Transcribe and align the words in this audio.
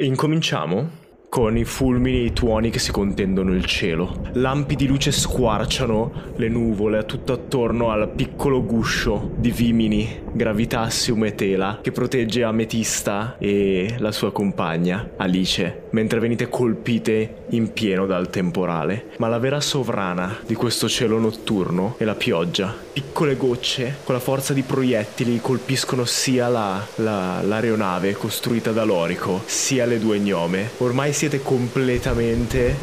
E 0.00 0.06
incominciamo 0.06 0.88
con 1.30 1.56
i 1.56 1.64
fulmini 1.64 2.18
e 2.18 2.24
i 2.24 2.32
tuoni 2.32 2.70
che 2.70 2.80
si 2.80 2.90
contendono 2.90 3.54
il 3.54 3.64
cielo. 3.64 4.30
Lampi 4.32 4.74
di 4.74 4.88
luce 4.88 5.12
squarciano 5.12 6.32
le 6.34 6.48
nuvole 6.48 7.04
tutto 7.06 7.32
attorno 7.32 7.90
al 7.90 8.10
piccolo 8.10 8.64
guscio 8.64 9.30
di 9.36 9.52
Vimini, 9.52 10.22
Gravitassium 10.32 11.24
e 11.24 11.34
Tela, 11.36 11.78
che 11.80 11.92
protegge 11.92 12.42
Ametista 12.42 13.36
e 13.38 13.94
la 13.98 14.10
sua 14.10 14.32
compagna, 14.32 15.10
Alice, 15.16 15.84
mentre 15.90 16.18
venite 16.18 16.48
colpite 16.48 17.44
in 17.50 17.72
pieno 17.72 18.06
dal 18.06 18.28
temporale. 18.28 19.10
Ma 19.18 19.28
la 19.28 19.38
vera 19.38 19.60
sovrana 19.60 20.38
di 20.44 20.54
questo 20.54 20.88
cielo 20.88 21.20
notturno 21.20 21.94
è 21.98 22.04
la 22.04 22.16
pioggia. 22.16 22.74
Piccole 22.92 23.36
gocce, 23.36 23.98
con 24.02 24.16
la 24.16 24.20
forza 24.20 24.52
di 24.52 24.62
proiettili, 24.62 25.40
colpiscono 25.40 26.04
sia 26.04 26.48
la, 26.48 26.84
la, 26.96 27.40
l'aeronave 27.42 28.14
costruita 28.14 28.72
da 28.72 28.82
Lorico, 28.82 29.42
sia 29.44 29.86
le 29.86 30.00
due 30.00 30.18
gnome. 30.18 30.70
Ormai 30.78 31.12
siete 31.20 31.42
completamente 31.42 32.74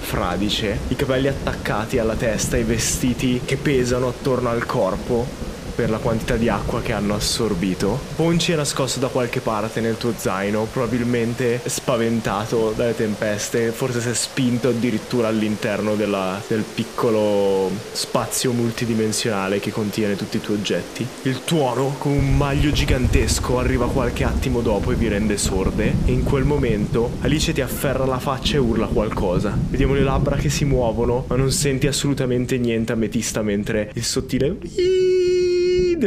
fradice, 0.00 0.78
i 0.88 0.96
capelli 0.96 1.28
attaccati 1.28 1.98
alla 1.98 2.14
testa, 2.14 2.56
i 2.56 2.62
vestiti 2.62 3.42
che 3.44 3.58
pesano 3.58 4.08
attorno 4.08 4.48
al 4.48 4.64
corpo 4.64 5.51
per 5.74 5.90
la 5.90 5.98
quantità 5.98 6.36
di 6.36 6.48
acqua 6.48 6.80
che 6.80 6.92
hanno 6.92 7.14
assorbito. 7.14 7.98
Ponci 8.16 8.52
è 8.52 8.56
nascosto 8.56 9.00
da 9.00 9.08
qualche 9.08 9.40
parte 9.40 9.80
nel 9.80 9.96
tuo 9.96 10.12
zaino, 10.16 10.66
probabilmente 10.70 11.60
spaventato 11.64 12.72
dalle 12.76 12.94
tempeste, 12.94 13.70
forse 13.70 14.00
si 14.00 14.08
è 14.08 14.14
spinto 14.14 14.68
addirittura 14.68 15.28
all'interno 15.28 15.94
della, 15.94 16.40
del 16.46 16.62
piccolo 16.62 17.70
spazio 17.92 18.52
multidimensionale 18.52 19.60
che 19.60 19.70
contiene 19.70 20.16
tutti 20.16 20.36
i 20.36 20.40
tuoi 20.40 20.56
oggetti. 20.56 21.06
Il 21.22 21.44
tuono, 21.44 21.94
con 21.98 22.12
un 22.12 22.36
maglio 22.36 22.70
gigantesco, 22.70 23.58
arriva 23.58 23.88
qualche 23.88 24.24
attimo 24.24 24.60
dopo 24.60 24.92
e 24.92 24.94
vi 24.94 25.08
rende 25.08 25.36
sorde 25.36 25.94
e 26.04 26.12
in 26.12 26.22
quel 26.22 26.44
momento 26.44 27.10
Alice 27.20 27.52
ti 27.52 27.60
afferra 27.60 28.04
la 28.04 28.18
faccia 28.18 28.56
e 28.56 28.58
urla 28.58 28.86
qualcosa. 28.86 29.56
Vediamo 29.68 29.94
le 29.94 30.02
labbra 30.02 30.36
che 30.36 30.50
si 30.50 30.64
muovono, 30.64 31.24
ma 31.28 31.36
non 31.36 31.50
senti 31.50 31.86
assolutamente 31.86 32.58
niente 32.58 32.92
ametista 32.92 33.42
mentre 33.42 33.90
il 33.94 34.04
sottile 34.04 34.56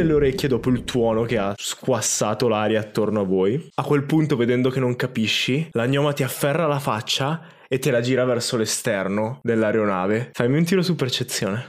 delle 0.00 0.12
orecchie 0.12 0.48
dopo 0.48 0.68
il 0.70 0.84
tuono 0.84 1.22
che 1.22 1.38
ha 1.38 1.54
squassato 1.56 2.48
l'aria 2.48 2.80
attorno 2.80 3.20
a 3.20 3.24
voi. 3.24 3.68
A 3.74 3.82
quel 3.82 4.04
punto, 4.04 4.36
vedendo 4.36 4.70
che 4.70 4.80
non 4.80 4.96
capisci, 4.96 5.68
la 5.72 5.86
gnoma 5.86 6.12
ti 6.12 6.22
afferra 6.22 6.66
la 6.66 6.78
faccia 6.78 7.42
e 7.66 7.78
te 7.78 7.90
la 7.90 8.00
gira 8.00 8.24
verso 8.24 8.56
l'esterno 8.56 9.40
dell'aeronave. 9.42 10.30
Fammi 10.32 10.58
un 10.58 10.64
tiro 10.64 10.82
su 10.82 10.94
percezione. 10.94 11.68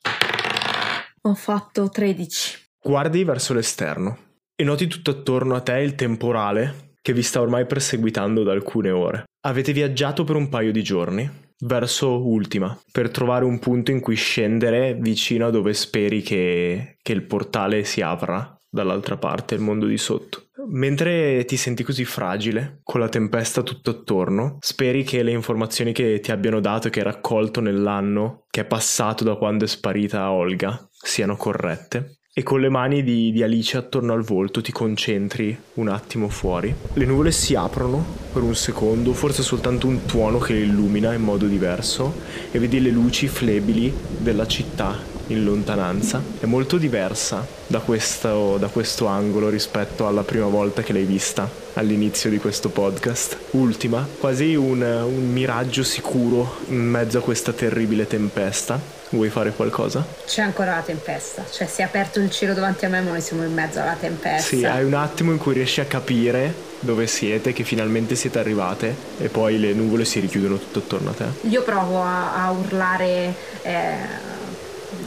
Ho 1.22 1.34
fatto 1.34 1.90
13. 1.90 2.66
Guardi 2.82 3.24
verso 3.24 3.54
l'esterno 3.54 4.18
e 4.56 4.64
noti 4.64 4.88
tutto 4.88 5.12
attorno 5.12 5.56
a 5.56 5.62
te 5.62 5.80
il 5.80 5.96
temporale 5.96 6.94
che 7.02 7.14
vi 7.14 7.22
sta 7.22 7.42
ormai 7.42 7.66
perseguitando 7.66 8.44
da 8.44 8.52
alcune 8.52 8.92
ore. 8.92 9.24
Avete 9.46 9.72
viaggiato 9.72 10.24
per 10.24 10.36
un 10.36 10.50
paio 10.50 10.72
di 10.72 10.84
giorni 10.84 11.46
verso 11.60 12.26
Ultima 12.26 12.78
per 12.92 13.10
trovare 13.10 13.46
un 13.46 13.60
punto 13.60 13.92
in 13.92 14.00
cui 14.00 14.16
scendere 14.16 14.96
vicino 14.96 15.48
a 15.48 15.50
dove 15.50 15.74
speri 15.74 16.22
che, 16.22 16.98
che 17.02 17.14
il 17.14 17.26
portale 17.26 17.84
si 17.84 18.02
apra 18.02 18.58
dall'altra 18.70 19.18
parte, 19.18 19.56
il 19.56 19.62
mondo 19.62 19.86
di 19.86 19.98
sotto. 19.98 20.44
Mentre 20.70 21.46
ti 21.46 21.56
senti 21.56 21.84
così 21.84 22.04
fragile, 22.04 22.82
con 22.84 23.00
la 23.00 23.08
tempesta 23.08 23.64
tutto 23.64 23.92
attorno, 23.92 24.58
speri 24.60 25.04
che 25.04 25.24
le 25.24 25.32
informazioni 25.32 25.94
che 25.94 26.20
ti 26.20 26.32
abbiano 26.32 26.60
dato 26.60 26.88
e 26.88 26.90
che 26.90 27.00
hai 27.00 27.06
raccolto 27.06 27.62
nell'anno 27.62 28.46
che 28.50 28.62
è 28.62 28.66
passato 28.66 29.24
da 29.24 29.36
quando 29.36 29.64
è 29.64 29.68
sparita 29.68 30.32
Olga 30.32 30.90
siano 30.92 31.38
corrette 31.38 32.17
e 32.38 32.44
con 32.44 32.60
le 32.60 32.70
mani 32.70 33.02
di, 33.02 33.32
di, 33.32 33.42
Alice 33.42 33.78
attorno 33.78 34.14
al 34.14 34.22
volto 34.22 34.62
ti 34.62 34.72
concentri 34.72 35.58
un 35.74 35.88
attimo 35.88 36.30
fuori. 36.30 36.72
Le 36.94 37.06
nuvole 37.06 37.32
si 37.32 37.56
aprono 37.56 38.06
per 38.32 38.44
un 38.44 38.54
secondo, 38.54 39.14
forse 39.14 39.42
soltanto 39.42 39.88
un 39.88 40.06
tuono 40.06 40.38
che 40.38 40.54
le 40.54 40.60
illumina 40.60 41.14
in 41.14 41.24
modo 41.24 41.48
diverso 41.48 42.14
e 42.52 42.60
vedi 42.60 42.80
le 42.80 42.92
luci 42.92 43.28
flebili 43.28 43.92
della 44.20 44.46
città 44.46 44.96
in 45.30 45.44
lontananza. 45.44 46.22
È 46.40 46.46
molto 46.46 46.78
diversa 46.78 47.44
da 47.66 47.80
questo, 47.80 48.58
da 48.60 48.68
questo 48.68 49.08
angolo 49.08 49.50
rispetto 49.50 50.06
alla 50.06 50.22
prima 50.22 50.46
volta 50.46 50.84
che 50.84 50.94
l'hai 50.94 51.06
vista 51.06 51.50
all'inizio 51.74 52.30
di 52.30 52.38
questo 52.38 52.70
podcast. 52.70 53.36
Ultima, 53.52 54.08
quasi 54.20 54.54
un, 54.54 54.82
un 54.82 55.32
miraggio 55.32 55.82
sicuro 55.82 56.58
in 56.70 56.88
mezzo 56.88 57.18
a 57.18 57.22
questa 57.22 57.52
terribile 57.52 58.06
tempesta. 58.06 58.97
Vuoi 59.10 59.30
fare 59.30 59.52
qualcosa? 59.52 60.06
C'è 60.26 60.42
ancora 60.42 60.76
la 60.76 60.82
tempesta, 60.82 61.46
cioè 61.50 61.66
si 61.66 61.82
è 61.82 61.86
aperto 61.86 62.20
il 62.20 62.30
cielo 62.30 62.54
davanti 62.54 62.86
a 62.86 62.90
me 62.90 63.02
ma 63.02 63.12
noi 63.12 63.22
siamo 63.22 63.44
in 63.44 63.54
mezzo 63.54 63.80
alla 63.80 63.96
tempesta. 63.98 64.56
Sì, 64.56 64.66
hai 64.66 64.84
un 64.84 64.94
attimo 64.94 65.32
in 65.32 65.38
cui 65.38 65.54
riesci 65.54 65.80
a 65.80 65.86
capire 65.86 66.54
dove 66.80 67.08
siete, 67.08 67.54
che 67.54 67.64
finalmente 67.64 68.16
siete 68.16 68.40
arrivate 68.40 68.94
e 69.18 69.30
poi 69.30 69.60
le 69.60 69.74
nuvole 69.74 70.04
si 70.06 70.20
richiudono 70.20 70.58
tutto 70.58 70.80
attorno 70.80 71.10
a 71.12 71.14
te. 71.14 71.26
Io 71.48 71.64
provo 71.64 72.02
a, 72.02 72.44
a 72.44 72.52
urlare... 72.52 73.34
Eh 73.62 74.36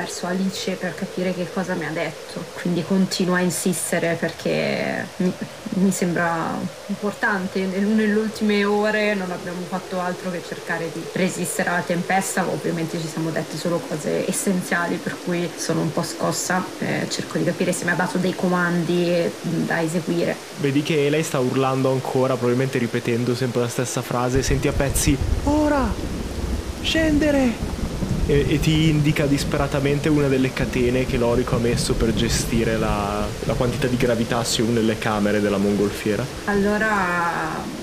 verso 0.00 0.26
Alice 0.26 0.72
per 0.72 0.94
capire 0.94 1.34
che 1.34 1.46
cosa 1.52 1.74
mi 1.74 1.84
ha 1.84 1.90
detto. 1.90 2.42
Quindi 2.60 2.82
continuo 2.82 3.34
a 3.34 3.40
insistere 3.40 4.16
perché 4.18 5.06
mi, 5.16 5.32
mi 5.74 5.90
sembra 5.90 6.58
importante. 6.86 7.66
Nelle 7.66 8.14
ultime 8.14 8.64
ore 8.64 9.14
non 9.14 9.30
abbiamo 9.30 9.60
fatto 9.68 10.00
altro 10.00 10.30
che 10.30 10.42
cercare 10.46 10.90
di 10.92 11.02
resistere 11.12 11.68
alla 11.68 11.82
tempesta. 11.82 12.46
Ovviamente 12.46 12.98
ci 12.98 13.06
siamo 13.06 13.30
detti 13.30 13.58
solo 13.58 13.78
cose 13.78 14.28
essenziali, 14.28 14.96
per 14.96 15.16
cui 15.22 15.50
sono 15.54 15.82
un 15.82 15.92
po' 15.92 16.02
scossa. 16.02 16.64
Eh, 16.78 17.06
cerco 17.10 17.36
di 17.36 17.44
capire 17.44 17.72
se 17.72 17.84
mi 17.84 17.90
ha 17.90 17.94
dato 17.94 18.16
dei 18.16 18.34
comandi 18.34 19.30
da 19.42 19.82
eseguire. 19.82 20.34
Vedi 20.60 20.82
che 20.82 21.10
lei 21.10 21.22
sta 21.22 21.38
urlando 21.38 21.90
ancora, 21.90 22.34
probabilmente 22.34 22.78
ripetendo 22.78 23.34
sempre 23.34 23.60
la 23.60 23.68
stessa 23.68 24.00
frase. 24.00 24.42
Senti 24.42 24.66
a 24.66 24.72
pezzi: 24.72 25.16
Ora! 25.44 26.18
Scendere! 26.82 27.79
E, 28.26 28.46
e, 28.48 28.60
ti 28.60 28.88
indica 28.88 29.26
disperatamente 29.26 30.08
una 30.08 30.28
delle 30.28 30.52
catene 30.52 31.06
che 31.06 31.16
Lorico 31.16 31.56
ha 31.56 31.58
messo 31.58 31.94
per 31.94 32.12
gestire 32.14 32.76
la, 32.76 33.26
la 33.44 33.54
quantità 33.54 33.86
di 33.86 33.96
gravitazione 33.96 34.72
nelle 34.72 34.98
camere 34.98 35.40
della 35.40 35.58
mongolfiera. 35.58 36.24
Allora 36.44 37.78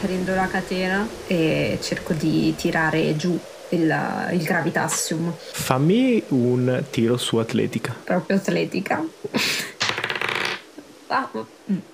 prendo 0.00 0.34
la 0.34 0.46
catena 0.46 1.06
e 1.26 1.78
cerco 1.82 2.14
di 2.14 2.54
tirare 2.56 3.14
giù 3.16 3.38
il, 3.70 4.28
il 4.32 4.42
gravitassium. 4.42 5.32
Fammi 5.36 6.22
un 6.28 6.84
tiro 6.90 7.16
su 7.16 7.36
atletica. 7.36 7.94
Proprio 8.04 8.36
atletica. 8.36 9.04
Ah, 11.10 11.28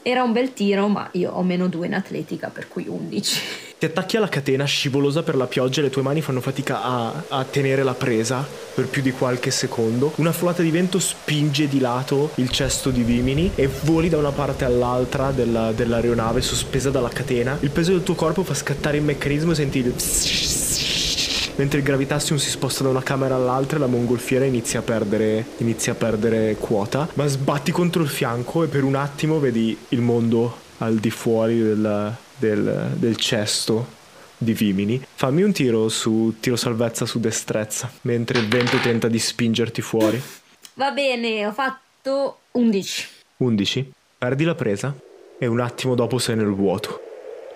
era 0.03 0.22
un 0.22 0.32
bel 0.32 0.53
tiro, 0.53 0.88
ma 0.88 1.09
io 1.12 1.32
ho 1.32 1.43
meno 1.43 1.69
due 1.69 1.87
in 1.87 1.94
atletica, 1.94 2.49
per 2.49 2.69
cui 2.69 2.87
11. 2.88 3.41
Ti 3.78 3.84
attacchi 3.84 4.16
alla 4.16 4.28
catena 4.28 4.65
scivolosa 4.65 5.22
per 5.22 5.37
la 5.37 5.47
pioggia 5.47 5.81
e 5.81 5.84
le 5.84 5.91
tue 5.91 6.00
mani 6.00 6.22
fanno 6.22 6.41
fatica 6.41 6.82
a, 6.82 7.25
a, 7.28 7.44
tenere 7.44 7.82
la 7.82 7.93
presa 7.93 8.47
per 8.75 8.87
più 8.87 9.03
di 9.03 9.12
qualche 9.12 9.50
secondo. 9.50 10.12
Una 10.16 10.32
folata 10.32 10.62
di 10.62 10.71
vento 10.71 10.99
spinge 10.99 11.69
di 11.69 11.78
lato 11.78 12.31
il 12.37 12.49
cesto 12.49 12.88
di 12.88 13.03
Vimini 13.03 13.53
e 13.54 13.69
voli 13.82 14.09
da 14.09 14.16
una 14.16 14.32
parte 14.32 14.65
all'altra 14.65 15.31
della, 15.31 15.72
dell'aeronave 15.72 16.41
sospesa 16.41 16.88
dalla 16.88 17.10
catena. 17.10 17.59
Il 17.60 17.71
peso 17.71 17.93
del 17.93 18.03
tuo 18.03 18.15
corpo 18.15 18.44
fa 18.44 18.54
scattare 18.54 18.97
il 18.97 19.03
meccanismo 19.03 19.53
e 19.53 19.56
senti 19.56 19.78
il 19.78 19.93
mentre 21.56 21.78
il 21.78 21.84
gravitazium 21.84 22.39
si 22.39 22.49
sposta 22.49 22.83
da 22.83 22.91
una 22.91 23.03
camera 23.03 23.34
all'altra 23.34 23.77
e 23.77 23.81
la 23.81 23.87
mongolfiera 23.87 24.44
inizia 24.44 24.81
a 24.81 24.83
perdere, 24.83 25.44
inizia 25.59 25.93
a 25.93 25.94
perdere 25.97 26.56
quota. 26.56 27.09
Ma 27.15 27.27
sbatti 27.27 27.72
contro 27.72 28.03
il 28.03 28.09
fianco 28.09 28.62
e 28.62 28.69
per 28.69 28.84
un 28.84 28.94
attimo 28.94 29.39
vedi 29.39 29.77
il 29.89 30.00
mondo 30.00 30.65
al 30.78 30.97
di 30.97 31.11
fuori 31.11 31.59
del, 31.59 32.15
del, 32.37 32.91
del 32.95 33.16
cesto 33.16 33.95
di 34.37 34.53
Vimini. 34.53 35.05
Fammi 35.15 35.43
un 35.43 35.53
tiro 35.53 35.89
su 35.89 36.34
tiro 36.41 36.56
salvezza 36.56 37.06
su 37.06 37.19
destrezza, 37.19 37.91
mentre 38.03 38.39
il 38.39 38.49
vento 38.49 38.78
tenta 38.78 39.09
di 39.09 39.19
spingerti 39.19 39.81
fuori. 39.81 40.21
Va 40.75 40.91
bene, 40.91 41.47
ho 41.47 41.53
fatto 41.53 42.41
11. 42.53 43.09
11? 43.39 43.93
Perdi 44.19 44.45
la 44.45 44.55
presa 44.55 44.95
e 45.39 45.47
un 45.47 45.61
attimo 45.61 45.95
dopo 45.95 46.19
sei 46.19 46.37
nel 46.37 46.53
vuoto. 46.53 47.06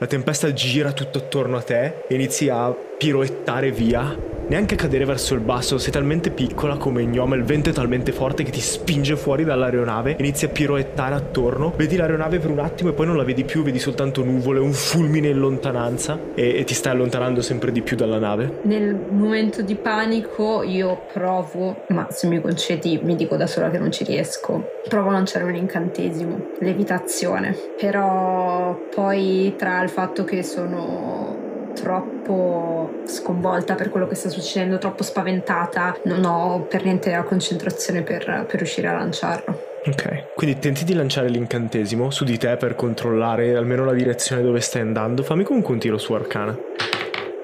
La 0.01 0.07
tempesta 0.07 0.51
gira 0.55 0.93
tutto 0.93 1.19
attorno 1.19 1.59
a 1.59 1.63
te 1.63 2.07
e 2.09 2.15
inizi 2.15 2.49
a 2.49 2.71
piroettare 2.71 3.71
via 3.71 4.17
neanche 4.51 4.75
cadere 4.75 5.05
verso 5.05 5.35
il 5.35 5.41
basso, 5.41 5.79
sei 5.79 5.93
talmente 5.93 6.31
piccola 6.31 6.77
come 6.77 7.05
gnome, 7.05 7.37
il 7.37 7.45
vento 7.45 7.71
è 7.71 7.73
talmente 7.73 8.11
forte 8.11 8.43
che 8.43 8.51
ti 8.51 8.61
spinge 8.61 9.15
fuori 9.15 9.45
dall'aeronave, 9.45 10.17
inizi 10.19 10.47
a 10.47 10.49
piroettare 10.49 11.15
attorno, 11.15 11.73
vedi 11.77 11.95
l'aeronave 11.95 12.41
per 12.41 12.51
un 12.51 12.59
attimo 12.59 12.91
e 12.91 12.93
poi 12.93 13.07
non 13.07 13.17
la 13.17 13.23
vedi 13.23 13.45
più, 13.45 13.63
vedi 13.63 13.79
soltanto 13.79 14.25
nuvole, 14.25 14.59
un 14.59 14.73
fulmine 14.73 15.29
in 15.29 15.39
lontananza 15.39 16.19
e, 16.35 16.59
e 16.59 16.65
ti 16.65 16.75
stai 16.75 16.93
allontanando 16.95 17.43
sempre 17.43 17.71
di 17.71 17.81
più 17.81 17.97
dalla 17.97 18.19
nave. 18.19 18.59
Nel 18.63 18.93
momento 19.11 19.63
di 19.63 19.77
panico 19.77 20.65
io 20.65 21.03
provo, 21.13 21.85
ma 21.91 22.09
se 22.11 22.27
mi 22.27 22.41
concedi 22.41 22.99
mi 23.01 23.15
dico 23.15 23.37
da 23.37 23.47
sola 23.47 23.71
che 23.71 23.79
non 23.79 23.93
ci 23.93 24.03
riesco, 24.03 24.69
provo 24.89 25.11
a 25.11 25.13
lanciare 25.13 25.45
un 25.45 25.55
incantesimo, 25.55 26.49
levitazione, 26.59 27.57
però 27.79 28.77
poi 28.93 29.55
tra 29.57 29.81
il 29.81 29.91
fatto 29.91 30.25
che 30.25 30.43
sono 30.43 31.50
troppo 31.75 33.03
sconvolta 33.05 33.75
per 33.75 33.91
quello 33.91 34.07
che 34.07 34.15
sta 34.15 34.29
succedendo, 34.29 34.79
troppo 34.79 35.03
spaventata, 35.03 35.97
non 36.05 36.25
ho 36.25 36.61
per 36.63 36.85
niente 36.85 37.11
la 37.11 37.23
concentrazione 37.23 38.03
per, 38.03 38.47
per 38.47 38.57
riuscire 38.57 38.89
a 38.89 38.93
lanciarlo. 38.93 39.69
Ok, 39.87 40.35
quindi 40.35 40.59
tenti 40.59 40.85
di 40.85 40.93
lanciare 40.93 41.29
l'incantesimo 41.29 42.11
su 42.11 42.25
di 42.25 42.37
te 42.37 42.57
per 42.57 42.75
controllare 42.75 43.57
almeno 43.57 43.85
la 43.85 43.95
direzione 43.95 44.43
dove 44.43 44.61
stai 44.61 44.83
andando. 44.83 45.23
Fammi 45.23 45.43
comunque 45.43 45.73
un 45.73 45.81
tiro 45.81 45.97
su 45.97 46.13
Arcana. 46.13 46.59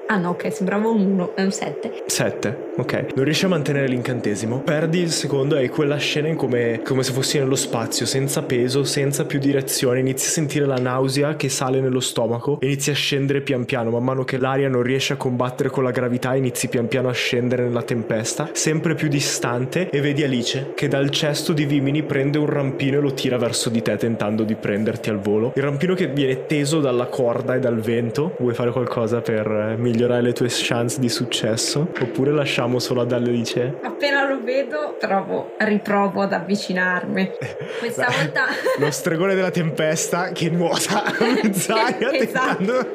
Ah 0.09 0.17
no, 0.17 0.29
ok, 0.29 0.53
sembrava 0.53 0.87
un 0.87 1.01
1, 1.01 1.35
è 1.35 1.43
un 1.43 1.51
7. 1.51 2.03
7, 2.05 2.71
ok. 2.77 3.07
Non 3.15 3.25
riesci 3.25 3.43
a 3.43 3.49
mantenere 3.49 3.87
l'incantesimo. 3.87 4.61
Perdi 4.61 4.99
il 4.99 5.11
secondo 5.11 5.57
e 5.57 5.67
quella 5.67 5.97
scena 5.97 6.33
come, 6.35 6.81
come 6.81 7.03
se 7.03 7.11
fossi 7.11 7.37
nello 7.39 7.57
spazio, 7.57 8.05
senza 8.05 8.41
peso, 8.43 8.85
senza 8.85 9.25
più 9.25 9.37
direzione. 9.37 9.99
Inizi 9.99 10.27
a 10.27 10.31
sentire 10.31 10.65
la 10.65 10.77
nausea 10.77 11.35
che 11.35 11.49
sale 11.49 11.81
nello 11.81 11.99
stomaco 11.99 12.57
inizi 12.61 12.89
a 12.89 12.93
scendere 12.93 13.41
pian 13.41 13.65
piano. 13.65 13.89
Man 13.89 14.05
mano 14.05 14.23
che 14.23 14.37
l'aria 14.37 14.69
non 14.69 14.81
riesce 14.81 15.11
a 15.11 15.17
combattere 15.17 15.69
con 15.69 15.83
la 15.83 15.91
gravità, 15.91 16.35
inizi 16.35 16.69
pian 16.69 16.87
piano 16.87 17.09
a 17.09 17.13
scendere 17.13 17.63
nella 17.63 17.83
tempesta, 17.83 18.49
sempre 18.53 18.95
più 18.95 19.09
distante 19.09 19.89
e 19.89 19.99
vedi 19.99 20.23
Alice 20.23 20.71
che 20.73 20.87
dal 20.87 21.09
cesto 21.09 21.51
di 21.51 21.65
vimini 21.65 22.03
prende 22.03 22.37
un 22.37 22.45
rampino 22.45 22.99
e 22.99 23.01
lo 23.01 23.13
tira 23.13 23.37
verso 23.37 23.69
di 23.69 23.81
te 23.81 23.97
tentando 23.97 24.43
di 24.43 24.55
prenderti 24.55 25.09
al 25.09 25.19
volo. 25.19 25.51
Il 25.55 25.63
rampino 25.63 25.95
che 25.95 26.07
viene 26.07 26.45
teso 26.45 26.79
dalla 26.79 27.07
corda 27.07 27.55
e 27.55 27.59
dal 27.59 27.79
vento. 27.81 28.35
Vuoi 28.39 28.53
fare 28.53 28.71
qualcosa 28.71 29.19
per 29.19 29.47
eh, 29.47 29.75
migliorare 29.77 29.96
migliorare 29.97 30.21
le 30.21 30.33
tue 30.33 30.47
chance 30.49 30.99
di 30.99 31.09
successo? 31.09 31.91
Oppure 31.99 32.31
lasciamo 32.31 32.77
solo 32.77 33.01
ad 33.01 33.11
Alice? 33.11 33.79
Appena 33.81 34.27
lo 34.27 34.43
vedo, 34.43 34.95
provo, 34.99 35.55
riprovo 35.57 36.21
ad 36.21 36.33
avvicinarmi. 36.33 37.31
Questa 37.79 38.05
Beh, 38.05 38.15
volta. 38.15 38.45
Lo 38.77 38.91
stregone 38.91 39.33
della 39.33 39.49
tempesta 39.49 40.29
che 40.31 40.51
nuota 40.51 41.03
mezz'aria. 41.41 42.11
esatto. 42.13 42.63
Tentando... 42.63 42.87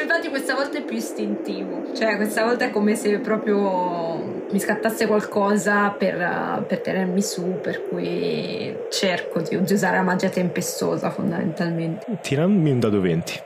infatti, 0.00 0.28
questa 0.28 0.54
volta 0.54 0.78
è 0.78 0.82
più 0.82 0.96
istintivo. 0.96 1.92
Cioè, 1.92 2.14
questa 2.16 2.44
volta 2.44 2.66
è 2.66 2.70
come 2.70 2.94
se 2.94 3.18
proprio 3.18 4.44
mi 4.50 4.60
scattasse 4.60 5.06
qualcosa 5.08 5.90
per, 5.90 6.64
per 6.68 6.80
tenermi 6.80 7.20
su, 7.20 7.58
per 7.60 7.88
cui 7.88 8.76
cerco 8.90 9.40
di, 9.40 9.60
di 9.60 9.72
usare 9.72 9.96
la 9.96 10.02
magia 10.02 10.28
tempestosa 10.28 11.10
fondamentalmente. 11.10 12.06
Tirami 12.22 12.70
un 12.70 12.78
dado 12.78 13.00
20. 13.00 13.42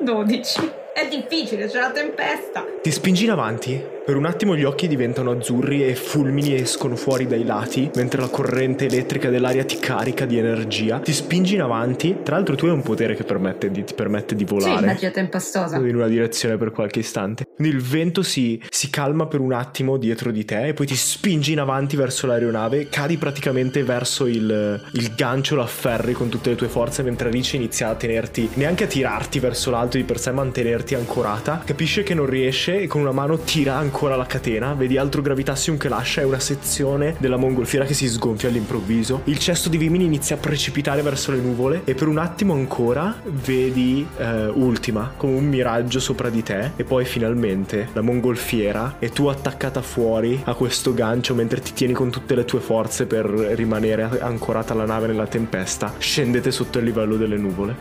12. 0.00 0.86
È 0.98 1.06
difficile, 1.06 1.68
c'è 1.68 1.78
la 1.78 1.92
tempesta. 1.92 2.66
Ti 2.82 2.90
spingi 2.90 3.22
in 3.22 3.30
avanti 3.30 3.80
per 4.08 4.16
un 4.16 4.24
attimo 4.24 4.56
gli 4.56 4.64
occhi 4.64 4.88
diventano 4.88 5.32
azzurri 5.32 5.86
e 5.86 5.94
fulmini 5.94 6.54
escono 6.54 6.96
fuori 6.96 7.26
dai 7.26 7.44
lati, 7.44 7.90
mentre 7.96 8.22
la 8.22 8.28
corrente 8.28 8.86
elettrica 8.86 9.28
dell'aria 9.28 9.66
ti 9.66 9.76
carica 9.78 10.24
di 10.24 10.38
energia. 10.38 10.98
Ti 10.98 11.12
spingi 11.12 11.56
in 11.56 11.60
avanti. 11.60 12.20
Tra 12.22 12.36
l'altro, 12.36 12.54
tu 12.54 12.64
hai 12.64 12.70
un 12.70 12.80
potere 12.80 13.14
che 13.14 13.24
permette 13.24 13.70
di, 13.70 13.84
ti 13.84 13.92
permette 13.92 14.34
di 14.34 14.44
volare. 14.44 14.78
Sì, 14.78 14.84
magia 14.86 15.10
tempestosa. 15.10 15.76
In 15.76 15.94
una 15.94 16.06
direzione 16.06 16.56
per 16.56 16.72
qualche 16.72 17.00
istante. 17.00 17.44
Quindi 17.54 17.76
il 17.76 17.82
vento 17.82 18.22
si, 18.22 18.58
si 18.70 18.88
calma 18.88 19.26
per 19.26 19.40
un 19.40 19.52
attimo 19.52 19.98
dietro 19.98 20.30
di 20.30 20.46
te 20.46 20.68
e 20.68 20.72
poi 20.72 20.86
ti 20.86 20.96
spingi 20.96 21.52
in 21.52 21.60
avanti 21.60 21.94
verso 21.94 22.26
l'aeronave. 22.26 22.88
Cadi 22.88 23.18
praticamente 23.18 23.82
verso 23.82 24.24
il, 24.24 24.88
il 24.90 25.14
gancio, 25.16 25.54
lo 25.54 25.60
afferri 25.60 26.14
con 26.14 26.30
tutte 26.30 26.48
le 26.48 26.56
tue 26.56 26.68
forze, 26.68 27.02
mentre 27.02 27.28
Alice 27.28 27.56
inizia 27.56 27.90
a 27.90 27.94
tenerti, 27.94 28.48
neanche 28.54 28.84
a 28.84 28.86
tirarti 28.86 29.38
verso 29.38 29.70
l'alto 29.70 29.98
di 29.98 30.04
per 30.04 30.18
sé, 30.18 30.30
mantenerti 30.30 30.94
ancorata. 30.94 31.60
Capisce 31.62 32.02
che 32.02 32.14
non 32.14 32.24
riesce 32.24 32.80
e 32.80 32.86
con 32.86 33.02
una 33.02 33.12
mano 33.12 33.36
tira 33.40 33.74
ancora 33.74 33.96
ancora 33.98 34.14
la 34.14 34.26
catena, 34.26 34.74
vedi 34.74 34.96
altro 34.96 35.22
gravitassium 35.22 35.76
che 35.76 35.88
lascia, 35.88 36.20
è 36.20 36.24
una 36.24 36.38
sezione 36.38 37.16
della 37.18 37.36
mongolfiera 37.36 37.84
che 37.84 37.94
si 37.94 38.06
sgonfia 38.06 38.48
all'improvviso. 38.48 39.22
Il 39.24 39.40
cesto 39.40 39.68
di 39.68 39.76
Vimini 39.76 40.04
inizia 40.04 40.36
a 40.36 40.38
precipitare 40.38 41.02
verso 41.02 41.32
le 41.32 41.38
nuvole 41.38 41.80
e 41.82 41.94
per 41.94 42.06
un 42.06 42.18
attimo 42.18 42.54
ancora 42.54 43.20
vedi 43.24 44.06
eh, 44.16 44.46
Ultima 44.46 45.14
come 45.16 45.34
un 45.34 45.48
miraggio 45.48 45.98
sopra 45.98 46.30
di 46.30 46.44
te 46.44 46.70
e 46.76 46.84
poi 46.84 47.04
finalmente 47.06 47.88
la 47.92 48.00
mongolfiera 48.00 48.98
e 49.00 49.08
tu 49.08 49.26
attaccata 49.26 49.82
fuori 49.82 50.40
a 50.44 50.54
questo 50.54 50.94
gancio 50.94 51.34
mentre 51.34 51.60
ti 51.60 51.72
tieni 51.72 51.92
con 51.92 52.08
tutte 52.08 52.36
le 52.36 52.44
tue 52.44 52.60
forze 52.60 53.06
per 53.06 53.26
rimanere 53.26 54.20
ancorata 54.20 54.74
alla 54.74 54.86
nave 54.86 55.08
nella 55.08 55.26
tempesta, 55.26 55.94
scendete 55.98 56.52
sotto 56.52 56.78
il 56.78 56.84
livello 56.84 57.16
delle 57.16 57.36
nuvole. 57.36 57.74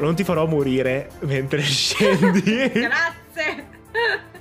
Non 0.00 0.16
ti 0.16 0.24
farò 0.24 0.44
morire 0.46 1.10
mentre 1.20 1.60
scendi. 1.62 2.42
Grazie. 2.72 4.34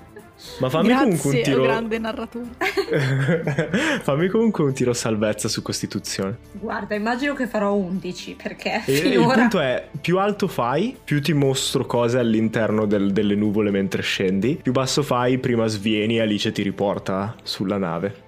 Ma 0.60 0.70
fammi 0.70 0.88
Grazie, 0.88 1.06
comunque 1.06 1.30
un 1.32 1.44
tiro. 1.44 1.64
grande 1.64 2.00
narratore. 2.00 2.46
fammi 4.02 4.28
comunque 4.30 4.64
un 4.64 4.74
tiro 4.74 4.94
salvezza 4.94 5.48
su 5.48 5.62
Costituzione. 5.62 6.38
Guarda, 6.54 6.96
immagino 6.96 7.34
che 7.34 7.48
farò 7.48 7.74
11 7.74 8.36
perché. 8.42 8.84
E 8.86 8.94
finora... 8.94 9.34
Il 9.34 9.40
punto 9.40 9.60
è: 9.60 9.88
più 10.00 10.18
alto 10.18 10.48
fai, 10.48 10.96
più 11.04 11.22
ti 11.22 11.34
mostro 11.34 11.86
cose 11.86 12.18
all'interno 12.18 12.86
del, 12.86 13.12
delle 13.12 13.36
nuvole 13.36 13.72
mentre 13.72 14.02
scendi. 14.02 14.60
Più 14.62 14.72
basso 14.72 15.04
fai, 15.04 15.38
prima 15.40 15.68
svieni 15.68 16.18
e 16.18 16.22
Alice 16.22 16.52
ti 16.52 16.62
riporta 16.62 17.36
sulla 17.44 17.78
nave. 17.78 18.24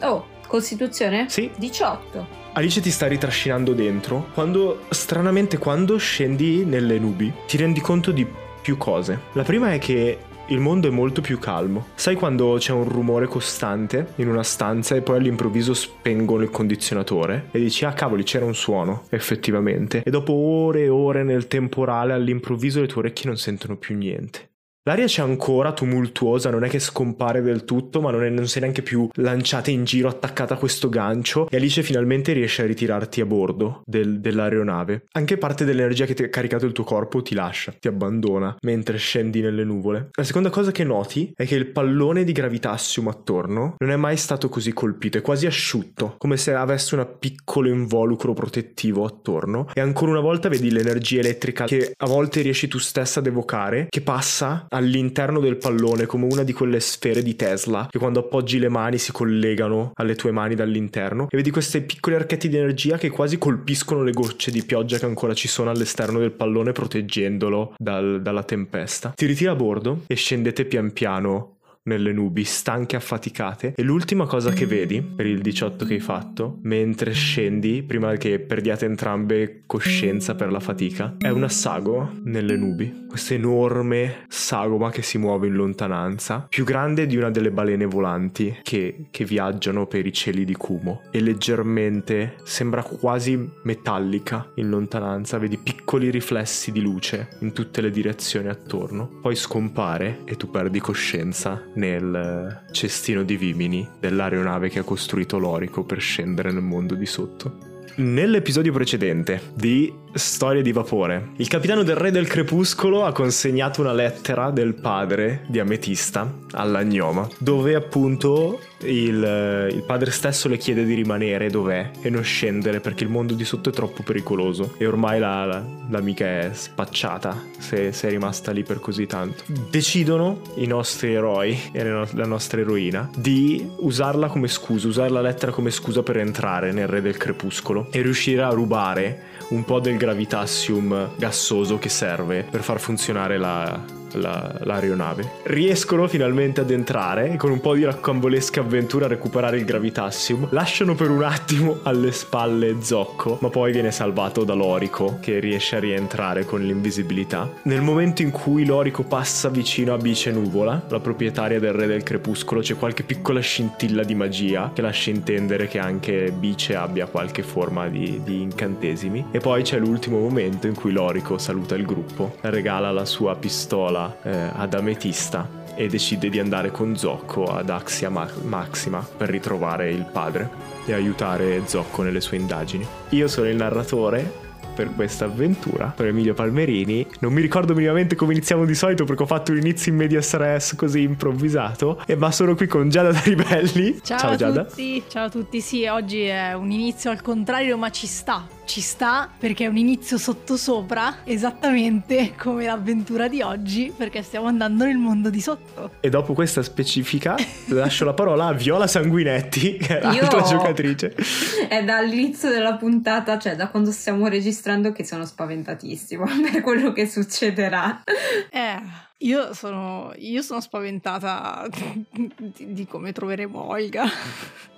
Oh, 0.00 0.26
Costituzione? 0.46 1.26
Sì. 1.28 1.50
18. 1.56 2.46
Alice 2.52 2.80
ti 2.80 2.90
sta 2.90 3.06
ritrascinando 3.06 3.72
dentro. 3.72 4.28
Quando, 4.34 4.84
stranamente, 4.90 5.58
quando 5.58 5.96
scendi 5.98 6.64
nelle 6.64 6.98
nubi, 6.98 7.32
ti 7.46 7.56
rendi 7.56 7.80
conto 7.80 8.10
di 8.10 8.26
più 8.60 8.76
cose. 8.76 9.20
La 9.32 9.44
prima 9.44 9.72
è 9.72 9.78
che 9.78 10.18
il 10.50 10.60
mondo 10.60 10.88
è 10.88 10.90
molto 10.90 11.20
più 11.20 11.38
calmo. 11.38 11.88
Sai 11.94 12.14
quando 12.14 12.56
c'è 12.58 12.72
un 12.72 12.88
rumore 12.88 13.26
costante 13.26 14.12
in 14.16 14.28
una 14.28 14.42
stanza 14.42 14.94
e 14.94 15.02
poi 15.02 15.18
all'improvviso 15.18 15.74
spengono 15.74 16.42
il 16.42 16.50
condizionatore 16.50 17.48
e 17.50 17.58
dici 17.58 17.84
ah 17.84 17.92
cavoli 17.92 18.22
c'era 18.22 18.44
un 18.44 18.54
suono 18.54 19.04
effettivamente 19.10 20.02
e 20.02 20.10
dopo 20.10 20.32
ore 20.32 20.84
e 20.84 20.88
ore 20.88 21.22
nel 21.22 21.48
temporale 21.48 22.14
all'improvviso 22.14 22.80
le 22.80 22.86
tue 22.86 23.00
orecchie 23.00 23.26
non 23.26 23.36
sentono 23.36 23.76
più 23.76 23.96
niente. 23.96 24.47
L'aria 24.88 25.04
c'è 25.04 25.20
ancora 25.20 25.74
tumultuosa, 25.74 26.48
non 26.48 26.64
è 26.64 26.68
che 26.70 26.78
scompare 26.78 27.42
del 27.42 27.66
tutto, 27.66 28.00
ma 28.00 28.10
non, 28.10 28.24
è, 28.24 28.30
non 28.30 28.48
sei 28.48 28.62
neanche 28.62 28.80
più 28.80 29.06
lanciata 29.16 29.70
in 29.70 29.84
giro, 29.84 30.08
attaccata 30.08 30.54
a 30.54 30.56
questo 30.56 30.88
gancio. 30.88 31.46
E 31.50 31.58
Alice 31.58 31.82
finalmente 31.82 32.32
riesce 32.32 32.62
a 32.62 32.64
ritirarti 32.64 33.20
a 33.20 33.26
bordo 33.26 33.82
del, 33.84 34.18
dell'aeronave. 34.18 35.04
Anche 35.12 35.36
parte 35.36 35.66
dell'energia 35.66 36.06
che 36.06 36.14
ti 36.14 36.22
ha 36.22 36.30
caricato 36.30 36.64
il 36.64 36.72
tuo 36.72 36.84
corpo 36.84 37.20
ti 37.20 37.34
lascia, 37.34 37.74
ti 37.78 37.86
abbandona 37.86 38.56
mentre 38.62 38.96
scendi 38.96 39.42
nelle 39.42 39.62
nuvole. 39.62 40.08
La 40.12 40.24
seconda 40.24 40.48
cosa 40.48 40.72
che 40.72 40.84
noti 40.84 41.34
è 41.36 41.44
che 41.44 41.56
il 41.56 41.66
pallone 41.66 42.24
di 42.24 42.32
gravitassium 42.32 43.08
attorno 43.08 43.74
non 43.80 43.90
è 43.90 43.96
mai 43.96 44.16
stato 44.16 44.48
così 44.48 44.72
colpito, 44.72 45.18
è 45.18 45.20
quasi 45.20 45.44
asciutto, 45.44 46.14
come 46.16 46.38
se 46.38 46.54
avesse 46.54 46.94
un 46.94 47.06
piccolo 47.18 47.68
involucro 47.68 48.32
protettivo 48.32 49.04
attorno. 49.04 49.68
E 49.74 49.82
ancora 49.82 50.12
una 50.12 50.20
volta 50.20 50.48
vedi 50.48 50.70
l'energia 50.70 51.18
elettrica 51.18 51.66
che 51.66 51.92
a 51.94 52.06
volte 52.06 52.40
riesci 52.40 52.68
tu 52.68 52.78
stessa 52.78 53.18
ad 53.18 53.26
evocare, 53.26 53.88
che 53.90 54.00
passa 54.00 54.66
all'interno 54.78 55.40
del 55.40 55.56
pallone 55.56 56.06
come 56.06 56.26
una 56.30 56.44
di 56.44 56.52
quelle 56.52 56.78
sfere 56.80 57.22
di 57.22 57.34
Tesla 57.34 57.88
che 57.90 57.98
quando 57.98 58.20
appoggi 58.20 58.58
le 58.58 58.68
mani 58.68 58.96
si 58.96 59.12
collegano 59.12 59.90
alle 59.94 60.14
tue 60.14 60.30
mani 60.30 60.54
dall'interno 60.54 61.26
e 61.28 61.36
vedi 61.36 61.50
questi 61.50 61.80
piccoli 61.80 62.14
archetti 62.14 62.48
di 62.48 62.56
energia 62.56 62.96
che 62.96 63.10
quasi 63.10 63.38
colpiscono 63.38 64.02
le 64.02 64.12
gocce 64.12 64.50
di 64.50 64.64
pioggia 64.64 64.98
che 64.98 65.06
ancora 65.06 65.34
ci 65.34 65.48
sono 65.48 65.70
all'esterno 65.70 66.20
del 66.20 66.32
pallone 66.32 66.72
proteggendolo 66.72 67.74
dal, 67.76 68.22
dalla 68.22 68.44
tempesta. 68.44 69.12
Ti 69.14 69.26
ritira 69.26 69.52
a 69.52 69.56
bordo 69.56 70.02
e 70.06 70.14
scendete 70.14 70.64
pian 70.64 70.92
piano 70.92 71.57
nelle 71.84 72.12
nubi, 72.12 72.44
stanche 72.44 72.96
affaticate. 72.96 73.74
E 73.74 73.82
l'ultima 73.82 74.26
cosa 74.26 74.52
che 74.52 74.66
vedi 74.66 75.02
per 75.02 75.26
il 75.26 75.40
18 75.40 75.84
che 75.84 75.94
hai 75.94 76.00
fatto, 76.00 76.58
mentre 76.62 77.12
scendi, 77.12 77.82
prima 77.82 78.14
che 78.16 78.38
perdiate 78.38 78.84
entrambe 78.84 79.62
coscienza 79.66 80.34
per 80.34 80.52
la 80.52 80.60
fatica, 80.60 81.16
è 81.18 81.30
una 81.30 81.48
sago 81.48 82.12
nelle 82.24 82.56
nubi. 82.56 83.06
Questa 83.08 83.34
enorme 83.34 84.26
sagoma 84.28 84.90
che 84.90 85.02
si 85.02 85.18
muove 85.18 85.46
in 85.46 85.54
lontananza, 85.54 86.46
più 86.48 86.64
grande 86.64 87.06
di 87.06 87.16
una 87.16 87.30
delle 87.30 87.50
balene 87.50 87.86
volanti 87.86 88.58
che, 88.62 89.06
che 89.10 89.24
viaggiano 89.24 89.86
per 89.86 90.06
i 90.06 90.12
cieli 90.12 90.44
di 90.44 90.54
Kumo. 90.54 91.02
E 91.10 91.20
leggermente 91.20 92.36
sembra 92.44 92.82
quasi 92.82 93.50
metallica 93.62 94.50
in 94.56 94.68
lontananza, 94.68 95.38
vedi 95.38 95.56
piccoli 95.56 96.10
riflessi 96.10 96.70
di 96.70 96.80
luce 96.80 97.28
in 97.40 97.52
tutte 97.52 97.80
le 97.80 97.90
direzioni 97.90 98.48
attorno. 98.48 99.08
Poi 99.22 99.34
scompare 99.34 100.20
e 100.24 100.36
tu 100.36 100.50
perdi 100.50 100.78
coscienza 100.78 101.64
nel 101.78 102.64
cestino 102.72 103.22
di 103.22 103.36
vimini 103.36 103.88
dell'aeronave 104.00 104.68
che 104.68 104.80
ha 104.80 104.84
costruito 104.84 105.38
l'Orico 105.38 105.84
per 105.84 106.00
scendere 106.00 106.50
nel 106.52 106.62
mondo 106.62 106.94
di 106.94 107.06
sotto. 107.06 107.76
Nell'episodio 107.96 108.72
precedente 108.72 109.40
di 109.54 109.92
Storie 110.18 110.62
di 110.62 110.72
vapore, 110.72 111.28
il 111.36 111.46
capitano 111.46 111.84
del 111.84 111.96
Re 111.96 112.10
del 112.10 112.26
Crepuscolo 112.26 113.04
ha 113.04 113.12
consegnato 113.12 113.80
una 113.80 113.92
lettera 113.92 114.50
del 114.50 114.74
padre 114.74 115.44
di 115.46 115.60
Ametista 115.60 116.30
alla 116.52 116.82
gnoma, 116.82 117.28
dove 117.38 117.74
appunto 117.76 118.58
il, 118.80 119.70
il, 119.72 119.82
padre 119.86 120.10
stesso 120.10 120.48
le 120.48 120.56
chiede 120.56 120.84
di 120.84 120.94
rimanere 120.94 121.50
dov'è 121.50 121.90
e 122.00 122.10
non 122.10 122.22
scendere 122.22 122.80
perché 122.80 123.04
il 123.04 123.10
mondo 123.10 123.34
di 123.34 123.44
sotto 123.44 123.70
è 123.70 123.72
troppo 123.72 124.02
pericoloso 124.02 124.74
e 124.78 124.86
ormai 124.86 125.18
la, 125.18 125.44
la, 125.44 125.64
l'amica 125.88 126.24
è 126.24 126.50
spacciata 126.52 127.40
se, 127.58 127.92
se, 127.92 128.08
è 128.08 128.10
rimasta 128.10 128.52
lì 128.52 128.62
per 128.62 128.80
così 128.80 129.06
tanto. 129.06 129.44
Decidono 129.70 130.42
i 130.56 130.66
nostri 130.66 131.14
eroi 131.14 131.58
e 131.72 131.84
la 131.84 132.26
nostra 132.26 132.60
eroina 132.60 133.08
di 133.16 133.68
usarla 133.78 134.28
come 134.28 134.48
scusa, 134.48 134.88
usare 134.88 135.10
la 135.10 135.20
lettera 135.20 135.52
come 135.52 135.70
scusa 135.70 136.02
per 136.02 136.18
entrare 136.18 136.72
nel 136.72 136.88
Re 136.88 137.00
del 137.00 137.16
Crepuscolo 137.16 137.88
e 137.90 138.02
riuscire 138.02 138.42
a 138.42 138.50
rubare 138.50 139.36
un 139.48 139.64
po' 139.64 139.80
del 139.80 139.96
gravitassium 140.08 141.10
gassoso 141.16 141.78
che 141.78 141.90
serve 141.90 142.42
per 142.42 142.62
far 142.62 142.80
funzionare 142.80 143.36
la, 143.36 143.97
la, 144.12 144.54
l'aeronave. 144.62 145.30
Riescono 145.44 146.08
finalmente 146.08 146.60
ad 146.60 146.70
entrare 146.70 147.32
e 147.32 147.36
con 147.36 147.50
un 147.50 147.60
po' 147.60 147.74
di 147.74 147.84
raccambolesca 147.84 148.60
avventura 148.60 149.06
a 149.06 149.08
recuperare 149.08 149.58
il 149.58 149.64
Gravitassium. 149.64 150.48
Lasciano 150.50 150.94
per 150.94 151.10
un 151.10 151.22
attimo 151.22 151.80
alle 151.82 152.12
spalle 152.12 152.76
Zocco, 152.80 153.38
ma 153.40 153.48
poi 153.48 153.72
viene 153.72 153.90
salvato 153.90 154.44
da 154.44 154.54
Lorico 154.54 155.18
che 155.20 155.38
riesce 155.38 155.76
a 155.76 155.80
rientrare 155.80 156.44
con 156.44 156.60
l'invisibilità. 156.62 157.50
Nel 157.64 157.82
momento 157.82 158.22
in 158.22 158.30
cui 158.30 158.64
Lorico 158.64 159.02
passa 159.02 159.48
vicino 159.48 159.92
a 159.92 159.96
Bice 159.96 160.30
Nuvola, 160.30 160.82
la 160.88 161.00
proprietaria 161.00 161.58
del 161.58 161.72
Re 161.72 161.86
del 161.86 162.02
Crepuscolo, 162.02 162.60
c'è 162.60 162.76
qualche 162.76 163.02
piccola 163.02 163.40
scintilla 163.40 164.02
di 164.02 164.14
magia 164.14 164.70
che 164.74 164.82
lascia 164.82 165.10
intendere 165.10 165.68
che 165.68 165.78
anche 165.78 166.32
Bice 166.36 166.74
abbia 166.74 167.06
qualche 167.06 167.42
forma 167.42 167.88
di, 167.88 168.20
di 168.22 168.42
incantesimi. 168.42 169.26
E 169.30 169.38
poi 169.38 169.62
c'è 169.62 169.78
l'ultimo 169.78 170.18
momento 170.18 170.66
in 170.66 170.74
cui 170.74 170.92
Lorico 170.92 171.38
saluta 171.38 171.74
il 171.74 171.84
gruppo, 171.84 172.36
regala 172.42 172.90
la 172.90 173.04
sua 173.04 173.36
pistola 173.36 173.97
eh, 174.22 174.50
ad 174.52 174.74
Ametista 174.74 175.48
e 175.74 175.86
decide 175.86 176.28
di 176.28 176.38
andare 176.40 176.70
con 176.70 176.96
Zocco 176.96 177.44
ad 177.44 177.70
Axia 177.70 178.10
Ma- 178.10 178.28
Maxima 178.42 179.06
per 179.16 179.28
ritrovare 179.28 179.90
il 179.90 180.04
padre 180.10 180.50
e 180.84 180.92
aiutare 180.92 181.62
Zocco 181.66 182.02
nelle 182.02 182.20
sue 182.20 182.36
indagini. 182.36 182.86
Io 183.10 183.28
sono 183.28 183.48
il 183.48 183.56
narratore 183.56 184.46
per 184.74 184.94
questa 184.94 185.24
avventura. 185.24 185.92
Sono 185.96 186.08
Emilio 186.08 186.34
Palmerini. 186.34 187.04
Non 187.20 187.32
mi 187.32 187.40
ricordo 187.40 187.74
minimamente 187.74 188.14
come 188.14 188.32
iniziamo 188.32 188.64
di 188.64 188.74
solito 188.74 189.04
perché 189.04 189.24
ho 189.24 189.26
fatto 189.26 189.50
un 189.50 189.58
inizio 189.58 189.90
in 189.90 189.98
media 189.98 190.22
stress 190.22 190.76
così 190.76 191.02
improvvisato. 191.02 192.00
E 192.06 192.14
ma 192.14 192.30
sono 192.30 192.54
qui 192.54 192.68
con 192.68 192.88
Giada 192.88 193.10
da 193.10 193.20
Ribelli. 193.24 194.00
Ciao, 194.02 194.18
Ciao 194.18 194.30
a 194.30 194.36
Giada. 194.36 194.64
tutti. 194.64 195.02
Ciao 195.08 195.24
a 195.26 195.30
tutti. 195.30 195.60
Sì, 195.60 195.86
oggi 195.86 196.22
è 196.22 196.52
un 196.54 196.70
inizio 196.70 197.10
al 197.10 197.22
contrario, 197.22 197.76
ma 197.76 197.90
ci 197.90 198.06
sta 198.06 198.46
ci 198.68 198.82
sta 198.82 199.30
perché 199.36 199.64
è 199.64 199.66
un 199.66 199.78
inizio 199.78 200.18
sottosopra, 200.18 201.20
esattamente 201.24 202.34
come 202.36 202.66
l'avventura 202.66 203.26
di 203.26 203.40
oggi, 203.40 203.92
perché 203.96 204.22
stiamo 204.22 204.46
andando 204.46 204.84
nel 204.84 204.98
mondo 204.98 205.30
di 205.30 205.40
sotto. 205.40 205.92
E 206.00 206.10
dopo 206.10 206.34
questa 206.34 206.62
specifica 206.62 207.34
lascio 207.68 208.04
la 208.04 208.12
parola 208.12 208.48
a 208.48 208.52
Viola 208.52 208.86
Sanguinetti, 208.86 209.78
che 209.80 209.98
è 209.98 210.02
l'altra 210.02 210.40
Io... 210.40 210.46
giocatrice. 210.46 211.14
È 211.66 211.82
dall'inizio 211.82 212.50
della 212.50 212.76
puntata, 212.76 213.38
cioè 213.38 213.56
da 213.56 213.68
quando 213.68 213.90
stiamo 213.90 214.28
registrando, 214.28 214.92
che 214.92 215.04
sono 215.04 215.24
spaventatissimo 215.24 216.26
per 216.52 216.60
quello 216.60 216.92
che 216.92 217.08
succederà. 217.08 218.02
Eh. 218.50 219.06
Io 219.22 219.52
sono, 219.52 220.12
io 220.16 220.42
sono 220.42 220.60
spaventata 220.60 221.66
di, 221.68 222.32
di 222.74 222.86
come 222.86 223.10
troveremo 223.10 223.70
Olga, 223.70 224.04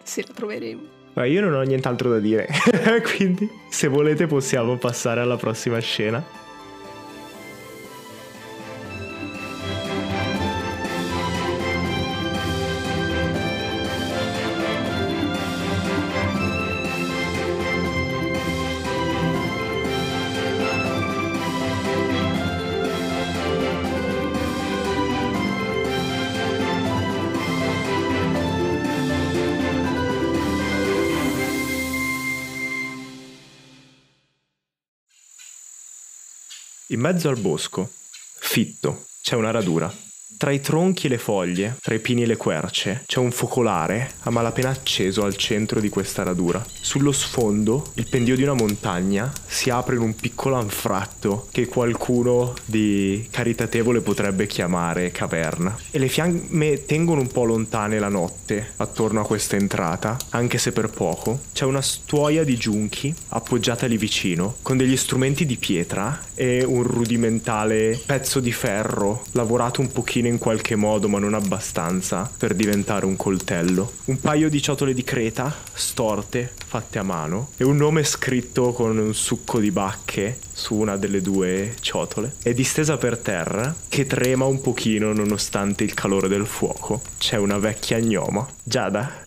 se 0.02 0.24
la 0.26 0.32
troveremo. 0.32 0.99
Ma 1.14 1.24
io 1.24 1.40
non 1.40 1.54
ho 1.54 1.62
nient'altro 1.62 2.10
da 2.10 2.18
dire, 2.18 2.48
quindi 3.16 3.48
se 3.68 3.88
volete 3.88 4.26
possiamo 4.26 4.76
passare 4.76 5.20
alla 5.20 5.36
prossima 5.36 5.78
scena. 5.80 6.22
In 37.00 37.06
mezzo 37.06 37.30
al 37.30 37.38
bosco, 37.38 37.88
fitto, 38.40 39.06
c'è 39.22 39.34
una 39.34 39.50
radura. 39.50 39.90
Tra 40.40 40.52
i 40.52 40.62
tronchi 40.62 41.04
e 41.04 41.10
le 41.10 41.18
foglie, 41.18 41.76
tra 41.82 41.94
i 41.94 41.98
pini 41.98 42.22
e 42.22 42.26
le 42.26 42.38
querce, 42.38 43.02
c'è 43.04 43.18
un 43.18 43.30
focolare 43.30 44.12
a 44.20 44.30
malapena 44.30 44.70
acceso 44.70 45.22
al 45.22 45.36
centro 45.36 45.80
di 45.80 45.90
questa 45.90 46.22
radura. 46.22 46.64
Sullo 46.80 47.12
sfondo, 47.12 47.90
il 47.96 48.08
pendio 48.08 48.34
di 48.36 48.44
una 48.44 48.54
montagna 48.54 49.30
si 49.46 49.68
apre 49.68 49.96
in 49.96 50.00
un 50.00 50.14
piccolo 50.16 50.54
anfratto 50.54 51.46
che 51.50 51.66
qualcuno 51.66 52.54
di 52.64 53.28
caritatevole 53.30 54.00
potrebbe 54.00 54.46
chiamare 54.46 55.10
caverna. 55.10 55.76
E 55.90 55.98
le 55.98 56.08
fiamme 56.08 56.86
tengono 56.86 57.20
un 57.20 57.28
po' 57.28 57.44
lontane 57.44 57.98
la 57.98 58.08
notte 58.08 58.72
attorno 58.76 59.20
a 59.20 59.26
questa 59.26 59.56
entrata, 59.56 60.16
anche 60.30 60.56
se 60.56 60.72
per 60.72 60.88
poco. 60.88 61.38
C'è 61.52 61.66
una 61.66 61.82
stuoia 61.82 62.44
di 62.44 62.56
giunchi 62.56 63.14
appoggiata 63.28 63.84
lì 63.84 63.98
vicino, 63.98 64.56
con 64.62 64.78
degli 64.78 64.96
strumenti 64.96 65.44
di 65.44 65.58
pietra 65.58 66.18
e 66.34 66.64
un 66.64 66.82
rudimentale 66.82 68.00
pezzo 68.06 68.40
di 68.40 68.52
ferro 68.52 69.24
lavorato 69.32 69.82
un 69.82 69.92
pochino 69.92 70.28
in 70.30 70.38
qualche 70.38 70.76
modo, 70.76 71.08
ma 71.08 71.18
non 71.18 71.34
abbastanza, 71.34 72.30
per 72.36 72.54
diventare 72.54 73.04
un 73.04 73.16
coltello. 73.16 73.92
Un 74.06 74.18
paio 74.18 74.48
di 74.48 74.62
ciotole 74.62 74.94
di 74.94 75.04
creta, 75.04 75.54
storte, 75.72 76.52
fatte 76.66 76.98
a 76.98 77.02
mano, 77.02 77.50
e 77.56 77.64
un 77.64 77.76
nome 77.76 78.02
scritto 78.04 78.72
con 78.72 78.96
un 78.96 79.12
succo 79.12 79.58
di 79.58 79.70
bacche 79.70 80.38
su 80.52 80.74
una 80.74 80.96
delle 80.96 81.20
due 81.20 81.74
ciotole. 81.80 82.34
È 82.42 82.54
distesa 82.54 82.96
per 82.96 83.18
terra, 83.18 83.74
che 83.88 84.06
trema 84.06 84.46
un 84.46 84.60
pochino 84.60 85.12
nonostante 85.12 85.84
il 85.84 85.94
calore 85.94 86.28
del 86.28 86.46
fuoco. 86.46 87.02
C'è 87.18 87.36
una 87.36 87.58
vecchia 87.58 88.00
gnoma. 88.00 88.46
Giada, 88.62 89.26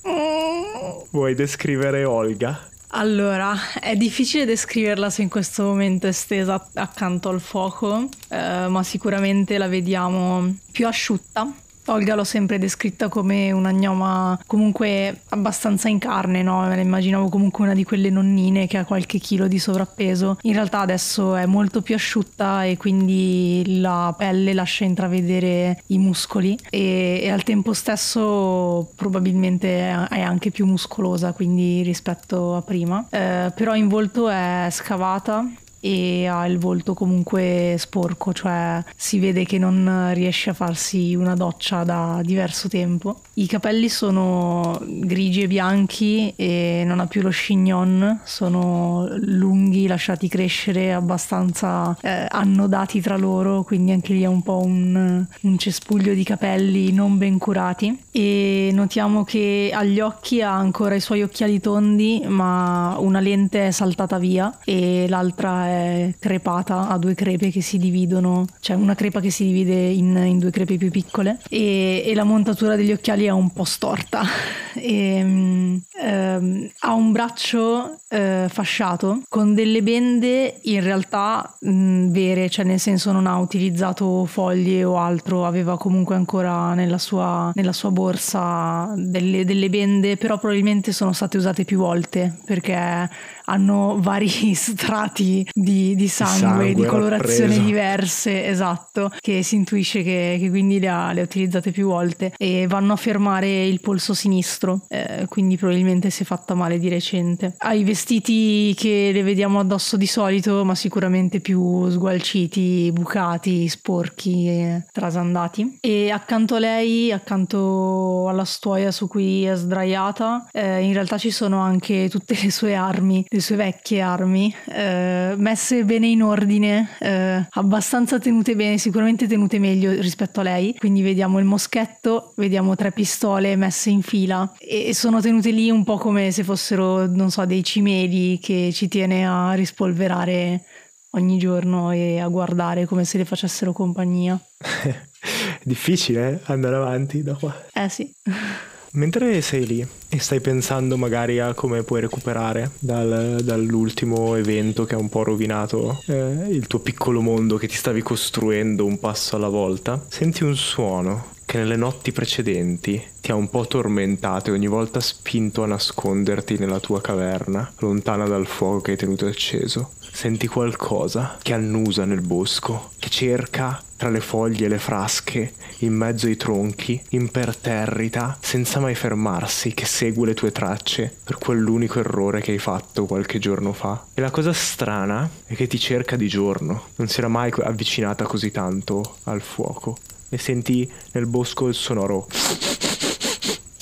vuoi 1.11 1.35
descrivere 1.35 2.05
Olga? 2.05 2.71
Allora, 2.95 3.55
è 3.79 3.95
difficile 3.95 4.45
descriverla 4.45 5.09
se 5.09 5.23
in 5.23 5.29
questo 5.29 5.63
momento 5.63 6.05
è 6.05 6.11
stesa 6.11 6.63
accanto 6.75 7.29
al 7.29 7.41
fuoco, 7.41 8.07
eh, 8.29 8.67
ma 8.67 8.83
sicuramente 8.83 9.57
la 9.57 9.67
vediamo 9.67 10.53
più 10.71 10.85
asciutta, 10.85 11.51
Olga 11.87 12.15
l'ho 12.15 12.23
sempre 12.23 12.57
descritta 12.57 13.09
come 13.09 13.51
una 13.51 13.71
gnoma 13.71 14.39
comunque 14.45 15.21
abbastanza 15.29 15.89
in 15.89 15.99
carne, 15.99 16.41
no? 16.41 16.61
Me 16.61 16.75
la 16.75 16.81
immaginavo 16.81 17.29
comunque 17.29 17.65
una 17.65 17.73
di 17.73 17.83
quelle 17.83 18.09
nonnine 18.09 18.67
che 18.67 18.77
ha 18.77 18.85
qualche 18.85 19.19
chilo 19.19 19.47
di 19.47 19.59
sovrappeso. 19.59 20.37
In 20.43 20.53
realtà 20.53 20.79
adesso 20.79 21.35
è 21.35 21.45
molto 21.45 21.81
più 21.81 21.95
asciutta 21.95 22.63
e 22.63 22.77
quindi 22.77 23.79
la 23.81 24.13
pelle 24.17 24.53
lascia 24.53 24.85
intravedere 24.85 25.83
i 25.87 25.97
muscoli 25.97 26.57
e, 26.69 27.19
e 27.21 27.29
al 27.29 27.43
tempo 27.43 27.73
stesso 27.73 28.91
probabilmente 28.95 29.89
è 30.09 30.21
anche 30.21 30.51
più 30.51 30.65
muscolosa, 30.65 31.33
quindi 31.33 31.81
rispetto 31.81 32.55
a 32.55 32.61
prima. 32.61 33.05
Eh, 33.09 33.51
però 33.55 33.75
in 33.75 33.87
volto 33.87 34.29
è 34.29 34.67
scavata 34.71 35.45
e 35.85 36.27
ha 36.27 36.45
il 36.47 36.59
volto 36.59 36.93
comunque 36.93 37.75
sporco, 37.77 38.31
cioè 38.31 38.81
si 38.95 39.19
vede 39.19 39.43
che 39.43 39.57
non 39.57 40.11
riesce 40.13 40.51
a 40.51 40.53
farsi 40.53 41.13
una 41.13 41.35
doccia 41.35 41.83
da 41.83 42.21
diverso 42.23 42.69
tempo. 42.69 43.19
I 43.33 43.47
capelli 43.47 43.89
sono 43.89 44.79
grigi 44.81 45.41
e 45.41 45.47
bianchi 45.47 46.31
e 46.37 46.83
non 46.85 47.01
ha 47.01 47.07
più 47.07 47.21
lo 47.21 47.31
chignon, 47.31 48.21
sono 48.23 49.09
lunghi, 49.17 49.85
lasciati 49.85 50.29
crescere 50.29 50.93
abbastanza 50.93 51.97
eh, 51.99 52.27
annodati 52.29 53.01
tra 53.01 53.17
loro, 53.17 53.63
quindi 53.63 53.91
anche 53.91 54.13
lì 54.13 54.21
è 54.21 54.27
un 54.27 54.41
po' 54.41 54.61
un, 54.63 55.25
un 55.41 55.57
cespuglio 55.57 56.13
di 56.13 56.23
capelli 56.23 56.93
non 56.93 57.17
ben 57.17 57.37
curati 57.37 57.99
e 58.09 58.69
notiamo 58.71 59.25
che 59.25 59.71
agli 59.73 59.99
occhi 59.99 60.41
ha 60.41 60.53
ancora 60.53 60.95
i 60.95 61.01
suoi 61.01 61.23
occhiali 61.23 61.59
tondi 61.59 62.23
ma 62.25 62.95
una 62.99 63.19
lente 63.19 63.67
è 63.67 63.71
saltata 63.71 64.17
via 64.17 64.59
e 64.63 65.07
l'altra 65.09 65.67
è 65.67 65.72
crepata, 66.19 66.89
ha 66.89 66.97
due 66.97 67.15
crepe 67.15 67.49
che 67.49 67.61
si 67.61 67.77
dividono, 67.77 68.45
cioè 68.59 68.75
una 68.75 68.95
crepa 68.95 69.19
che 69.19 69.29
si 69.29 69.45
divide 69.45 69.73
in, 69.73 70.15
in 70.15 70.39
due 70.39 70.51
crepe 70.51 70.77
più 70.77 70.89
piccole 70.91 71.39
e, 71.49 72.03
e, 72.05 72.13
la 72.15 72.23
montatura 72.23 72.75
degli 72.75 72.91
occhiali 72.91 73.25
è 73.25 73.29
un 73.29 73.51
po' 73.51 73.63
storta. 73.63 74.23
E, 74.75 75.79
ehm, 76.01 76.69
ha 76.79 76.93
un 76.93 77.11
braccio 77.11 77.99
eh, 78.09 78.47
fasciato 78.49 79.21
con 79.29 79.53
delle 79.53 79.83
bende 79.83 80.59
in 80.63 80.81
realtà 80.81 81.55
mh, 81.59 82.07
vere, 82.09 82.49
cioè 82.49 82.65
nel 82.65 82.79
senso 82.79 83.11
non 83.11 83.27
ha 83.27 83.37
utilizzato 83.37 84.25
foglie 84.25 84.83
o 84.83 84.97
altro, 84.97 85.45
aveva 85.45 85.77
comunque 85.77 86.15
ancora 86.15 86.73
nella 86.73 86.97
sua, 86.97 87.51
nella 87.53 87.71
sua 87.71 87.91
borsa 87.91 88.93
delle, 88.95 89.45
delle 89.45 89.69
bende, 89.69 90.17
però 90.17 90.37
probabilmente 90.37 90.91
sono 90.91 91.13
state 91.13 91.37
usate 91.37 91.65
più 91.65 91.77
volte 91.77 92.35
perché 92.45 93.09
hanno 93.45 93.97
vari 94.01 94.53
strati 94.53 95.47
di, 95.63 95.95
di 95.95 96.07
sangue, 96.07 96.37
sangue, 96.37 96.73
di 96.73 96.85
colorazioni 96.85 97.59
diverse, 97.63 98.45
esatto, 98.45 99.11
che 99.19 99.43
si 99.43 99.55
intuisce 99.55 100.03
che, 100.03 100.37
che 100.39 100.49
quindi 100.49 100.79
le 100.79 100.87
ha, 100.87 101.11
le 101.11 101.21
ha, 101.21 101.23
utilizzate 101.23 101.71
più 101.71 101.87
volte 101.87 102.33
e 102.37 102.67
vanno 102.67 102.93
a 102.93 102.95
fermare 102.95 103.65
il 103.65 103.81
polso 103.81 104.13
sinistro, 104.13 104.81
eh, 104.89 105.25
quindi 105.29 105.57
probabilmente 105.57 106.09
si 106.09 106.23
è 106.23 106.25
fatta 106.25 106.53
male 106.53 106.79
di 106.79 106.89
recente. 106.89 107.55
Ha 107.57 107.73
i 107.73 107.83
vestiti 107.83 108.73
che 108.75 109.11
le 109.13 109.23
vediamo 109.23 109.59
addosso 109.59 109.97
di 109.97 110.07
solito, 110.07 110.63
ma 110.63 110.75
sicuramente 110.75 111.39
più 111.39 111.89
sgualciti, 111.89 112.91
bucati, 112.93 113.67
sporchi 113.67 114.47
e 114.47 114.85
trasandati. 114.91 115.77
E 115.81 116.11
accanto 116.11 116.55
a 116.55 116.59
lei, 116.59 117.11
accanto 117.11 118.27
alla 118.27 118.45
stuoia 118.45 118.91
su 118.91 119.07
cui 119.07 119.43
è 119.45 119.55
sdraiata, 119.55 120.47
eh, 120.51 120.81
in 120.81 120.93
realtà 120.93 121.17
ci 121.17 121.31
sono 121.31 121.59
anche 121.59 122.09
tutte 122.09 122.37
le 122.41 122.51
sue 122.51 122.75
armi 122.75 123.25
le 123.27 123.39
sue 123.39 123.55
vecchie 123.55 124.01
armi 124.01 124.53
eh, 124.65 125.35
messe 125.53 125.85
bene 125.85 126.07
in 126.07 126.23
ordine, 126.23 126.89
eh, 126.99 127.45
abbastanza 127.47 128.17
tenute 128.17 128.55
bene, 128.55 128.79
sicuramente 128.79 129.27
tenute 129.27 129.59
meglio 129.59 129.91
rispetto 130.01 130.39
a 130.39 130.43
lei. 130.43 130.75
Quindi 130.75 131.03
vediamo 131.03 131.37
il 131.37 131.45
moschetto, 131.45 132.33
vediamo 132.37 132.75
tre 132.75 132.91
pistole 132.91 133.55
messe 133.55 133.91
in 133.91 134.01
fila 134.01 134.51
e 134.57 134.95
sono 134.95 135.21
tenute 135.21 135.51
lì 135.51 135.69
un 135.69 135.83
po' 135.83 135.97
come 135.97 136.31
se 136.31 136.43
fossero, 136.43 137.05
non 137.05 137.29
so, 137.29 137.45
dei 137.45 137.63
cimeli 137.63 138.39
che 138.39 138.71
ci 138.73 138.87
tiene 138.87 139.27
a 139.27 139.53
rispolverare 139.53 140.63
ogni 141.11 141.37
giorno 141.37 141.91
e 141.91 142.19
a 142.19 142.27
guardare 142.29 142.87
come 142.87 143.05
se 143.05 143.19
le 143.19 143.25
facessero 143.25 143.73
compagnia. 143.73 144.39
Difficile 145.61 146.31
eh, 146.31 146.39
andare 146.45 146.77
avanti 146.77 147.21
da 147.21 147.35
qua. 147.35 147.55
Eh 147.71 147.89
sì. 147.89 148.11
Mentre 148.95 149.41
sei 149.41 149.65
lì 149.65 149.87
e 150.07 150.19
stai 150.19 150.39
pensando 150.39 150.97
magari 150.97 151.39
a 151.39 151.55
come 151.55 151.81
puoi 151.81 152.01
recuperare 152.01 152.71
dal, 152.77 153.39
dall'ultimo 153.43 154.35
evento 154.35 154.85
che 154.85 154.93
ha 154.93 154.99
un 154.99 155.09
po' 155.09 155.23
rovinato 155.23 156.03
eh, 156.05 156.47
il 156.49 156.67
tuo 156.67 156.77
piccolo 156.77 157.19
mondo 157.19 157.57
che 157.57 157.67
ti 157.67 157.75
stavi 157.75 158.03
costruendo 158.03 158.85
un 158.85 158.99
passo 158.99 159.35
alla 159.35 159.47
volta, 159.47 159.99
senti 160.09 160.43
un 160.43 160.55
suono 160.55 161.31
che 161.53 161.59
nelle 161.59 161.75
notti 161.75 162.11
precedenti 162.11 162.99
ti 163.21 163.29
ha 163.29 163.35
un 163.35 163.47
po' 163.47 163.67
tormentato 163.67 164.49
e 164.49 164.53
ogni 164.53 164.65
volta 164.65 164.99
spinto 164.99 165.61
a 165.61 165.67
nasconderti 165.67 166.57
nella 166.57 166.79
tua 166.79 166.99
caverna, 166.99 167.71
lontana 167.77 168.25
dal 168.25 168.47
fuoco 168.47 168.81
che 168.81 168.91
hai 168.91 168.97
tenuto 168.97 169.27
acceso. 169.27 169.91
Senti 169.99 170.47
qualcosa 170.47 171.37
che 171.43 171.53
annusa 171.53 172.05
nel 172.05 172.21
bosco, 172.21 172.89
che 172.97 173.09
cerca 173.09 173.79
tra 173.95 174.09
le 174.09 174.19
foglie 174.19 174.65
e 174.65 174.69
le 174.69 174.79
frasche, 174.79 175.53
in 175.79 175.93
mezzo 175.93 176.25
ai 176.25 176.37
tronchi, 176.37 176.99
imperterrita, 177.09 178.35
senza 178.41 178.79
mai 178.79 178.95
fermarsi, 178.95 179.75
che 179.75 179.85
segue 179.85 180.25
le 180.25 180.33
tue 180.33 180.51
tracce 180.51 181.15
per 181.23 181.37
quell'unico 181.37 181.99
errore 181.99 182.41
che 182.41 182.51
hai 182.51 182.57
fatto 182.57 183.05
qualche 183.05 183.37
giorno 183.37 183.73
fa. 183.73 184.07
E 184.15 184.21
la 184.21 184.31
cosa 184.31 184.53
strana 184.53 185.29
è 185.45 185.53
che 185.53 185.67
ti 185.67 185.77
cerca 185.77 186.15
di 186.15 186.27
giorno, 186.27 186.87
non 186.95 187.07
si 187.07 187.19
era 187.19 187.27
mai 187.27 187.53
avvicinata 187.55 188.25
così 188.25 188.49
tanto 188.49 189.17
al 189.25 189.41
fuoco. 189.41 189.97
E 190.33 190.39
senti 190.39 190.91
nel 191.11 191.27
bosco 191.27 191.67
il 191.67 191.75
sonoro 191.75 192.25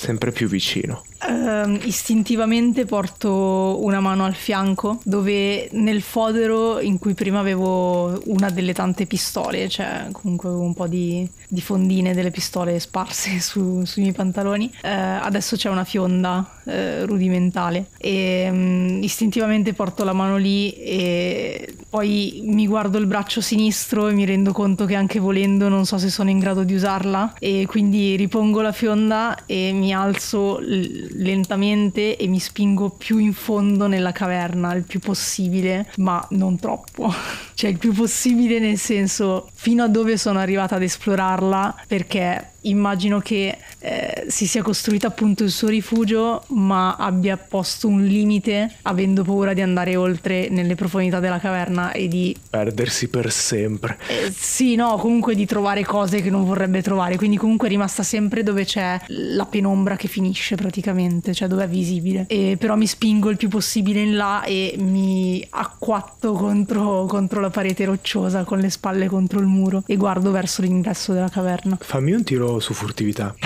sempre 0.02 0.32
più 0.32 0.48
vicino. 0.48 1.04
Uh, 1.24 1.78
istintivamente 1.84 2.84
porto 2.84 3.78
una 3.80 4.00
mano 4.00 4.24
al 4.24 4.34
fianco 4.34 4.98
dove 5.04 5.68
nel 5.70 6.02
fodero 6.02 6.80
in 6.80 6.98
cui 6.98 7.14
prima 7.14 7.38
avevo 7.38 8.20
una 8.24 8.50
delle 8.50 8.74
tante 8.74 9.06
pistole, 9.06 9.68
cioè 9.68 10.08
comunque 10.10 10.48
avevo 10.48 10.64
un 10.64 10.74
po' 10.74 10.88
di, 10.88 11.28
di 11.46 11.60
fondine 11.60 12.12
delle 12.12 12.32
pistole 12.32 12.80
sparse 12.80 13.38
su, 13.40 13.84
sui 13.84 14.02
miei 14.02 14.14
pantaloni, 14.14 14.68
uh, 14.74 14.78
adesso 14.82 15.54
c'è 15.54 15.68
una 15.68 15.84
fionda 15.84 16.58
uh, 16.64 17.04
rudimentale 17.04 17.86
e 17.98 18.48
um, 18.50 18.98
istintivamente 19.00 19.74
porto 19.74 20.02
la 20.02 20.12
mano 20.12 20.36
lì 20.36 20.72
e 20.72 21.72
poi 21.88 22.42
mi 22.46 22.66
guardo 22.66 22.98
il 22.98 23.06
braccio 23.06 23.40
sinistro 23.40 24.08
e 24.08 24.12
mi 24.12 24.24
rendo 24.24 24.52
conto 24.52 24.86
che 24.86 24.96
anche 24.96 25.20
volendo 25.20 25.68
non 25.68 25.86
so 25.86 25.98
se 25.98 26.10
sono 26.10 26.30
in 26.30 26.40
grado 26.40 26.64
di 26.64 26.74
usarla 26.74 27.34
e 27.38 27.64
quindi 27.68 28.16
ripongo 28.16 28.60
la 28.60 28.72
fionda 28.72 29.36
e 29.46 29.70
mi 29.72 29.91
alzo 29.92 30.58
lentamente 30.60 32.16
e 32.16 32.26
mi 32.26 32.38
spingo 32.38 32.90
più 32.90 33.18
in 33.18 33.32
fondo 33.32 33.86
nella 33.86 34.12
caverna 34.12 34.74
il 34.74 34.84
più 34.84 35.00
possibile, 35.00 35.90
ma 35.96 36.24
non 36.30 36.58
troppo. 36.58 37.12
cioè 37.54 37.70
il 37.70 37.78
più 37.78 37.92
possibile 37.92 38.58
nel 38.58 38.78
senso 38.78 39.48
fino 39.54 39.84
a 39.84 39.88
dove 39.88 40.16
sono 40.16 40.38
arrivata 40.38 40.76
ad 40.76 40.82
esplorarla 40.82 41.84
perché 41.86 42.51
immagino 42.62 43.20
che 43.20 43.56
eh, 43.78 44.24
si 44.28 44.46
sia 44.46 44.62
costruita 44.62 45.08
appunto 45.08 45.42
il 45.42 45.50
suo 45.50 45.68
rifugio, 45.68 46.44
ma 46.48 46.96
abbia 46.96 47.36
posto 47.36 47.88
un 47.88 48.04
limite 48.04 48.70
avendo 48.82 49.24
paura 49.24 49.52
di 49.52 49.60
andare 49.60 49.96
oltre 49.96 50.48
nelle 50.50 50.74
profondità 50.74 51.20
della 51.20 51.38
caverna 51.38 51.92
e 51.92 52.08
di 52.08 52.36
perdersi 52.48 53.08
per 53.08 53.30
sempre. 53.30 53.98
Eh, 54.06 54.32
sì, 54.34 54.74
no, 54.74 54.96
comunque 54.96 55.34
di 55.34 55.46
trovare 55.46 55.84
cose 55.84 56.22
che 56.22 56.30
non 56.30 56.44
vorrebbe 56.44 56.82
trovare, 56.82 57.16
quindi 57.16 57.36
comunque 57.36 57.68
è 57.68 57.70
rimasta 57.70 58.02
sempre 58.02 58.42
dove 58.42 58.64
c'è 58.64 59.00
la 59.06 59.46
penombra 59.46 59.96
che 59.96 60.08
finisce 60.08 60.54
praticamente, 60.54 61.34
cioè 61.34 61.48
dove 61.48 61.64
è 61.64 61.68
visibile. 61.68 62.24
E 62.28 62.56
però 62.58 62.76
mi 62.76 62.86
spingo 62.86 63.30
il 63.30 63.36
più 63.36 63.48
possibile 63.48 64.00
in 64.00 64.16
là 64.16 64.44
e 64.44 64.74
mi 64.78 65.44
acquatto 65.50 66.32
contro, 66.32 67.06
contro 67.06 67.40
la 67.40 67.50
parete 67.50 67.84
rocciosa 67.84 68.44
con 68.44 68.58
le 68.58 68.70
spalle 68.70 69.06
contro 69.06 69.40
il 69.40 69.46
muro 69.46 69.82
e 69.86 69.96
guardo 69.96 70.30
verso 70.30 70.62
l'ingresso 70.62 71.12
della 71.12 71.28
caverna. 71.28 71.78
Fammi 71.80 72.12
un 72.12 72.22
tiro 72.22 72.51
su 72.60 72.72
furtività. 72.74 73.34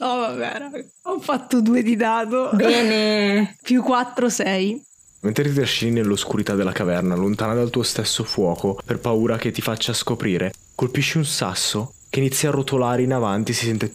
Oh 0.00 0.20
vabbè, 0.20 0.58
raga. 0.58 0.84
ho 1.02 1.18
fatto 1.18 1.60
due 1.60 1.82
di 1.82 1.96
dado. 1.96 2.50
Bene. 2.54 3.56
Più 3.60 3.82
4, 3.82 4.28
6. 4.28 4.84
Mentre 5.20 5.42
ti 5.48 5.52
trascini 5.52 5.90
nell'oscurità 5.90 6.54
della 6.54 6.70
caverna, 6.70 7.16
lontana 7.16 7.54
dal 7.54 7.70
tuo 7.70 7.82
stesso 7.82 8.22
fuoco, 8.22 8.78
per 8.84 9.00
paura 9.00 9.36
che 9.36 9.50
ti 9.50 9.60
faccia 9.60 9.92
scoprire, 9.92 10.52
colpisci 10.76 11.16
un 11.16 11.24
sasso 11.24 11.94
che 12.08 12.20
inizia 12.20 12.50
a 12.50 12.52
rotolare 12.52 13.02
in 13.02 13.12
avanti, 13.12 13.52
si 13.52 13.66
sente 13.66 13.92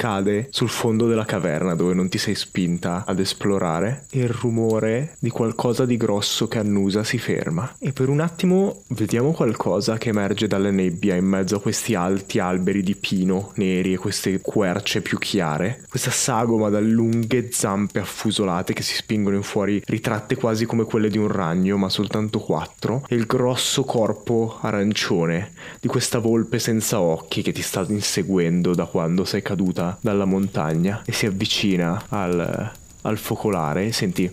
cade 0.00 0.48
sul 0.48 0.70
fondo 0.70 1.06
della 1.06 1.26
caverna 1.26 1.74
dove 1.74 1.92
non 1.92 2.08
ti 2.08 2.16
sei 2.16 2.34
spinta 2.34 3.04
ad 3.06 3.20
esplorare. 3.20 4.06
E 4.10 4.20
il 4.20 4.30
rumore 4.30 5.16
di 5.18 5.28
qualcosa 5.28 5.84
di 5.84 5.98
grosso 5.98 6.48
che 6.48 6.58
annusa 6.58 7.04
si 7.04 7.18
ferma. 7.18 7.74
E 7.78 7.92
per 7.92 8.08
un 8.08 8.20
attimo 8.20 8.84
vediamo 8.88 9.32
qualcosa 9.32 9.98
che 9.98 10.08
emerge 10.08 10.46
dalle 10.46 10.70
nebbia 10.70 11.16
in 11.16 11.26
mezzo 11.26 11.56
a 11.56 11.60
questi 11.60 11.94
alti 11.94 12.38
alberi 12.38 12.82
di 12.82 12.94
pino 12.94 13.52
neri 13.56 13.92
e 13.92 13.98
queste 13.98 14.40
querce 14.40 15.02
più 15.02 15.18
chiare. 15.18 15.84
Questa 15.86 16.10
sagoma 16.10 16.70
dalle 16.70 16.88
lunghe 16.88 17.50
zampe 17.52 17.98
affusolate 17.98 18.72
che 18.72 18.82
si 18.82 18.94
spingono 18.94 19.36
in 19.36 19.42
fuori 19.42 19.82
ritratte 19.84 20.34
quasi 20.34 20.64
come 20.64 20.84
quelle 20.84 21.10
di 21.10 21.18
un 21.18 21.28
ragno 21.28 21.76
ma 21.76 21.90
soltanto 21.90 22.38
quattro. 22.38 23.04
E 23.06 23.16
il 23.16 23.26
grosso 23.26 23.84
corpo 23.84 24.56
arancione 24.62 25.52
di 25.78 25.88
questa 25.88 26.20
volpe 26.20 26.58
senza 26.58 27.00
occhi 27.00 27.42
che 27.42 27.52
ti 27.52 27.60
sta 27.60 27.84
inseguendo 27.86 28.74
da 28.74 28.86
quando 28.86 29.26
sei 29.26 29.42
caduta 29.42 29.88
dalla 30.00 30.24
montagna 30.24 31.02
e 31.04 31.12
si 31.12 31.26
avvicina 31.26 32.04
al, 32.08 32.72
al 33.02 33.18
focolare 33.18 33.92
senti 33.92 34.32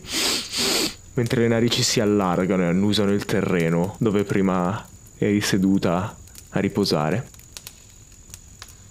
mentre 1.13 1.41
le 1.41 1.47
narici 1.47 1.81
si 1.81 1.99
allargano 1.99 2.63
e 2.63 2.67
annusano 2.67 3.11
il 3.11 3.25
terreno 3.25 3.95
dove 3.97 4.23
prima 4.23 4.85
eri 5.17 5.41
seduta 5.41 6.15
a 6.49 6.59
riposare. 6.59 7.29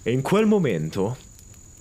E 0.03 0.11
in 0.11 0.21
quel 0.21 0.45
momento 0.45 1.17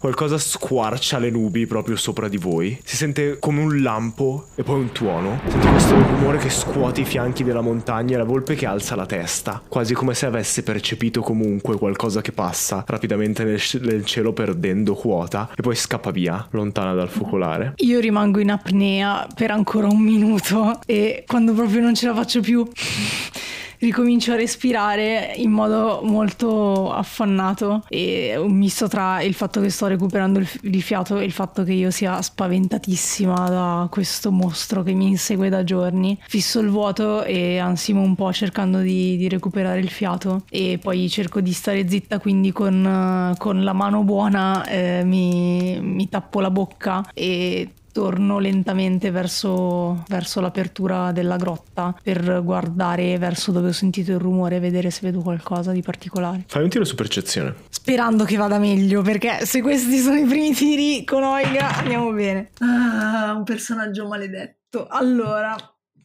Qualcosa 0.06 0.38
squarcia 0.38 1.18
le 1.18 1.30
nubi 1.30 1.66
proprio 1.66 1.96
sopra 1.96 2.28
di 2.28 2.36
voi. 2.36 2.78
Si 2.84 2.94
sente 2.94 3.40
come 3.40 3.60
un 3.60 3.82
lampo 3.82 4.50
e 4.54 4.62
poi 4.62 4.78
un 4.78 4.92
tuono. 4.92 5.40
Senti 5.48 5.66
questo 5.66 5.96
rumore 5.96 6.38
che 6.38 6.48
scuote 6.48 7.00
i 7.00 7.04
fianchi 7.04 7.42
della 7.42 7.60
montagna 7.60 8.14
e 8.14 8.18
la 8.18 8.24
volpe 8.24 8.54
che 8.54 8.66
alza 8.66 8.94
la 8.94 9.04
testa, 9.04 9.60
quasi 9.68 9.94
come 9.94 10.14
se 10.14 10.26
avesse 10.26 10.62
percepito 10.62 11.22
comunque 11.22 11.76
qualcosa 11.76 12.20
che 12.20 12.30
passa 12.30 12.84
rapidamente 12.86 13.42
nel, 13.42 13.60
nel 13.80 14.04
cielo 14.04 14.32
perdendo 14.32 14.94
quota 14.94 15.50
e 15.56 15.60
poi 15.60 15.74
scappa 15.74 16.12
via, 16.12 16.46
lontana 16.50 16.94
dal 16.94 17.08
focolare. 17.08 17.72
Io 17.78 17.98
rimango 17.98 18.38
in 18.38 18.52
apnea 18.52 19.26
per 19.34 19.50
ancora 19.50 19.88
un 19.88 19.98
minuto 19.98 20.78
e 20.86 21.24
quando 21.26 21.52
proprio 21.52 21.80
non 21.80 21.96
ce 21.96 22.06
la 22.06 22.14
faccio 22.14 22.38
più 22.38 22.64
ricomincio 23.78 24.32
a 24.32 24.36
respirare 24.36 25.32
in 25.36 25.50
modo 25.50 26.00
molto 26.02 26.92
affannato 26.92 27.84
e 27.88 28.36
un 28.36 28.52
misto 28.52 28.88
tra 28.88 29.22
il 29.22 29.34
fatto 29.34 29.60
che 29.60 29.70
sto 29.70 29.86
recuperando 29.86 30.38
il, 30.38 30.48
il 30.62 30.82
fiato 30.82 31.18
e 31.18 31.24
il 31.24 31.32
fatto 31.32 31.64
che 31.64 31.72
io 31.72 31.90
sia 31.90 32.20
spaventatissima 32.20 33.48
da 33.48 33.88
questo 33.90 34.30
mostro 34.30 34.82
che 34.82 34.92
mi 34.92 35.08
insegue 35.08 35.48
da 35.48 35.64
giorni. 35.64 36.18
Fisso 36.26 36.60
il 36.60 36.68
vuoto 36.68 37.24
e 37.24 37.58
ansimo 37.58 38.00
un 38.00 38.14
po' 38.14 38.32
cercando 38.32 38.80
di, 38.80 39.16
di 39.16 39.28
recuperare 39.28 39.80
il 39.80 39.90
fiato 39.90 40.42
e 40.50 40.78
poi 40.80 41.08
cerco 41.08 41.40
di 41.40 41.52
stare 41.52 41.88
zitta 41.88 42.18
quindi 42.18 42.52
con, 42.52 43.34
con 43.38 43.64
la 43.64 43.72
mano 43.72 44.02
buona 44.02 44.64
eh, 44.66 45.02
mi, 45.04 45.78
mi 45.80 46.08
tappo 46.08 46.40
la 46.40 46.50
bocca 46.50 47.08
e 47.14 47.70
torno 47.96 48.38
lentamente 48.38 49.10
verso, 49.10 50.04
verso, 50.08 50.42
l'apertura 50.42 51.12
della 51.12 51.36
grotta 51.36 51.96
per 52.02 52.42
guardare 52.44 53.16
verso 53.16 53.52
dove 53.52 53.68
ho 53.68 53.72
sentito 53.72 54.12
il 54.12 54.18
rumore 54.18 54.56
e 54.56 54.60
vedere 54.60 54.90
se 54.90 55.00
vedo 55.02 55.22
qualcosa 55.22 55.72
di 55.72 55.80
particolare. 55.80 56.44
Fai 56.46 56.62
un 56.62 56.68
tiro 56.68 56.84
su 56.84 56.94
percezione. 56.94 57.54
Sperando 57.70 58.24
che 58.24 58.36
vada 58.36 58.58
meglio, 58.58 59.00
perché 59.00 59.46
se 59.46 59.62
questi 59.62 59.96
sono 59.96 60.18
i 60.18 60.26
primi 60.26 60.52
tiri 60.52 61.04
con 61.04 61.22
Oiga 61.22 61.74
andiamo 61.74 62.12
bene. 62.12 62.50
Ah, 62.58 63.32
un 63.34 63.44
personaggio 63.44 64.06
maledetto. 64.06 64.86
Allora, 64.90 65.56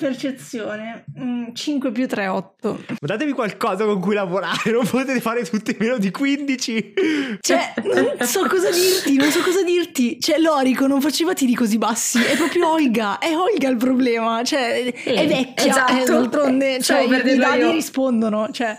Percezione 0.02 1.06
mm, 1.20 1.54
5 1.54 1.92
più 1.92 2.08
3, 2.08 2.28
8. 2.28 2.84
Ma 2.88 2.96
datevi 3.00 3.34
qualcosa 3.34 3.86
con 3.86 4.00
cui 4.00 4.16
lavorare, 4.16 4.72
non 4.72 4.88
potete 4.88 5.22
fare 5.22 5.44
tutti 5.44 5.76
meno 5.80 6.00
di 6.00 6.10
15. 6.10 6.94
Cioè, 7.40 7.74
non 7.84 8.28
so 8.28 8.48
cosa 8.48 8.72
dirti, 8.72 9.16
non 9.16 9.30
so 9.30 9.42
cosa 9.42 9.62
dirti. 9.62 10.20
Cioè, 10.20 10.40
Lorico 10.40 10.88
non 10.88 11.02
faceva 11.02 11.34
tiri 11.34 11.54
così 11.54 11.78
bassi, 11.78 12.20
è 12.20 12.36
proprio 12.36 12.72
Olga, 12.72 13.20
è 13.20 13.36
Olga 13.36 13.70
il 13.70 13.78
problema. 13.78 14.44
Cioè, 14.44 14.92
è 14.92 15.28
vecchia, 15.28 15.70
esatto. 15.70 15.94
è 15.94 16.04
d'altronde, 16.04 16.80
cioè, 16.84 17.02
i, 17.02 17.34
i 17.34 17.36
dadi 17.38 17.72
rispondono, 17.72 18.50
cioè... 18.52 18.76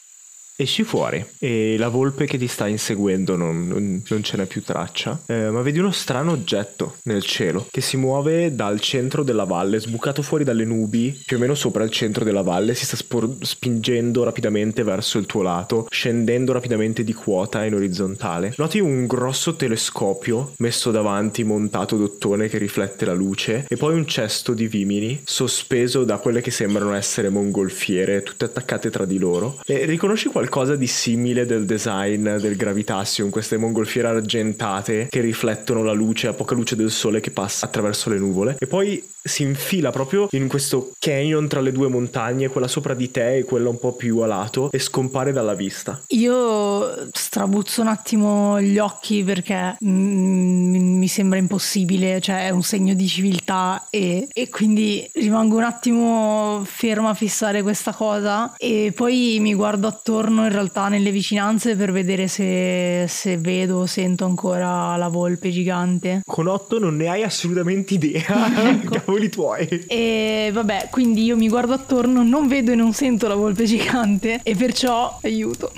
Esci 0.55 0.85
fuori 0.85 1.25
e 1.39 1.77
la 1.79 1.89
volpe 1.89 2.27
che 2.27 2.37
ti 2.37 2.47
sta 2.47 2.69
inseguendo 2.69 3.37
non, 3.37 3.67
non, 3.67 4.03
non 4.07 4.23
ce 4.23 4.37
n'è 4.37 4.45
più 4.45 4.63
traccia, 4.63 5.23
eh, 5.27 5.49
ma 5.49 5.63
vedi 5.63 5.79
uno 5.79 5.91
strano 5.91 6.33
oggetto 6.33 6.99
nel 7.05 7.23
cielo 7.23 7.67
che 7.71 7.81
si 7.81 7.97
muove 7.97 8.55
dal 8.55 8.79
centro 8.79 9.23
della 9.23 9.45
valle, 9.45 9.81
sbucato 9.81 10.21
fuori 10.21 10.45
dalle 10.45 10.67
nubi, 10.67 11.19
più 11.25 11.39
o 11.39 11.41
meno 11.41 11.55
sopra 11.55 11.85
il 11.85 11.91
centro 11.91 12.23
della 12.23 12.43
valle, 12.43 12.75
si 12.75 12.85
sta 12.85 12.97
spor- 12.97 13.39
spingendo 13.41 14.25
rapidamente 14.25 14.83
verso 14.83 15.17
il 15.17 15.25
tuo 15.25 15.41
lato, 15.41 15.87
scendendo 15.91 16.53
rapidamente 16.53 17.03
di 17.03 17.15
quota 17.15 17.65
in 17.65 17.75
orizzontale. 17.75 18.53
Noti 18.59 18.79
un 18.79 19.07
grosso 19.07 19.57
telescopio 19.57 20.53
messo 20.59 20.91
davanti, 20.91 21.45
montato 21.45 21.97
d'ottone 21.97 22.49
che 22.49 22.59
riflette 22.59 23.07
la 23.07 23.15
luce, 23.15 23.65
e 23.67 23.77
poi 23.77 23.95
un 23.95 24.07
cesto 24.07 24.53
di 24.53 24.69
vimini 24.69 25.23
sospeso 25.25 26.05
da 26.05 26.19
quelle 26.19 26.43
che 26.43 26.51
sembrano 26.51 26.93
essere 26.93 27.31
mongolfiere, 27.31 28.23
tutte 28.23 28.45
attaccate 28.45 28.91
tra 28.91 29.07
di 29.07 29.19
loro. 29.19 29.59
E 29.65 29.87
riconosci 29.87 30.29
qualcosa 30.29 30.42
qualcosa 30.43 30.75
di 30.75 30.89
simile 30.89 31.47
del 31.47 31.65
design 31.65 32.29
del 32.39 32.57
Gravitassium, 32.57 33.31
queste 33.31 33.57
mongolfiere 33.59 34.09
argentate 34.09 35.07
che 35.09 35.21
riflettono 35.21 35.85
la 35.85 35.93
luce, 35.93 36.27
a 36.27 36.33
poca 36.33 36.57
luce 36.57 36.75
del 36.75 36.91
sole 36.91 37.21
che 37.21 37.31
passa 37.31 37.67
attraverso 37.67 38.11
le 38.11 38.19
nuvole. 38.19 38.57
E 38.59 38.67
poi 38.67 39.01
si 39.25 39.43
infila 39.43 39.91
proprio 39.91 40.27
in 40.33 40.49
questo 40.49 40.93
canyon 40.99 41.47
tra 41.47 41.61
le 41.61 41.71
due 41.71 41.89
montagne, 41.89 42.49
quella 42.49 42.67
sopra 42.67 42.95
di 42.95 43.11
te 43.11 43.37
e 43.37 43.45
quella 43.45 43.69
un 43.69 43.79
po' 43.79 43.93
più 43.93 44.19
a 44.19 44.27
lato, 44.27 44.71
e 44.73 44.79
scompare 44.79 45.33
dalla 45.33 45.55
vista. 45.55 46.03
Io 46.09 47.09
strabuzzo 47.13 47.83
un 47.83 47.87
attimo 47.87 48.61
gli 48.61 48.79
occhi 48.79 49.23
perché 49.23 49.77
mm, 49.85 50.99
mi 50.99 51.09
sembra 51.09 51.39
impossibile, 51.39 52.21
cioè 52.21 52.47
è 52.47 52.51
un 52.51 52.63
segno 52.63 52.95
di 52.95 53.07
civiltà 53.07 53.87
e, 53.91 54.27
e 54.33 54.49
quindi 54.49 55.09
rimango 55.15 55.57
un 55.57 55.65
attimo 55.65 56.63
ferma 56.65 57.11
a 57.11 57.15
fissare 57.15 57.63
questa 57.63 57.93
cosa 57.93 58.55
e 58.57 58.93
poi 58.95 59.39
mi 59.41 59.55
guardo 59.55 59.87
attorno 59.87 60.32
in 60.41 60.53
realtà 60.53 60.89
nelle 60.89 61.11
vicinanze 61.11 61.77
per 61.77 61.93
vedere 61.93 62.29
se, 62.29 63.07
se 63.09 63.37
vedo 63.37 63.79
o 63.79 63.87
sento 63.87 64.25
ancora 64.25 64.97
la 64.97 65.09
volpe 65.09 65.51
gigante. 65.51 66.23
Con 66.25 66.47
otto 66.47 66.79
non 66.79 66.97
ne 66.97 67.09
hai 67.09 67.23
assolutamente 67.23 67.95
idea. 67.95 68.25
ecco 68.71 68.95
cavoli 68.95 69.29
tuoi. 69.29 69.85
E 69.87 70.51
vabbè, 70.53 70.89
quindi 70.91 71.25
io 71.25 71.37
mi 71.37 71.49
guardo 71.49 71.73
attorno, 71.73 72.23
non 72.23 72.49
vedo 72.49 72.73
e 72.73 72.75
non 72.75 72.93
sento 72.93 73.29
la 73.29 73.35
volpe 73.35 73.65
gigante 73.65 74.41
e 74.43 74.55
perciò, 74.55 75.19
aiuto, 75.23 75.73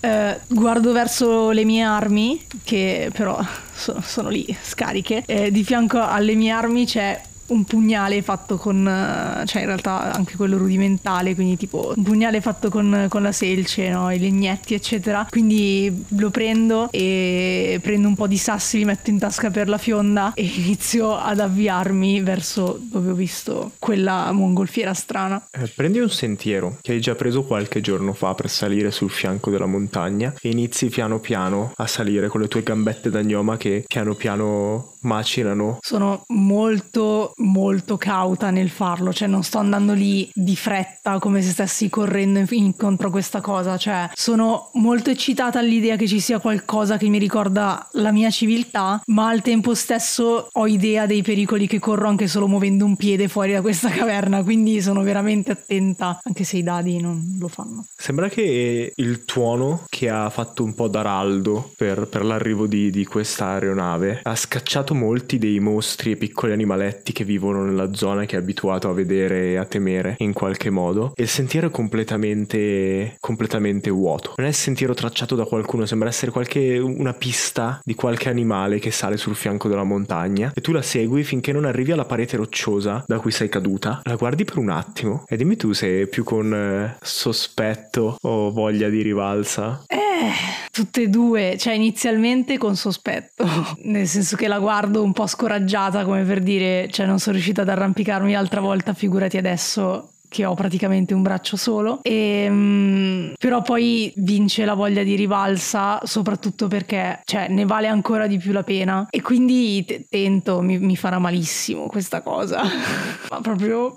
eh, 0.00 0.40
guardo 0.46 0.92
verso 0.92 1.50
le 1.50 1.64
mie 1.64 1.82
armi, 1.82 2.44
che 2.64 3.10
però 3.12 3.40
sono, 3.72 4.00
sono 4.02 4.28
lì 4.28 4.56
scariche. 4.60 5.22
Eh, 5.26 5.50
di 5.50 5.64
fianco 5.64 6.00
alle 6.00 6.34
mie 6.34 6.50
armi 6.50 6.86
c'è 6.86 7.20
un 7.48 7.64
pugnale 7.64 8.22
fatto 8.22 8.56
con, 8.56 8.86
eh, 8.86 9.46
cioè 9.46 9.62
in 9.62 9.66
realtà 9.68 10.12
anche 10.12 10.36
quello 10.36 10.56
rudimentale, 10.56 11.34
quindi 11.34 11.56
tipo 11.56 11.92
un 11.96 12.02
pugnale 12.02 12.40
fatto 12.40 12.68
con, 12.68 13.06
con 13.08 13.22
la 13.22 13.32
selce, 13.32 13.88
no? 13.90 14.10
i 14.10 14.18
legnetti 14.18 14.74
eccetera. 14.74 15.26
Quindi 15.28 16.04
lo 16.16 16.30
prendo 16.30 16.88
e 16.90 17.78
prendo 17.82 18.08
un 18.08 18.14
po' 18.14 18.26
di 18.26 18.38
sassi, 18.38 18.78
li 18.78 18.84
metto 18.84 19.10
in 19.10 19.18
tasca 19.18 19.50
per 19.50 19.68
la 19.68 19.78
fionda 19.78 20.32
e 20.34 20.44
inizio 20.56 21.16
ad 21.16 21.40
avviarmi 21.40 22.20
verso 22.20 22.78
dove 22.80 23.10
ho 23.10 23.14
visto 23.14 23.72
quella 23.78 24.30
mongolfiera 24.32 24.94
strana. 24.94 25.48
Eh, 25.50 25.70
prendi 25.74 25.98
un 25.98 26.10
sentiero 26.10 26.78
che 26.80 26.92
hai 26.92 27.00
già 27.00 27.14
preso 27.14 27.44
qualche 27.44 27.80
giorno 27.80 28.12
fa 28.12 28.34
per 28.34 28.48
salire 28.48 28.90
sul 28.90 29.10
fianco 29.10 29.50
della 29.50 29.66
montagna 29.66 30.34
e 30.40 30.50
inizi 30.50 30.88
piano 30.88 31.20
piano 31.20 31.72
a 31.76 31.86
salire 31.86 32.28
con 32.28 32.40
le 32.40 32.48
tue 32.48 32.62
gambette 32.62 33.10
da 33.10 33.22
gnoma 33.22 33.56
che 33.56 33.84
piano 33.86 34.14
piano 34.14 34.94
macinano. 35.00 35.78
Sono 35.80 36.24
molto 36.28 37.32
molto 37.38 37.96
cauta 37.96 38.50
nel 38.50 38.70
farlo, 38.70 39.12
cioè 39.12 39.28
non 39.28 39.42
sto 39.42 39.58
andando 39.58 39.92
lì 39.92 40.30
di 40.34 40.56
fretta 40.56 41.18
come 41.18 41.42
se 41.42 41.50
stessi 41.50 41.88
correndo 41.88 42.44
incontro 42.50 43.08
a 43.08 43.10
questa 43.10 43.40
cosa, 43.40 43.76
cioè 43.76 44.08
sono 44.14 44.70
molto 44.74 45.10
eccitata 45.10 45.58
all'idea 45.58 45.96
che 45.96 46.06
ci 46.06 46.20
sia 46.20 46.38
qualcosa 46.38 46.96
che 46.96 47.08
mi 47.08 47.18
ricorda 47.18 47.88
la 47.92 48.12
mia 48.12 48.30
civiltà, 48.30 49.00
ma 49.06 49.28
al 49.28 49.42
tempo 49.42 49.74
stesso 49.74 50.48
ho 50.52 50.66
idea 50.66 51.06
dei 51.06 51.22
pericoli 51.22 51.66
che 51.66 51.78
corro 51.78 52.08
anche 52.08 52.26
solo 52.28 52.48
muovendo 52.48 52.84
un 52.84 52.96
piede 52.96 53.28
fuori 53.28 53.52
da 53.52 53.60
questa 53.60 53.90
caverna, 53.90 54.42
quindi 54.42 54.80
sono 54.80 55.02
veramente 55.02 55.52
attenta, 55.52 56.20
anche 56.22 56.44
se 56.44 56.58
i 56.58 56.62
dadi 56.62 57.00
non 57.00 57.36
lo 57.38 57.48
fanno. 57.48 57.86
Sembra 57.96 58.28
che 58.28 58.92
il 58.94 59.24
tuono 59.24 59.84
che 59.88 60.08
ha 60.08 60.30
fatto 60.30 60.64
un 60.64 60.74
po' 60.74 60.88
d'araldo 60.88 61.72
per, 61.76 62.06
per 62.08 62.24
l'arrivo 62.24 62.66
di, 62.66 62.90
di 62.90 63.04
questa 63.04 63.46
aeronave 63.46 64.20
ha 64.22 64.34
scacciato 64.34 64.94
molti 64.94 65.38
dei 65.38 65.60
mostri 65.60 66.12
e 66.12 66.16
piccoli 66.16 66.52
animaletti 66.52 67.12
che 67.12 67.24
vivono 67.28 67.62
nella 67.62 67.92
zona 67.92 68.24
che 68.24 68.36
è 68.36 68.38
abituato 68.38 68.88
a 68.88 68.94
vedere 68.94 69.50
e 69.50 69.56
a 69.56 69.66
temere 69.66 70.14
in 70.18 70.32
qualche 70.32 70.70
modo. 70.70 71.12
E 71.14 71.24
il 71.24 71.28
sentiero 71.28 71.66
è 71.66 71.70
completamente, 71.70 73.16
completamente 73.20 73.90
vuoto. 73.90 74.32
Non 74.38 74.46
è 74.46 74.50
il 74.50 74.56
sentiero 74.56 74.94
tracciato 74.94 75.36
da 75.36 75.44
qualcuno, 75.44 75.84
sembra 75.84 76.08
essere 76.08 76.30
qualche, 76.30 76.78
una 76.78 77.12
pista 77.12 77.78
di 77.84 77.94
qualche 77.94 78.30
animale 78.30 78.78
che 78.78 78.90
sale 78.90 79.18
sul 79.18 79.36
fianco 79.36 79.68
della 79.68 79.84
montagna. 79.84 80.52
E 80.54 80.62
tu 80.62 80.72
la 80.72 80.82
segui 80.82 81.22
finché 81.22 81.52
non 81.52 81.66
arrivi 81.66 81.92
alla 81.92 82.06
parete 82.06 82.38
rocciosa 82.38 83.04
da 83.06 83.18
cui 83.18 83.30
sei 83.30 83.50
caduta. 83.50 84.00
La 84.04 84.16
guardi 84.16 84.44
per 84.44 84.56
un 84.56 84.70
attimo 84.70 85.24
e 85.28 85.36
dimmi 85.36 85.56
tu 85.56 85.72
se 85.72 86.06
più 86.06 86.24
con 86.24 86.54
eh, 86.54 86.96
sospetto 87.02 88.16
o 88.22 88.50
voglia 88.50 88.88
di 88.88 89.02
rivalsa. 89.02 89.84
Eh, 89.86 90.67
tutte 90.78 91.02
e 91.02 91.08
due, 91.08 91.56
cioè 91.58 91.72
inizialmente 91.72 92.56
con 92.56 92.76
sospetto, 92.76 93.44
nel 93.82 94.06
senso 94.06 94.36
che 94.36 94.46
la 94.46 94.60
guardo 94.60 95.02
un 95.02 95.12
po' 95.12 95.26
scoraggiata 95.26 96.04
come 96.04 96.22
per 96.22 96.40
dire, 96.40 96.86
cioè 96.88 97.04
non 97.04 97.18
sono 97.18 97.34
riuscita 97.34 97.62
ad 97.62 97.68
arrampicarmi 97.68 98.32
l'altra 98.32 98.60
volta, 98.60 98.94
figurati 98.94 99.36
adesso 99.36 100.12
che 100.28 100.44
ho 100.44 100.54
praticamente 100.54 101.14
un 101.14 101.22
braccio 101.22 101.56
solo. 101.56 102.00
E, 102.02 102.46
um, 102.48 103.32
però 103.36 103.62
poi 103.62 104.12
vince 104.16 104.64
la 104.64 104.74
voglia 104.74 105.02
di 105.02 105.16
rivalsa 105.16 106.00
soprattutto 106.04 106.68
perché 106.68 107.22
cioè, 107.24 107.48
ne 107.48 107.64
vale 107.64 107.88
ancora 107.88 108.28
di 108.28 108.38
più 108.38 108.52
la 108.52 108.62
pena. 108.62 109.08
E 109.10 109.20
quindi 109.20 110.06
tento 110.08 110.60
mi, 110.60 110.78
mi 110.78 110.96
farà 110.96 111.18
malissimo 111.18 111.86
questa 111.86 112.20
cosa. 112.20 112.62
Ma 113.30 113.40
proprio 113.40 113.96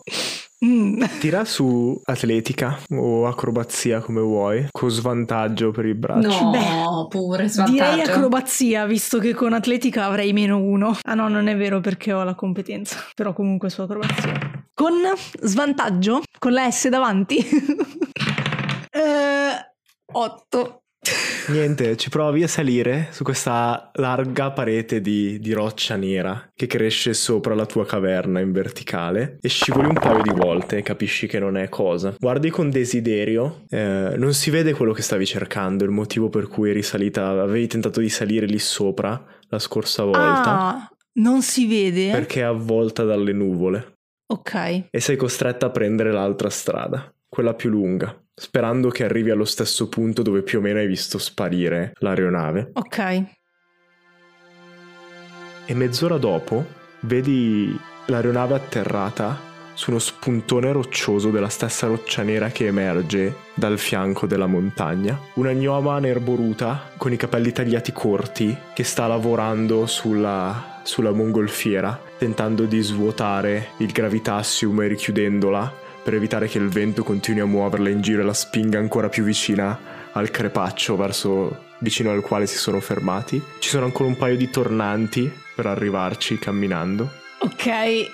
Mm. 0.64 1.02
Tira 1.20 1.44
su 1.44 2.00
atletica 2.06 2.78
o 2.92 3.26
acrobazia 3.26 4.00
come 4.00 4.22
vuoi, 4.22 4.68
con 4.72 4.92
svantaggio 4.92 5.72
per 5.72 5.86
il 5.86 5.96
braccio. 5.96 6.28
No, 6.28 6.52
Beh, 6.52 7.08
pure 7.10 7.48
svantaggio. 7.48 7.72
Direi 7.80 8.02
acrobazia, 8.02 8.86
visto 8.86 9.18
che 9.18 9.34
con 9.34 9.54
atletica 9.54 10.06
avrei 10.06 10.34
meno 10.34 10.60
uno. 10.60 10.96
Ah 11.02 11.16
no, 11.16 11.30
non 11.30 11.48
è 11.48 11.58
vero 11.58 11.80
perché 11.80 12.14
ho 12.14 12.24
la 12.24 12.36
competenza, 12.36 12.98
però 13.16 13.34
comunque 13.34 13.72
su 13.72 13.82
acrobazia. 13.82 14.34
Con 14.74 14.94
svantaggio, 15.42 16.22
con 16.38 16.54
la 16.54 16.70
S 16.70 16.90
davanti. 16.90 17.38
eh, 18.92 19.74
8. 20.14 20.81
Niente, 21.48 21.98
ci 21.98 22.10
provi 22.10 22.44
a 22.44 22.48
salire 22.48 23.08
su 23.12 23.24
questa 23.24 23.90
larga 23.96 24.52
parete 24.52 25.02
di, 25.02 25.40
di, 25.40 25.52
roccia 25.52 25.96
nera 25.96 26.50
che 26.56 26.68
cresce 26.68 27.14
sopra 27.14 27.56
la 27.56 27.66
tua 27.66 27.86
caverna 27.86 28.40
in 28.40 28.52
verticale 28.52 29.38
e 29.42 29.50
scivoli 29.50 29.88
un 29.88 29.94
paio 29.94 30.22
di 30.22 30.32
volte 30.34 30.82
capisci 30.82 31.28
che 31.28 31.40
non 31.40 31.58
è 31.58 31.68
cosa. 31.68 32.16
Guardi 32.18 32.50
con 32.52 32.70
desiderio, 32.70 33.66
eh, 33.70 34.14
non 34.16 34.34
si 34.34 34.50
vede 34.52 34.74
quello 34.74 34.94
che 34.94 35.02
stavi 35.02 35.26
cercando, 35.26 35.84
il 35.84 35.90
motivo 35.90 36.30
per 36.30 36.48
cui 36.48 36.70
eri 36.70 36.84
salita, 36.84 37.30
avevi 37.30 37.68
tentato 37.68 38.00
di 38.00 38.10
salire 38.10 38.46
lì 38.46 38.60
sopra 38.60 39.22
la 39.50 39.60
scorsa 39.60 40.04
volta. 40.04 40.60
Ah, 40.60 40.92
non 41.14 41.42
si 41.42 41.68
vede? 41.68 42.12
Perché 42.12 42.42
è 42.42 42.44
avvolta 42.44 43.04
dalle 43.04 43.34
nuvole. 43.34 43.96
Ok. 44.28 44.86
E 44.90 45.00
sei 45.00 45.18
costretta 45.18 45.66
a 45.66 45.72
prendere 45.72 46.12
l'altra 46.12 46.50
strada, 46.50 47.14
quella 47.32 47.54
più 47.54 47.70
lunga 47.70 48.14
sperando 48.34 48.90
che 48.90 49.04
arrivi 49.04 49.30
allo 49.30 49.46
stesso 49.46 49.88
punto 49.88 50.22
dove 50.22 50.42
più 50.42 50.58
o 50.58 50.62
meno 50.62 50.80
hai 50.80 50.88
visto 50.88 51.20
sparire 51.20 51.94
l'aeronave. 52.00 52.72
Ok. 52.74 53.24
E 55.66 55.74
mezz'ora 55.76 56.18
dopo 56.18 56.66
vedi 57.02 57.78
l'aeronave 58.08 58.56
atterrata 58.56 59.50
su 59.76 59.92
uno 59.92 60.00
spuntone 60.00 60.72
roccioso 60.72 61.30
della 61.30 61.50
stessa 61.50 61.86
roccia 61.86 62.24
nera 62.24 62.50
che 62.50 62.66
emerge 62.66 63.36
dal 63.54 63.78
fianco 63.78 64.26
della 64.26 64.48
montagna. 64.48 65.20
Una 65.36 65.54
gnoma 65.54 66.00
nerboruta 66.00 66.92
con 66.98 67.14
i 67.14 67.18
capelli 67.18 67.52
tagliati 67.52 67.92
corti 67.92 68.58
che 68.74 68.84
sta 68.84 69.06
lavorando 69.06 69.86
sulla, 69.86 70.82
sulla 70.84 71.12
mongolfiera 71.12 72.10
tentando 72.18 72.66
di 72.66 72.82
svuotare 72.82 73.70
il 73.78 73.92
gravitassium 73.92 74.82
e 74.82 74.88
richiudendola 74.88 75.81
per 76.04 76.14
evitare 76.14 76.48
che 76.48 76.58
il 76.58 76.70
vento 76.70 77.04
continui 77.04 77.42
a 77.42 77.46
muoverla 77.46 77.90
in 77.90 78.02
giro 78.02 78.22
e 78.22 78.26
la 78.26 78.34
spinga 78.34 78.80
ancora 78.80 79.10
più 79.10 79.24
vicina 79.24 79.80
al 80.14 80.32
crepaccio 80.32 80.96
verso 80.96 81.70
vicino 81.80 82.12
al 82.12 82.22
quale 82.22 82.48
si 82.48 82.58
sono 82.58 82.80
fermati. 82.80 83.42
Ci 83.60 83.70
sono 83.70 83.86
ancora 83.86 84.10
un 84.10 84.18
paio 84.18 84.38
di 84.38 84.50
tornanti 84.50 85.32
per 85.56 85.66
arrivarci 85.66 86.40
camminando. 86.40 87.20
Ok, 87.40 87.68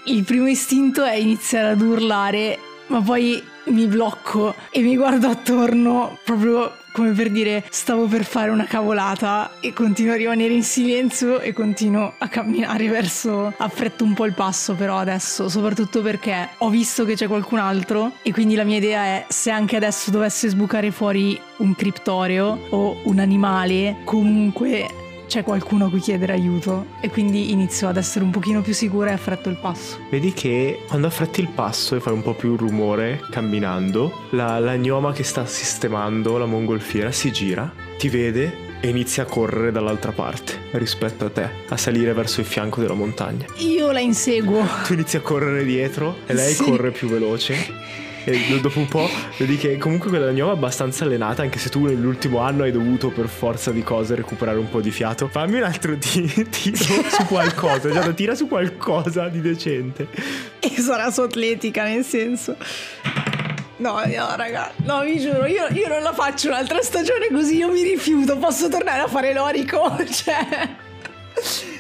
il 0.06 0.24
primo 0.24 0.48
istinto 0.48 1.04
è 1.04 1.16
iniziare 1.16 1.70
ad 1.70 1.82
urlare, 1.82 2.58
ma 2.88 3.02
poi 3.02 3.44
mi 3.66 3.86
blocco 3.88 4.56
e 4.72 4.82
mi 4.82 4.96
guardo 4.96 5.28
attorno 5.28 6.18
proprio 6.24 6.72
come 6.98 7.12
per 7.12 7.30
dire 7.30 7.64
stavo 7.70 8.08
per 8.08 8.26
fare 8.26 8.50
una 8.50 8.66
cavolata 8.66 9.60
e 9.60 9.72
continuo 9.72 10.14
a 10.14 10.16
rimanere 10.16 10.52
in 10.52 10.64
silenzio 10.64 11.40
e 11.40 11.54
continuo 11.54 12.14
a 12.18 12.28
camminare 12.28 12.88
verso 12.90 13.54
affretto 13.56 14.04
un 14.04 14.16
po' 14.16 14.26
il 14.26 14.34
passo 14.34 14.74
però 14.74 14.98
adesso, 14.98 15.48
soprattutto 15.48 16.02
perché 16.02 16.50
ho 16.58 16.70
visto 16.70 17.06
che 17.06 17.14
c'è 17.14 17.28
qualcun 17.28 17.60
altro 17.60 18.14
e 18.24 18.34
quindi 18.34 18.56
la 18.56 18.64
mia 18.64 18.78
idea 18.78 19.04
è 19.04 19.26
se 19.28 19.52
anche 19.52 19.76
adesso 19.76 20.10
dovesse 20.10 20.50
sbucare 20.50 20.90
fuori 20.90 21.40
un 21.58 21.76
criptoreo 21.76 22.66
o 22.70 23.02
un 23.04 23.20
animale, 23.20 23.98
comunque 24.04 25.06
c'è 25.28 25.44
qualcuno 25.44 25.86
a 25.86 25.90
cui 25.90 26.00
chiedere 26.00 26.34
aiuto 26.34 26.86
e 27.02 27.10
quindi 27.10 27.52
inizio 27.52 27.88
ad 27.88 27.98
essere 27.98 28.24
un 28.26 28.32
pochino 28.32 28.62
più 28.62 28.74
sicura 28.74 29.10
e 29.10 29.14
affretto 29.14 29.50
il 29.50 29.58
passo. 29.58 29.98
Vedi 30.10 30.34
che 30.34 30.80
quando 30.88 31.08
affretti 31.08 31.42
il 31.42 31.50
passo 31.50 31.96
e 31.96 32.00
fai 32.00 32.14
un 32.14 32.22
po' 32.22 32.34
più 32.34 32.56
rumore 32.56 33.22
camminando, 33.30 34.28
la, 34.32 34.60
la 34.60 34.76
gnoma 34.78 35.12
che 35.12 35.24
sta 35.24 35.46
sistemando 35.46 36.38
la 36.38 36.46
mongolfiera 36.46 37.12
si 37.12 37.32
gira, 37.32 37.72
ti 37.98 38.10
vede 38.10 38.66
e 38.80 38.90
inizia 38.90 39.24
a 39.24 39.26
correre 39.26 39.72
dall'altra 39.72 40.12
parte 40.12 40.54
rispetto 40.74 41.26
a 41.26 41.30
te, 41.30 41.50
a 41.68 41.78
salire 41.78 42.14
verso 42.14 42.40
il 42.42 42.46
fianco 42.46 42.80
della 42.80 42.94
montagna. 42.94 43.46
Io 43.58 43.92
la 43.92 44.00
inseguo. 44.00 44.64
Tu 44.86 44.94
inizi 44.94 45.18
a 45.18 45.22
correre 45.22 45.64
dietro 45.66 46.18
e 46.28 46.34
lei 46.34 46.54
Sì. 46.54 46.64
corre 46.64 46.92
più 46.92 47.08
veloce. 47.08 47.56
E 48.30 48.60
dopo 48.60 48.80
un 48.80 48.90
po' 48.90 49.10
vedi 49.38 49.56
che 49.56 49.78
comunque 49.78 50.10
quella 50.10 50.32
gnoma 50.32 50.52
è 50.52 50.56
abbastanza 50.56 51.06
allenata, 51.06 51.44
anche 51.44 51.60
se 51.60 51.70
tu 51.70 51.86
nell'ultimo 51.86 52.40
anno 52.40 52.64
hai 52.64 52.74
dovuto 52.74 53.10
per 53.10 53.30
forza 53.30 53.72
di 53.72 53.84
cose 53.84 54.16
recuperare 54.16 54.58
un 54.58 54.68
po' 54.68 54.82
di 54.82 54.92
fiato. 54.92 55.30
Fammi 55.30 55.56
un 55.56 55.64
altro 55.64 55.98
ti- 55.98 56.26
tiro 56.52 56.76
su 56.76 57.26
qualcosa, 57.26 57.90
Giada, 57.90 58.12
tira 58.12 58.36
su 58.36 58.50
qualcosa 58.50 59.30
di 59.30 59.40
decente. 59.40 60.10
E 60.60 60.70
sarà 60.72 61.10
su 61.10 61.22
atletica, 61.22 61.84
nel 61.84 62.04
senso. 62.04 62.58
No, 63.78 64.02
no, 64.06 64.36
raga, 64.36 64.74
no, 64.84 65.04
vi 65.04 65.20
giuro, 65.22 65.46
io, 65.46 65.68
io 65.72 65.88
non 65.88 66.02
la 66.02 66.12
faccio 66.12 66.50
un'altra 66.50 66.82
stagione 66.82 67.30
così, 67.32 67.56
io 67.56 67.72
mi 67.72 67.82
rifiuto, 67.82 68.36
posso 68.36 68.68
tornare 68.68 69.00
a 69.04 69.08
fare 69.08 69.34
l'orico, 69.34 69.96
cioè... 70.12 70.76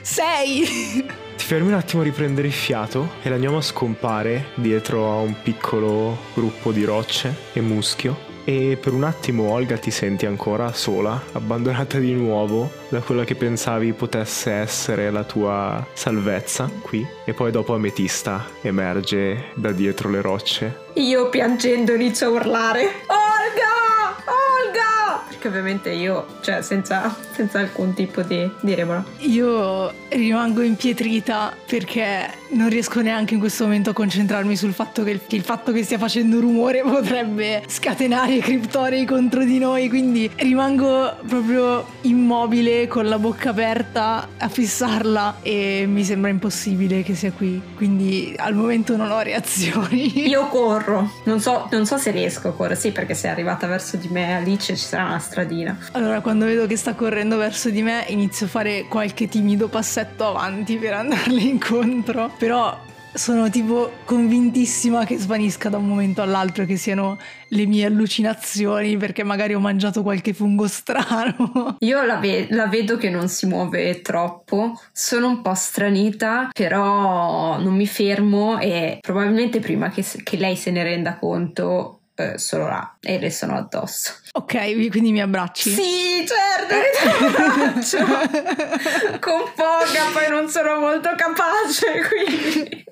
Sei! 0.01 1.25
Fermi 1.47 1.69
un 1.69 1.75
attimo 1.75 2.01
a 2.01 2.03
riprendere 2.03 2.47
il 2.47 2.53
fiato 2.53 3.13
e 3.21 3.29
la 3.29 3.37
gnoma 3.37 3.61
scompare 3.61 4.47
dietro 4.55 5.09
a 5.09 5.21
un 5.21 5.33
piccolo 5.41 6.17
gruppo 6.33 6.73
di 6.73 6.83
rocce 6.83 7.33
e 7.53 7.61
muschio. 7.61 8.17
E 8.43 8.77
per 8.77 8.91
un 8.91 9.05
attimo 9.05 9.49
Olga 9.51 9.77
ti 9.77 9.89
senti 9.89 10.25
ancora 10.25 10.73
sola, 10.73 11.23
abbandonata 11.31 11.99
di 11.99 12.11
nuovo 12.11 12.69
da 12.89 12.99
quella 12.99 13.23
che 13.23 13.35
pensavi 13.35 13.93
potesse 13.93 14.51
essere 14.51 15.09
la 15.09 15.23
tua 15.23 15.87
salvezza 15.93 16.69
qui. 16.81 17.07
E 17.23 17.31
poi 17.31 17.49
dopo 17.49 17.73
Ametista 17.73 18.45
emerge 18.61 19.51
da 19.55 19.71
dietro 19.71 20.09
le 20.09 20.19
rocce. 20.19 20.87
Io 20.95 21.29
piangendo 21.29 21.93
inizio 21.93 22.27
a 22.27 22.31
urlare 22.31 22.81
Olga! 23.07 24.21
Olga! 24.25 25.06
Perché 25.37 25.49
ovviamente 25.49 25.91
io, 25.91 26.25
cioè 26.41 26.63
senza, 26.63 27.15
senza 27.31 27.59
alcun 27.59 27.93
tipo 27.93 28.23
di, 28.23 28.49
di 28.59 28.73
remora. 28.73 29.03
Io 29.19 29.93
rimango 30.09 30.61
impietrita 30.61 31.53
perché 31.67 32.27
non 32.49 32.69
riesco 32.69 33.01
neanche 33.01 33.35
in 33.35 33.39
questo 33.39 33.65
momento 33.65 33.91
a 33.91 33.93
concentrarmi 33.93 34.55
sul 34.55 34.73
fatto 34.73 35.03
che 35.03 35.11
il, 35.11 35.21
che 35.27 35.35
il 35.35 35.43
fatto 35.43 35.71
che 35.71 35.83
stia 35.83 35.99
facendo 35.99 36.39
rumore 36.39 36.81
potrebbe 36.81 37.61
scatenare 37.67 38.35
i 38.35 38.39
criptorei 38.39 39.05
contro 39.05 39.43
di 39.43 39.59
noi, 39.59 39.89
quindi 39.89 40.27
rimango 40.37 41.17
proprio 41.27 41.85
immobile 42.01 42.87
con 42.87 43.07
la 43.07 43.19
bocca 43.19 43.51
aperta 43.51 44.27
a 44.37 44.47
fissarla 44.47 45.37
e 45.43 45.85
mi 45.87 46.03
sembra 46.03 46.31
impossibile 46.31 47.03
che 47.03 47.13
sia 47.13 47.31
qui, 47.31 47.61
quindi 47.75 48.33
al 48.37 48.55
momento 48.55 48.95
non 48.95 49.11
ho 49.11 49.19
reazioni. 49.19 50.27
Io 50.27 50.47
corro, 50.47 51.11
non 51.25 51.39
so, 51.39 51.67
non 51.69 51.85
so 51.85 51.97
se 51.97 52.09
riesco 52.09 52.47
a 52.47 52.53
correre, 52.53 52.75
sì 52.75 52.91
perché 52.91 53.13
se 53.13 53.27
è 53.27 53.31
arrivata 53.31 53.67
verso 53.67 53.97
di 53.97 54.07
me 54.07 54.35
Alice 54.35 54.75
ci 54.75 54.83
sarà 54.83 55.05
una 55.05 55.19
stradina. 55.27 55.77
Allora, 55.91 56.21
quando 56.21 56.45
vedo 56.45 56.65
che 56.65 56.77
sta 56.77 56.93
correndo 56.93 57.37
verso 57.37 57.69
di 57.69 57.81
me, 57.83 58.05
inizio 58.07 58.45
a 58.45 58.49
fare 58.49 58.85
qualche 58.87 59.27
timido 59.27 59.67
passetto 59.67 60.25
avanti 60.25 60.77
per 60.77 60.93
andarle 60.95 61.41
incontro. 61.41 62.31
Però 62.37 62.85
sono 63.13 63.49
tipo 63.49 63.91
convintissima 64.05 65.03
che 65.03 65.17
svanisca 65.17 65.69
da 65.69 65.77
un 65.77 65.87
momento 65.87 66.21
all'altro 66.21 66.65
che 66.65 66.77
siano 66.77 67.17
le 67.49 67.65
mie 67.65 67.85
allucinazioni 67.85 68.95
perché 68.95 69.23
magari 69.23 69.55
ho 69.55 69.59
mangiato 69.59 70.03
qualche 70.03 70.33
fungo 70.33 70.67
strano. 70.67 71.77
Io 71.79 72.03
la, 72.03 72.17
ve- 72.17 72.47
la 72.51 72.67
vedo 72.67 72.95
che 72.97 73.09
non 73.09 73.27
si 73.27 73.47
muove 73.47 74.01
troppo, 74.01 74.79
sono 74.91 75.27
un 75.27 75.41
po' 75.41 75.55
stranita, 75.55 76.49
però 76.53 77.59
non 77.59 77.75
mi 77.75 77.87
fermo 77.87 78.59
e 78.59 78.99
probabilmente 79.01 79.59
prima 79.59 79.89
che, 79.89 80.03
se- 80.03 80.21
che 80.21 80.37
lei 80.37 80.55
se 80.55 80.69
ne 80.69 80.83
renda 80.83 81.17
conto 81.17 82.01
eh, 82.17 82.37
sono 82.39 82.67
là 82.67 82.97
e 82.99 83.19
le 83.19 83.29
sono 83.29 83.55
addosso. 83.55 84.11
ok, 84.33 84.89
quindi 84.89 85.11
mi 85.11 85.21
abbracci. 85.21 85.69
Sì, 85.69 86.25
certo 86.25 86.75
ti 86.91 87.23
abbraccio. 87.23 87.97
Con 89.21 89.43
poca, 89.55 90.09
poi 90.11 90.29
non 90.29 90.49
sono 90.49 90.79
molto 90.79 91.09
capace, 91.15 92.07
quindi... 92.07 92.85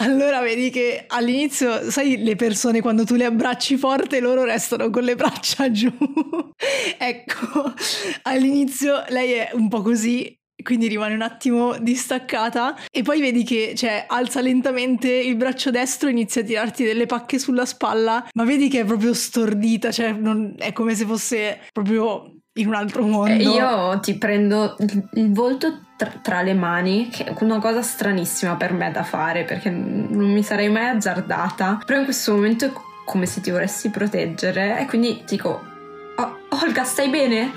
Allora 0.00 0.40
vedi 0.40 0.70
che 0.70 1.04
all'inizio, 1.08 1.90
sai, 1.90 2.22
le 2.22 2.36
persone 2.36 2.80
quando 2.80 3.04
tu 3.04 3.16
le 3.16 3.24
abbracci 3.24 3.76
forte, 3.76 4.20
loro 4.20 4.44
restano 4.44 4.90
con 4.90 5.02
le 5.02 5.16
braccia 5.16 5.72
giù. 5.72 5.92
ecco, 6.96 7.74
all'inizio 8.22 9.04
lei 9.08 9.32
è 9.32 9.50
un 9.54 9.68
po' 9.68 9.82
così. 9.82 10.37
Quindi 10.62 10.88
rimane 10.88 11.14
un 11.14 11.22
attimo 11.22 11.76
distaccata 11.78 12.74
e 12.90 13.02
poi 13.02 13.20
vedi 13.20 13.44
che 13.44 13.74
cioè, 13.76 14.04
alza 14.08 14.40
lentamente 14.40 15.08
il 15.08 15.36
braccio 15.36 15.70
destro 15.70 16.08
e 16.08 16.12
inizia 16.12 16.42
a 16.42 16.44
tirarti 16.44 16.84
delle 16.84 17.06
pacche 17.06 17.38
sulla 17.38 17.64
spalla, 17.64 18.26
ma 18.34 18.44
vedi 18.44 18.68
che 18.68 18.80
è 18.80 18.84
proprio 18.84 19.14
stordita, 19.14 19.90
cioè 19.92 20.12
non- 20.12 20.54
è 20.58 20.72
come 20.72 20.94
se 20.94 21.04
fosse 21.04 21.60
proprio 21.72 22.32
in 22.58 22.66
un 22.66 22.74
altro 22.74 23.02
mondo. 23.06 23.30
Eh, 23.32 23.54
Io 23.54 24.00
ti 24.00 24.14
prendo 24.18 24.74
il, 25.12 25.32
volto 25.32 25.80
tra, 25.96 26.10
tra 26.20 26.42
le 26.42 26.54
mani, 26.54 27.08
che 27.08 27.24
è 27.24 27.34
una 27.40 27.60
cosa 27.60 27.80
stranissima 27.82 28.56
per 28.56 28.72
me 28.72 28.90
da 28.90 29.04
fare 29.04 29.44
perché 29.44 29.70
non 29.70 30.32
mi 30.32 30.42
sarei 30.42 30.68
mai 30.68 30.88
azzardata. 30.88 31.80
Però 31.86 31.98
in 32.00 32.04
questo 32.04 32.32
momento 32.34 32.64
è 32.66 32.72
come 33.04 33.26
se 33.26 33.40
ti 33.40 33.50
volessi 33.52 33.90
proteggere 33.90 34.80
e 34.80 34.86
quindi 34.86 35.22
dico: 35.26 35.62
"Oh, 36.16 36.38
Olga, 36.62 36.82
stai 36.82 37.08
bene? 37.08 37.52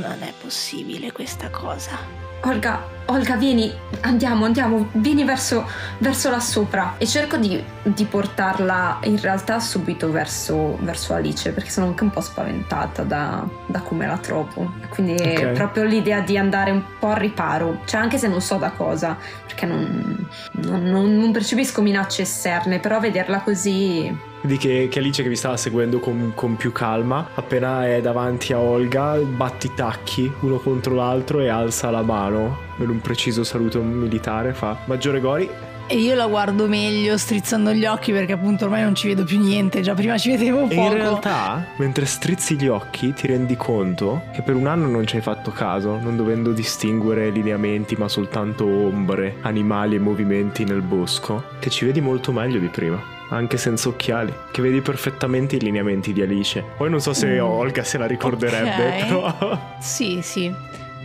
Non 0.00 0.16
è 0.20 0.32
possibile 0.40 1.12
questa 1.12 1.48
cosa. 1.48 2.25
Olga, 2.42 2.94
Olga, 3.08 3.36
vieni, 3.36 3.72
andiamo, 4.00 4.44
andiamo, 4.44 4.88
vieni 4.94 5.24
verso, 5.24 5.64
verso 5.98 6.28
là 6.28 6.40
sopra. 6.40 6.94
E 6.98 7.06
cerco 7.06 7.36
di, 7.36 7.62
di 7.82 8.04
portarla 8.04 8.98
in 9.04 9.20
realtà 9.20 9.60
subito 9.60 10.10
verso, 10.10 10.76
verso 10.80 11.14
Alice, 11.14 11.52
perché 11.52 11.70
sono 11.70 11.86
anche 11.86 12.02
un 12.02 12.10
po' 12.10 12.20
spaventata 12.20 13.02
da, 13.04 13.44
da 13.66 13.80
come 13.80 14.06
la 14.06 14.18
trovo. 14.18 14.72
Quindi 14.90 15.12
Ok. 15.20 15.52
proprio 15.52 15.84
l'idea 15.84 16.20
di 16.20 16.36
andare 16.36 16.72
un 16.72 16.82
po' 16.98 17.08
al 17.10 17.16
riparo, 17.16 17.80
cioè 17.84 18.00
anche 18.00 18.18
se 18.18 18.26
non 18.26 18.40
so 18.40 18.56
da 18.56 18.70
cosa, 18.70 19.16
perché 19.46 19.66
non, 19.66 20.28
non- 20.62 20.82
non- 20.82 21.16
non 21.16 21.30
percepisco 21.32 21.82
minacce 21.82 22.22
esterne, 22.22 22.80
però 22.80 22.98
vederla 23.00 23.40
così... 23.40 24.34
Vedi 24.46 24.58
che, 24.58 24.86
che 24.88 25.00
Alice 25.00 25.24
che 25.24 25.28
vi 25.28 25.34
stava 25.34 25.56
seguendo 25.56 25.98
con, 25.98 26.30
con 26.36 26.54
più 26.54 26.70
calma, 26.70 27.30
appena 27.34 27.84
è 27.84 28.00
davanti 28.00 28.52
a 28.52 28.60
Olga, 28.60 29.16
batti 29.16 29.66
i 29.66 29.74
tacchi 29.74 30.32
uno 30.42 30.58
contro 30.58 30.94
l'altro 30.94 31.40
e 31.40 31.48
alza 31.48 31.90
la 31.90 32.02
mano. 32.02 32.56
Per 32.76 32.88
un 32.88 33.00
preciso 33.00 33.42
saluto 33.42 33.82
militare, 33.82 34.54
fa 34.54 34.78
Maggiore 34.84 35.18
Gori, 35.18 35.50
E 35.88 35.98
io 35.98 36.16
la 36.16 36.26
guardo 36.26 36.66
meglio, 36.66 37.16
strizzando 37.16 37.72
gli 37.72 37.86
occhi, 37.86 38.10
perché 38.10 38.32
appunto 38.32 38.64
ormai 38.64 38.82
non 38.82 38.96
ci 38.96 39.06
vedo 39.06 39.22
più 39.22 39.38
niente. 39.38 39.82
Già 39.82 39.94
prima 39.94 40.18
ci 40.18 40.30
vedevo 40.30 40.62
poco. 40.62 40.72
E 40.72 40.76
in 40.84 40.92
realtà, 40.92 41.64
mentre 41.76 42.06
strizzi 42.06 42.56
gli 42.56 42.66
occhi, 42.66 43.12
ti 43.12 43.28
rendi 43.28 43.56
conto 43.56 44.22
che 44.32 44.42
per 44.42 44.56
un 44.56 44.66
anno 44.66 44.88
non 44.88 45.06
ci 45.06 45.14
hai 45.14 45.22
fatto 45.22 45.52
caso, 45.52 45.96
non 46.00 46.16
dovendo 46.16 46.50
distinguere 46.50 47.30
lineamenti, 47.30 47.94
ma 47.94 48.08
soltanto 48.08 48.64
ombre, 48.66 49.36
animali 49.42 49.94
e 49.94 49.98
movimenti 50.00 50.64
nel 50.64 50.82
bosco, 50.82 51.44
che 51.60 51.70
ci 51.70 51.84
vedi 51.84 52.00
molto 52.00 52.32
meglio 52.32 52.58
di 52.58 52.66
prima. 52.68 53.00
Anche 53.28 53.56
senza 53.56 53.88
occhiali, 53.88 54.32
che 54.50 54.62
vedi 54.62 54.80
perfettamente 54.80 55.54
i 55.54 55.60
lineamenti 55.60 56.12
di 56.12 56.20
Alice. 56.20 56.64
Poi 56.76 56.90
non 56.90 57.00
so 57.00 57.12
se 57.12 57.28
Mm. 57.40 57.44
Olga 57.44 57.84
se 57.84 57.96
la 57.98 58.06
ricorderebbe, 58.06 58.86
Ok. 58.86 59.06
però. 59.06 59.58
Sì, 59.80 60.18
sì. 60.20 60.52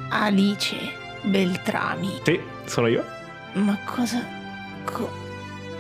Alice 0.10 0.76
Beltrami. 1.22 2.20
sì, 2.24 2.39
sono 2.65 2.88
io. 2.88 3.04
Ma 3.54 3.78
cosa... 3.86 4.39
co- 4.84 5.10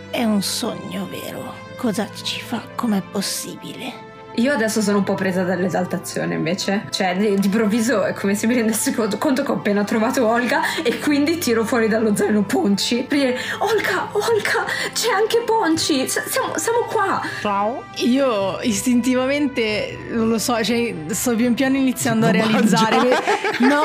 È 0.09 0.23
un 0.23 0.41
sogno 0.41 1.07
vero? 1.07 1.53
Cosa 1.77 2.07
ci 2.11 2.41
fa? 2.41 2.61
Com'è 2.75 3.01
possibile? 3.01 4.09
Io 4.35 4.53
adesso 4.53 4.81
sono 4.81 4.99
un 4.99 5.03
po' 5.03 5.13
presa 5.15 5.43
dall'esaltazione 5.43 6.35
invece, 6.35 6.85
cioè 6.89 7.15
di, 7.17 7.35
di 7.37 7.45
improvviso 7.45 8.03
è 8.03 8.13
come 8.13 8.33
se 8.35 8.47
mi 8.47 8.55
rendessi 8.55 8.93
conto, 8.93 9.17
che 9.17 9.51
ho 9.51 9.55
appena 9.55 9.83
trovato 9.83 10.25
Olga 10.25 10.61
e 10.83 10.99
quindi 10.99 11.37
tiro 11.37 11.65
fuori 11.65 11.87
dallo 11.87 12.15
zaino 12.15 12.41
Ponci 12.43 13.03
per 13.07 13.17
dire 13.17 13.37
Olga, 13.59 14.07
Olga, 14.13 14.65
c'è 14.93 15.11
anche 15.11 15.41
Ponci, 15.45 16.07
S- 16.07 16.23
siamo, 16.27 16.57
siamo 16.57 16.79
qua. 16.87 17.21
Ciao. 17.41 17.83
Io 17.97 18.59
istintivamente, 18.61 19.97
non 20.11 20.29
lo 20.29 20.37
so, 20.39 20.63
cioè, 20.63 20.93
sto 21.09 21.35
pian 21.35 21.53
piano 21.53 21.75
iniziando 21.77 22.25
a 22.27 22.31
realizzare. 22.31 22.97
che- 22.99 23.59
No, 23.61 23.83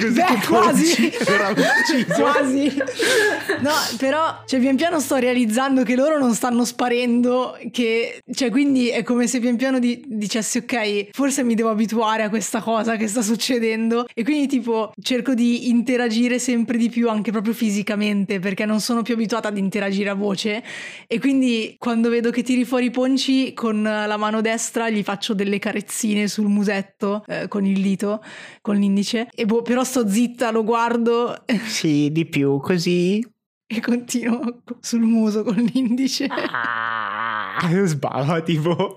Così 0.00 0.12
Beh, 0.12 0.24
che 0.24 0.46
quasi. 0.46 1.12
Quasi. 2.14 2.82
No, 3.60 3.72
però, 3.98 4.42
cioè, 4.46 4.60
pian 4.60 4.76
piano 4.76 5.00
sto 5.00 5.16
realizzando 5.16 5.82
che 5.82 5.94
loro 5.96 6.18
non 6.18 6.34
stanno 6.34 6.64
sparendo, 6.64 7.56
che, 7.72 8.20
cioè, 8.32 8.50
quindi 8.50 8.88
è 8.88 9.02
come 9.08 9.26
se 9.26 9.40
pian 9.40 9.56
piano 9.56 9.78
di- 9.78 10.04
dicessi 10.06 10.58
ok, 10.58 11.08
forse 11.12 11.42
mi 11.42 11.54
devo 11.54 11.70
abituare 11.70 12.24
a 12.24 12.28
questa 12.28 12.60
cosa 12.60 12.96
che 12.96 13.08
sta 13.08 13.22
succedendo 13.22 14.06
e 14.12 14.22
quindi 14.22 14.46
tipo 14.46 14.92
cerco 15.00 15.32
di 15.32 15.70
interagire 15.70 16.38
sempre 16.38 16.76
di 16.76 16.90
più 16.90 17.08
anche 17.08 17.30
proprio 17.30 17.54
fisicamente 17.54 18.38
perché 18.38 18.66
non 18.66 18.80
sono 18.80 19.00
più 19.00 19.14
abituata 19.14 19.48
ad 19.48 19.56
interagire 19.56 20.10
a 20.10 20.14
voce. 20.14 20.62
E 21.06 21.18
quindi 21.20 21.76
quando 21.78 22.10
vedo 22.10 22.28
che 22.30 22.42
tiri 22.42 22.66
fuori 22.66 22.84
i 22.84 22.90
ponci 22.90 23.54
con 23.54 23.82
la 23.82 24.16
mano 24.18 24.42
destra 24.42 24.90
gli 24.90 25.02
faccio 25.02 25.32
delle 25.32 25.58
carezzine 25.58 26.28
sul 26.28 26.48
musetto 26.48 27.24
eh, 27.26 27.48
con 27.48 27.64
il 27.64 27.80
dito, 27.80 28.22
con 28.60 28.76
l'indice. 28.76 29.28
E 29.34 29.46
boh, 29.46 29.62
però 29.62 29.84
sto 29.84 30.06
zitta, 30.06 30.50
lo 30.50 30.64
guardo. 30.64 31.44
Sì, 31.64 32.10
di 32.12 32.26
più, 32.26 32.60
così. 32.60 33.26
e 33.66 33.80
continuo 33.80 34.62
sul 34.80 35.00
muso 35.00 35.42
con 35.44 35.54
l'indice. 35.54 36.26
Ah, 36.26 37.17
sbava, 37.84 38.40
tipo. 38.42 38.94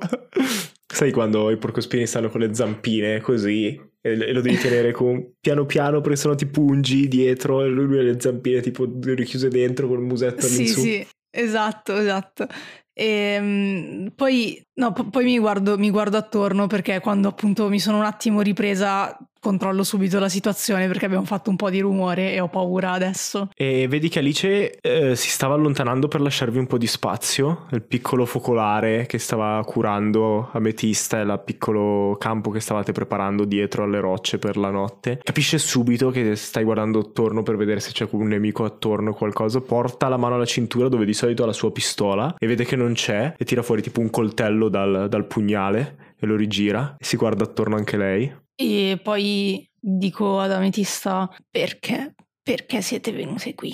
Sai 0.93 1.11
quando 1.11 1.49
i 1.51 1.57
porcospini 1.57 2.05
stanno 2.05 2.29
con 2.29 2.41
le 2.41 2.53
zampine 2.53 3.21
così 3.21 3.79
e 4.01 4.33
lo 4.33 4.41
devi 4.41 4.57
tenere 4.57 4.91
con 4.93 5.35
piano 5.39 5.65
piano 5.65 6.01
perché 6.01 6.17
sennò 6.17 6.35
ti 6.35 6.45
pungi 6.47 7.07
dietro 7.07 7.63
e 7.63 7.67
lui 7.69 7.97
ha 7.99 8.01
le 8.01 8.19
zampine 8.19 8.59
tipo 8.61 8.85
richiuse 9.03 9.47
dentro 9.47 9.87
con 9.87 9.99
il 9.99 10.03
musetto 10.05 10.45
Sì, 10.47 10.53
all'insù. 10.55 10.81
sì, 10.81 11.07
esatto, 11.29 11.95
esatto. 11.95 12.47
E 12.93 14.11
poi, 14.13 14.61
no, 14.75 14.91
po- 14.91 15.09
poi 15.09 15.23
mi 15.23 15.39
guardo, 15.39 15.77
mi 15.77 15.89
guardo 15.89 16.17
attorno 16.17 16.67
perché 16.67 16.99
quando 16.99 17.29
appunto 17.29 17.69
mi 17.69 17.79
sono 17.79 17.97
un 17.97 18.03
attimo 18.03 18.41
ripresa 18.41 19.17
controllo 19.41 19.83
subito 19.83 20.19
la 20.19 20.29
situazione 20.29 20.87
perché 20.87 21.05
abbiamo 21.05 21.25
fatto 21.25 21.49
un 21.49 21.55
po' 21.55 21.71
di 21.71 21.79
rumore 21.79 22.31
e 22.33 22.39
ho 22.39 22.47
paura 22.47 22.91
adesso. 22.91 23.49
E 23.55 23.87
vedi 23.89 24.07
che 24.07 24.19
Alice 24.19 24.79
eh, 24.79 25.15
si 25.15 25.29
stava 25.29 25.55
allontanando 25.55 26.07
per 26.07 26.21
lasciarvi 26.21 26.59
un 26.59 26.67
po' 26.67 26.77
di 26.77 26.87
spazio, 26.87 27.65
il 27.71 27.81
piccolo 27.81 28.25
focolare 28.25 29.07
che 29.07 29.17
stava 29.17 29.61
curando 29.65 30.49
Ametista 30.51 31.19
e 31.19 31.23
il 31.23 31.41
piccolo 31.43 32.15
campo 32.19 32.51
che 32.51 32.59
stavate 32.59 32.91
preparando 32.91 33.43
dietro 33.43 33.83
alle 33.83 33.99
rocce 33.99 34.37
per 34.37 34.57
la 34.57 34.69
notte. 34.69 35.19
Capisce 35.23 35.57
subito 35.57 36.11
che 36.11 36.35
stai 36.35 36.63
guardando 36.63 36.99
attorno 36.99 37.41
per 37.41 37.57
vedere 37.57 37.79
se 37.79 37.91
c'è 37.91 38.07
un 38.11 38.27
nemico 38.27 38.63
attorno 38.63 39.09
o 39.09 39.13
qualcosa, 39.13 39.59
porta 39.59 40.07
la 40.07 40.17
mano 40.17 40.35
alla 40.35 40.45
cintura 40.45 40.87
dove 40.87 41.05
di 41.05 41.13
solito 41.13 41.41
ha 41.43 41.47
la 41.47 41.53
sua 41.53 41.71
pistola 41.71 42.35
e 42.37 42.45
vede 42.45 42.63
che 42.63 42.75
non 42.75 42.93
c'è 42.93 43.33
e 43.35 43.43
tira 43.43 43.63
fuori 43.63 43.81
tipo 43.81 44.01
un 44.01 44.11
coltello 44.11 44.69
dal, 44.69 45.07
dal 45.09 45.25
pugnale 45.25 46.13
e 46.19 46.27
lo 46.27 46.35
rigira 46.35 46.95
e 46.99 47.03
si 47.03 47.17
guarda 47.17 47.43
attorno 47.43 47.75
anche 47.75 47.97
lei. 47.97 48.31
E 48.63 48.99
poi 49.01 49.67
dico 49.79 50.39
ad 50.39 50.51
Ametista 50.51 51.27
perché? 51.49 52.13
Perché 52.43 52.81
siete 52.81 53.11
venute 53.11 53.55
qui? 53.55 53.73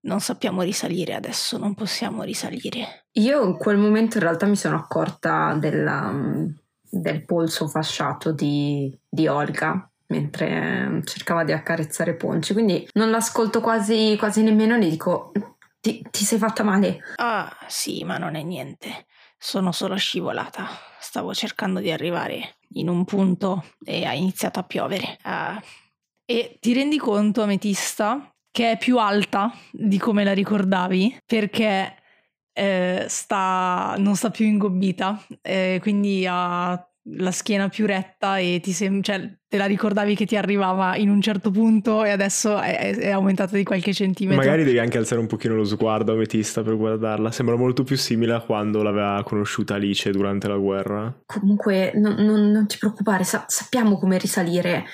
Non 0.00 0.20
sappiamo 0.20 0.62
risalire 0.62 1.14
adesso, 1.14 1.58
non 1.58 1.74
possiamo 1.74 2.22
risalire. 2.22 3.06
Io 3.14 3.44
in 3.44 3.56
quel 3.56 3.78
momento 3.78 4.16
in 4.18 4.22
realtà 4.22 4.46
mi 4.46 4.54
sono 4.56 4.76
accorta 4.76 5.54
della- 5.54 6.14
del 6.90 7.24
polso 7.24 7.66
fasciato 7.68 8.32
di, 8.32 8.96
di 9.08 9.26
Olga 9.26 9.90
mentre 10.06 11.02
cercava 11.04 11.44
di 11.44 11.52
accarezzare 11.52 12.14
Ponci, 12.14 12.52
quindi 12.54 12.88
non 12.94 13.10
l'ascolto 13.10 13.60
quasi, 13.60 14.14
quasi 14.18 14.42
nemmeno 14.42 14.76
e 14.76 14.78
gli 14.78 14.90
dico 14.90 15.32
ti, 15.80 16.02
ti 16.10 16.24
sei 16.24 16.38
fatta 16.38 16.62
male? 16.62 16.98
Ah, 17.16 17.54
sì, 17.66 18.04
ma 18.04 18.16
non 18.18 18.34
è 18.36 18.42
niente. 18.42 19.06
Sono 19.38 19.72
solo 19.72 19.96
scivolata. 19.96 20.66
Stavo 20.98 21.32
cercando 21.32 21.80
di 21.80 21.90
arrivare 21.90 22.56
in 22.74 22.88
un 22.88 23.04
punto 23.04 23.64
e 23.84 24.04
ha 24.04 24.12
iniziato 24.12 24.58
a 24.58 24.64
piovere. 24.64 25.16
Ah, 25.22 25.62
E 26.30 26.58
ti 26.60 26.74
rendi 26.74 26.98
conto, 26.98 27.42
Ametista, 27.42 28.34
che 28.50 28.72
è 28.72 28.76
più 28.78 28.98
alta 28.98 29.50
di 29.70 29.96
come 29.98 30.24
la 30.24 30.34
ricordavi 30.34 31.20
perché 31.24 31.94
eh, 32.52 33.06
sta, 33.08 33.94
non 33.98 34.16
sta 34.16 34.30
più 34.30 34.44
ingobbita, 34.44 35.24
eh, 35.40 35.78
quindi 35.80 36.26
ha 36.28 36.72
la 37.16 37.30
schiena 37.30 37.68
più 37.68 37.86
retta 37.86 38.38
e 38.38 38.60
ti 38.62 38.72
sem- 38.72 39.02
cioè, 39.02 39.36
te 39.48 39.56
la 39.56 39.66
ricordavi 39.66 40.14
che 40.14 40.26
ti 40.26 40.36
arrivava 40.36 40.96
in 40.96 41.08
un 41.08 41.20
certo 41.22 41.50
punto 41.50 42.04
e 42.04 42.10
adesso 42.10 42.58
è, 42.58 42.94
è 42.96 43.10
aumentata 43.10 43.56
di 43.56 43.64
qualche 43.64 43.94
centimetro. 43.94 44.42
Magari 44.42 44.64
devi 44.64 44.78
anche 44.78 44.98
alzare 44.98 45.20
un 45.20 45.26
pochino 45.26 45.54
lo 45.54 45.64
sguardo 45.64 46.12
Ametista 46.12 46.62
per 46.62 46.76
guardarla, 46.76 47.30
sembra 47.30 47.56
molto 47.56 47.82
più 47.84 47.96
simile 47.96 48.34
a 48.34 48.40
quando 48.40 48.82
l'aveva 48.82 49.22
conosciuta 49.24 49.74
Alice 49.74 50.10
durante 50.10 50.48
la 50.48 50.56
guerra. 50.56 51.22
Comunque 51.26 51.92
non, 51.94 52.14
non- 52.18 52.50
non 52.50 52.66
ti 52.66 52.76
preoccupare, 52.78 53.24
sa- 53.24 53.44
sappiamo 53.48 53.98
come 53.98 54.18
risalire 54.18 54.84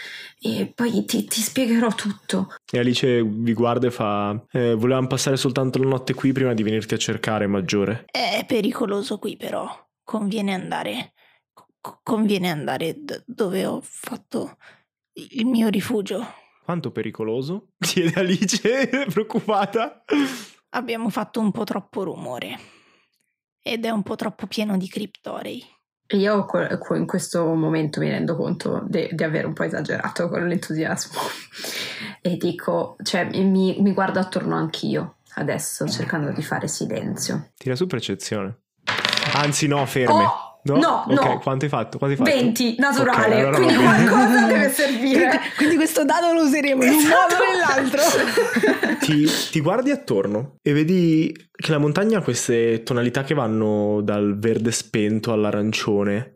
e 0.41 0.71
poi 0.75 1.05
ti, 1.07 1.25
ti 1.25 1.41
spiegherò 1.41 1.89
tutto. 1.89 2.55
E 2.71 2.79
Alice 2.79 3.23
vi 3.23 3.53
guarda 3.55 3.87
e 3.87 3.91
fa: 3.91 4.41
eh, 4.53 4.75
Volevamo 4.75 5.07
passare 5.07 5.37
soltanto 5.37 5.79
la 5.83 5.89
notte 5.89 6.15
qui 6.15 6.33
prima 6.33 6.53
di 6.55 6.63
venirti 6.63 6.95
a 6.95 6.99
cercare, 6.99 7.47
maggiore. 7.47 8.05
È 8.11 8.45
pericoloso 8.47 9.19
qui 9.19 9.37
però, 9.37 9.67
conviene 10.05 10.53
andare, 10.53 11.14
conviene 12.03 12.51
andare 12.51 12.95
d- 13.03 13.23
dove 13.27 13.67
ho 13.67 13.81
fatto 13.83 14.57
il 15.15 15.47
mio 15.47 15.69
rifugio. 15.69 16.27
Quanto 16.65 16.91
pericoloso? 16.91 17.69
chiede 17.79 18.19
Alice, 18.19 18.89
preoccupata. 19.13 20.05
Abbiamo 20.71 21.09
fatto 21.11 21.41
un 21.41 21.51
po' 21.53 21.65
troppo 21.65 22.03
rumore 22.05 22.59
ed 23.63 23.85
è 23.85 23.91
un 23.91 24.03
po' 24.03 24.17
troppo 24.17 24.47
pieno 24.47 24.77
di 24.77 24.89
criptorei. 24.89 25.65
Io 26.09 26.47
in 26.91 27.07
questo 27.07 27.45
momento 27.55 27.99
mi 28.01 28.11
rendo 28.11 28.37
conto 28.37 28.85
de- 28.87 29.09
di 29.13 29.25
aver 29.25 29.47
un 29.47 29.55
po' 29.55 29.63
esagerato 29.63 30.29
con 30.29 30.47
l'entusiasmo 30.47 31.19
e 32.21 32.37
dico, 32.37 32.97
cioè 33.03 33.25
mi, 33.25 33.77
mi 33.81 33.93
guardo 33.93 34.19
attorno 34.19 34.55
anch'io 34.57 35.17
adesso 35.37 35.89
cercando 35.89 36.31
di 36.31 36.43
fare 36.43 36.69
silenzio. 36.69 37.53
Tira 37.57 37.75
su 37.75 37.87
percezione. 37.87 38.59
Anzi, 39.35 39.67
no, 39.67 39.85
ferme. 39.87 40.23
Oh, 40.23 40.44
No? 40.67 40.77
no, 40.79 41.05
Ok, 41.09 41.25
no. 41.25 41.39
quanto 41.41 41.65
hai 41.67 41.71
fatto? 41.71 41.99
Quanto 41.99 42.21
hai 42.23 42.27
fatto? 42.27 42.43
20 42.43 42.77
naturale, 42.79 43.35
Ok, 43.35 43.41
allora 43.41 43.57
quindi 43.57 43.75
qualcosa 43.75 44.47
deve 44.47 44.69
servire. 44.71 45.41
Quindi 45.57 45.75
questo 45.77 46.05
dado 46.05 46.33
lo 46.33 46.43
useremo 46.43 46.83
in 46.85 46.89
un 46.91 47.03
modo 47.03 47.35
o 47.35 47.45
nell'altro. 47.53 48.01
ti, 49.01 49.27
ti 49.51 49.61
guardi 49.61 49.91
attorno 49.91 50.57
e 50.63 50.73
vedi 50.73 51.35
che 51.55 51.71
la 51.71 51.79
montagna 51.79 52.19
ha 52.19 52.23
queste 52.23 52.83
tonalità 52.83 53.25
che 53.25 53.35
vanno 53.35 54.01
dal 54.03 54.39
verde 54.39 54.71
spento 54.73 55.33
all'arancione. 55.33 56.33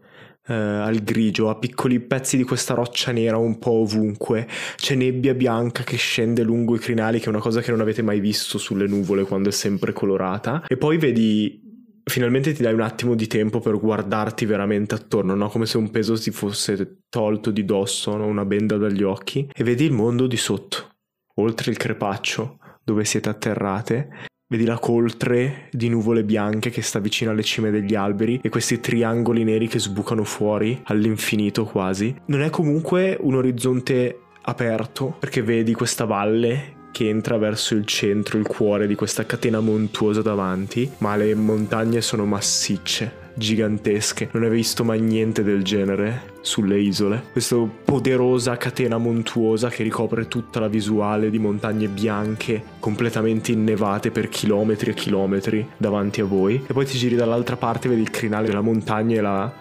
eh, 0.47 0.55
al 0.55 0.97
grigio, 1.03 1.51
a 1.51 1.57
piccoli 1.57 2.01
pezzi 2.01 2.37
di 2.39 2.43
questa 2.45 2.73
roccia 2.75 3.13
nera 3.13 3.37
un 3.39 3.59
po' 3.59 3.81
ovunque. 3.83 4.47
C'è 4.77 4.95
nebbia 4.95 5.35
bianca 5.35 5.83
che 5.85 5.97
scende 5.97 6.43
lungo 6.43 6.75
i 6.75 6.79
crinali, 6.79 7.19
che 7.19 7.27
è 7.27 7.29
una 7.31 7.41
cosa 7.41 7.61
che 7.61 7.71
non 7.71 7.81
avete 7.81 8.01
mai 8.03 8.19
visto 8.21 8.57
sulle 8.59 8.87
nuvole 8.87 9.25
quando 9.25 9.49
è 9.51 9.53
sempre 9.53 9.93
colorata. 9.93 10.65
E 10.67 10.77
poi 10.77 10.97
vedi. 10.99 11.67
Finalmente 12.09 12.53
ti 12.53 12.63
dai 12.63 12.75
un 12.75 12.81
attimo 12.81 13.15
di 13.15 13.27
tempo 13.27 13.61
per 13.61 13.79
guardarti 13.79 14.45
veramente 14.45 14.95
attorno, 14.95 15.35
no? 15.35 15.49
Come 15.49 15.67
se 15.67 15.77
un 15.77 15.91
peso 15.91 16.19
ti 16.19 16.31
fosse 16.31 17.03
tolto 17.09 17.51
di 17.51 17.65
dosso, 17.65 18.17
no? 18.17 18.27
una 18.27 18.45
benda 18.45 18.77
dagli 18.77 19.03
occhi, 19.03 19.49
e 19.55 19.65
vedi 19.65 19.85
il 19.85 19.93
mondo 19.93 20.27
di 20.27 20.37
sotto 20.37 20.97
oltre 21.39 21.71
il 21.71 21.77
crepaccio 21.77 22.59
dove 22.83 23.05
siete 23.05 23.29
atterrate, 23.29 24.09
vedi 24.49 24.65
la 24.65 24.79
coltre 24.79 25.69
di 25.71 25.89
nuvole 25.89 26.25
bianche 26.25 26.71
che 26.71 26.83
sta 26.83 26.99
vicino 26.99 27.31
alle 27.31 27.43
cime 27.43 27.71
degli 27.71 27.95
alberi 27.95 28.41
e 28.43 28.49
questi 28.49 28.81
triangoli 28.81 29.45
neri 29.45 29.69
che 29.69 29.79
sbucano 29.79 30.25
fuori 30.25 30.81
all'infinito 30.85 31.65
quasi. 31.65 32.15
Non 32.27 32.43
è 32.43 32.51
comunque 32.51 33.17
un 33.21 33.35
orizzonte 33.35 34.21
aperto 34.43 35.15
perché 35.19 35.43
vedi 35.43 35.75
questa 35.75 36.07
valle 36.07 36.77
che 36.91 37.09
entra 37.09 37.37
verso 37.37 37.75
il 37.75 37.85
centro, 37.85 38.39
il 38.39 38.47
cuore 38.47 38.87
di 38.87 38.95
questa 38.95 39.25
catena 39.27 39.61
montuosa 39.61 40.23
davanti, 40.23 40.91
ma 40.99 41.17
le 41.17 41.35
montagne 41.35 42.01
sono 42.01 42.25
massicce, 42.25 43.27
gigantesche. 43.35 44.29
Non 44.33 44.43
hai 44.43 44.51
visto 44.51 44.85
mai 44.85 45.01
niente 45.01 45.43
del 45.43 45.63
genere 45.63 46.35
sulle 46.41 46.79
isole. 46.79 47.23
Questa 47.33 47.57
poderosa 47.57 48.57
catena 48.57 48.99
montuosa 48.99 49.69
che 49.69 49.83
ricopre 49.83 50.29
tutta 50.29 50.61
la 50.61 50.69
visuale 50.69 51.31
di 51.31 51.39
montagne 51.39 51.89
bianche, 51.89 52.63
completamente 52.81 53.53
innevate 53.53 54.11
per 54.11 54.29
chilometri 54.29 54.91
e 54.91 54.95
chilometri 54.95 55.69
davanti 55.77 56.21
a 56.21 56.25
voi. 56.25 56.65
E 56.67 56.73
poi 56.73 56.85
ti 56.85 56.99
giri 56.99 57.15
dall'altra 57.15 57.57
parte, 57.57 57.89
vedi 57.89 58.01
il 58.03 58.11
crinale 58.11 58.49
della 58.49 58.61
montagna 58.61 59.17
e 59.17 59.21
la, 59.21 59.53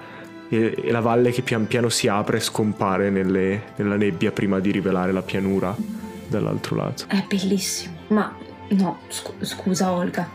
e 0.50 0.92
la 0.92 1.02
valle 1.02 1.32
che 1.32 1.44
pian 1.44 1.68
piano 1.68 1.90
si 1.90 2.08
apre 2.08 2.38
e 2.38 2.42
scompare 2.42 3.10
nelle- 3.10 3.74
nella 3.76 3.96
nebbia 3.96 4.32
prima 4.32 4.60
di 4.60 4.72
rivelare 4.72 5.12
la 5.12 5.22
pianura 5.22 6.07
dall'altro 6.28 6.76
lato. 6.76 7.06
È 7.08 7.24
bellissimo. 7.28 7.96
Ma 8.08 8.36
no, 8.70 9.00
scu- 9.10 9.44
scusa 9.44 9.92
Olga. 9.92 10.30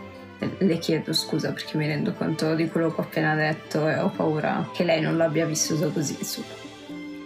Le 0.59 0.79
chiedo 0.79 1.13
scusa 1.13 1.53
perché 1.53 1.77
mi 1.77 1.87
rendo 1.87 2.13
conto 2.15 2.57
di 2.57 2.69
quello 2.69 2.93
che 2.93 3.01
ho 3.01 3.05
appena 3.05 3.37
detto 3.37 3.89
e 3.89 3.99
ho 3.99 4.09
paura 4.09 4.69
che 4.73 4.83
lei 4.83 5.01
non 5.01 5.17
l'abbia 5.17 5.47
vissuto 5.47 5.91
così 5.91 6.17
su. 6.25 6.43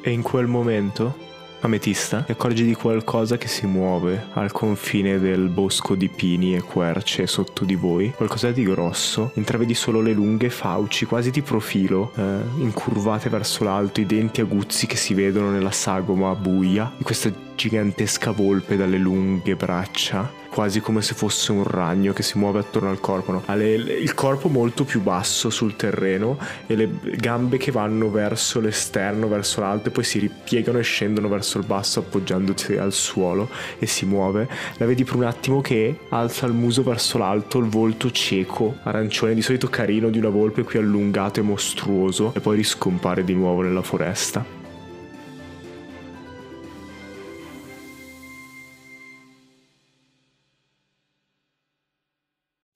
E 0.03 0.11
in 0.11 0.21
quel 0.21 0.47
momento, 0.47 1.17
Ametista, 1.61 2.23
ti 2.23 2.33
accorgi 2.33 2.65
di 2.65 2.75
qualcosa 2.75 3.39
che 3.39 3.49
si 3.49 3.67
muove 3.67 4.27
al 4.35 4.53
confine 4.53 5.19
del 5.19 5.49
bosco 5.49 5.95
di 5.95 6.09
pini 6.09 6.55
e 6.55 6.61
querce 6.61 7.27
sotto 7.27 7.65
di 7.65 7.75
voi. 7.75 8.13
Qualcosa 8.15 8.51
di 8.51 8.63
grosso. 8.63 9.31
Intravedi 9.35 9.75
solo 9.75 10.01
le 10.01 10.13
lunghe 10.13 10.51
fauci, 10.51 11.07
quasi 11.07 11.31
di 11.31 11.43
profilo, 11.43 12.13
eh, 12.17 12.23
incurvate 12.59 13.29
verso 13.29 13.65
l'alto, 13.65 14.01
i 14.01 14.07
denti 14.07 14.41
aguzzi 14.41 14.87
che 14.87 14.97
si 14.97 15.15
vedono 15.15 15.51
nella 15.51 15.71
sagoma 15.71 16.35
buia 16.35 16.93
di 16.97 17.05
questa 17.05 17.33
gigantesca 17.57 18.31
volpe 18.31 18.77
dalle 18.77 18.99
lunghe 18.99 19.57
braccia. 19.57 20.45
Quasi 20.57 20.81
come 20.81 21.03
se 21.03 21.13
fosse 21.13 21.53
un 21.53 21.65
ragno 21.65 22.15
che 22.15 22.23
si 22.23 22.39
muove 22.39 22.61
attorno 22.61 22.89
al 22.89 22.99
corpo. 22.99 23.31
No? 23.31 23.43
Ha 23.45 23.55
le, 23.55 23.75
il 23.75 24.15
corpo 24.15 24.49
molto 24.49 24.85
più 24.85 25.03
basso 25.03 25.51
sul 25.51 25.77
terreno 25.77 26.39
e 26.67 26.75
le 26.77 26.89
gambe 27.17 27.59
che 27.59 27.71
vanno 27.71 28.11
verso 28.11 28.59
l'esterno, 28.59 29.29
verso 29.29 29.61
l'alto 29.61 29.89
e 29.89 29.93
poi 29.93 30.03
si 30.03 30.19
ripiegano 30.19 30.79
e 30.79 30.83
scendono 30.83 31.29
verso 31.29 31.59
il 31.59 31.67
basso 31.67 31.99
appoggiandosi 31.99 32.79
al 32.79 32.95
suolo 32.95 33.51
e 33.79 33.85
si 33.85 34.07
muove. 34.07 34.49
La 34.79 34.87
vedi 34.87 35.05
per 35.05 35.17
un 35.17 35.25
attimo 35.25 35.61
che 35.61 35.99
alza 36.09 36.47
il 36.47 36.55
muso 36.55 36.83
verso 36.83 37.19
l'alto, 37.19 37.59
il 37.59 37.67
volto 37.67 38.11
cieco, 38.11 38.79
arancione, 38.83 39.35
di 39.35 39.43
solito 39.43 39.69
carino 39.69 40.09
di 40.09 40.17
una 40.17 40.31
volpe 40.31 40.63
qui 40.63 40.79
allungato 40.79 41.39
e 41.39 41.43
mostruoso 41.43 42.33
e 42.35 42.41
poi 42.41 42.57
riscompare 42.57 43.25
di 43.25 43.35
nuovo 43.35 43.61
nella 43.61 43.83
foresta. 43.83 44.56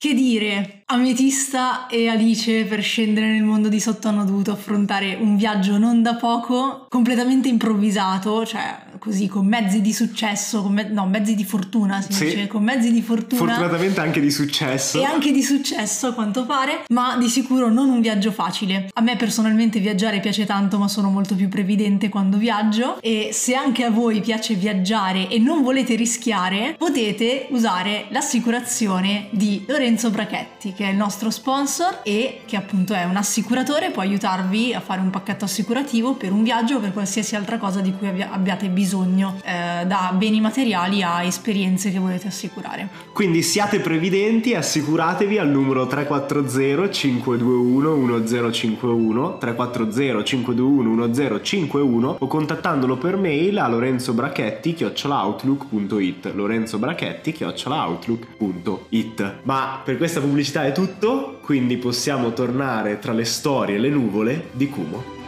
Che 0.01 0.15
dire, 0.15 0.81
Ametista 0.87 1.85
e 1.85 2.07
Alice 2.07 2.65
per 2.65 2.81
scendere 2.81 3.27
nel 3.27 3.43
mondo 3.43 3.69
di 3.69 3.79
sotto 3.79 4.07
hanno 4.07 4.25
dovuto 4.25 4.49
affrontare 4.49 5.13
un 5.13 5.35
viaggio 5.35 5.77
non 5.77 6.01
da 6.01 6.15
poco, 6.15 6.87
completamente 6.89 7.49
improvvisato, 7.49 8.43
cioè 8.43 8.79
così 9.01 9.27
con 9.27 9.47
mezzi 9.47 9.81
di 9.81 9.93
successo, 9.93 10.69
me- 10.69 10.87
no, 10.87 11.07
mezzi 11.07 11.33
di 11.33 11.43
fortuna 11.43 12.01
si 12.01 12.13
sì. 12.13 12.25
dice, 12.25 12.45
con 12.45 12.61
mezzi 12.61 12.91
di 12.91 13.01
fortuna. 13.01 13.53
Fortunatamente 13.53 13.99
anche 13.99 14.21
di 14.21 14.29
successo. 14.29 14.99
E 14.99 15.03
anche 15.03 15.31
di 15.31 15.41
successo 15.41 16.05
a 16.05 16.13
quanto 16.13 16.45
pare, 16.45 16.83
ma 16.89 17.17
di 17.17 17.27
sicuro 17.27 17.71
non 17.71 17.89
un 17.89 17.99
viaggio 17.99 18.31
facile. 18.31 18.91
A 18.93 19.01
me 19.01 19.15
personalmente 19.15 19.79
viaggiare 19.79 20.19
piace 20.19 20.45
tanto, 20.45 20.77
ma 20.77 20.87
sono 20.87 21.09
molto 21.09 21.33
più 21.33 21.49
previdente 21.49 22.09
quando 22.09 22.37
viaggio 22.37 23.01
e 23.01 23.31
se 23.33 23.55
anche 23.55 23.83
a 23.85 23.89
voi 23.89 24.21
piace 24.21 24.53
viaggiare 24.53 25.29
e 25.29 25.39
non 25.39 25.63
volete 25.63 25.95
rischiare, 25.95 26.75
potete 26.77 27.47
usare 27.49 28.05
l'assicurazione 28.09 29.29
di 29.31 29.65
Lorenzo 29.67 30.11
Brachetti, 30.11 30.73
che 30.73 30.85
è 30.85 30.91
il 30.91 30.97
nostro 30.97 31.31
sponsor 31.31 32.01
e 32.03 32.41
che 32.45 32.55
appunto 32.55 32.93
è 32.93 33.05
un 33.05 33.15
assicuratore, 33.15 33.89
può 33.89 34.03
aiutarvi 34.03 34.75
a 34.75 34.79
fare 34.79 35.01
un 35.01 35.09
pacchetto 35.09 35.45
assicurativo 35.45 36.13
per 36.13 36.31
un 36.31 36.43
viaggio 36.43 36.75
o 36.75 36.79
per 36.79 36.93
qualsiasi 36.93 37.35
altra 37.35 37.57
cosa 37.57 37.81
di 37.81 37.91
cui 37.93 38.07
abbiate 38.07 38.69
bisogno 38.69 38.89
bisogno 38.91 39.39
eh, 39.45 39.85
da 39.85 40.13
beni 40.17 40.41
materiali 40.41 41.01
a 41.01 41.23
esperienze 41.23 41.91
che 41.91 41.99
volete 41.99 42.27
assicurare. 42.27 42.89
Quindi 43.13 43.41
siate 43.41 43.79
previdenti 43.79 44.51
e 44.51 44.57
assicuratevi 44.57 45.37
al 45.37 45.47
numero 45.47 45.87
340 45.87 46.91
521 46.91 47.95
1051 47.95 49.37
340 49.37 50.23
521 50.23 51.07
1051 51.07 52.15
o 52.19 52.27
contattandolo 52.27 52.97
per 52.97 53.15
mail 53.15 53.57
a 53.59 53.69
Lorenzo 53.69 54.11
Brachetti 54.11 54.73
chiocciolaoutlook.it 54.73 56.31
Lorenzo 56.33 56.77
Brachetti 56.77 57.31
chiocciolaoutlook.it 57.31 59.35
Ma 59.43 59.79
per 59.81 59.95
questa 59.95 60.19
pubblicità 60.19 60.65
è 60.65 60.73
tutto, 60.73 61.39
quindi 61.41 61.77
possiamo 61.77 62.33
tornare 62.33 62.99
tra 62.99 63.13
le 63.13 63.23
storie 63.23 63.77
e 63.77 63.79
le 63.79 63.89
nuvole 63.89 64.49
di 64.51 64.67
Kumo. 64.67 65.20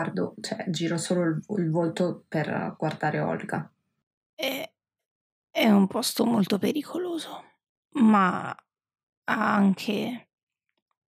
Guardo, 0.00 0.34
cioè 0.40 0.64
giro 0.68 0.96
solo 0.96 1.24
il, 1.24 1.44
il 1.58 1.70
volto 1.70 2.24
per 2.26 2.74
guardare 2.78 3.20
Olga. 3.20 3.70
È, 4.34 4.72
è 5.50 5.68
un 5.68 5.86
posto 5.86 6.24
molto 6.24 6.58
pericoloso, 6.58 7.58
ma 7.96 8.48
ha 8.50 9.54
anche 9.54 10.30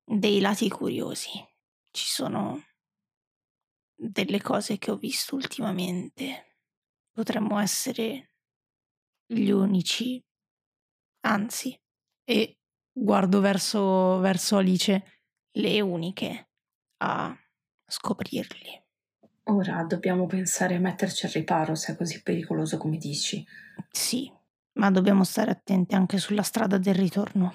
dei 0.04 0.40
lati 0.40 0.68
curiosi. 0.68 1.30
Ci 1.90 2.06
sono 2.06 2.62
delle 3.94 4.42
cose 4.42 4.76
che 4.76 4.90
ho 4.90 4.96
visto 4.96 5.36
ultimamente. 5.36 6.58
Potremmo 7.10 7.58
essere 7.58 8.34
gli 9.26 9.50
unici, 9.50 10.22
anzi, 11.20 11.78
e 12.24 12.58
guardo 12.92 13.40
verso, 13.40 14.18
verso 14.18 14.56
Alice, 14.58 15.22
le 15.52 15.80
uniche 15.80 16.50
a 16.98 17.34
scoprirli. 17.86 18.81
Ora 19.44 19.82
dobbiamo 19.82 20.26
pensare 20.26 20.76
a 20.76 20.78
metterci 20.78 21.26
al 21.26 21.32
riparo 21.32 21.74
se 21.74 21.92
è 21.92 21.96
così 21.96 22.22
pericoloso 22.22 22.76
come 22.78 22.96
dici. 22.96 23.44
Sì, 23.90 24.30
ma 24.74 24.90
dobbiamo 24.90 25.24
stare 25.24 25.50
attenti 25.50 25.94
anche 25.94 26.18
sulla 26.18 26.42
strada 26.42 26.78
del 26.78 26.94
ritorno. 26.94 27.54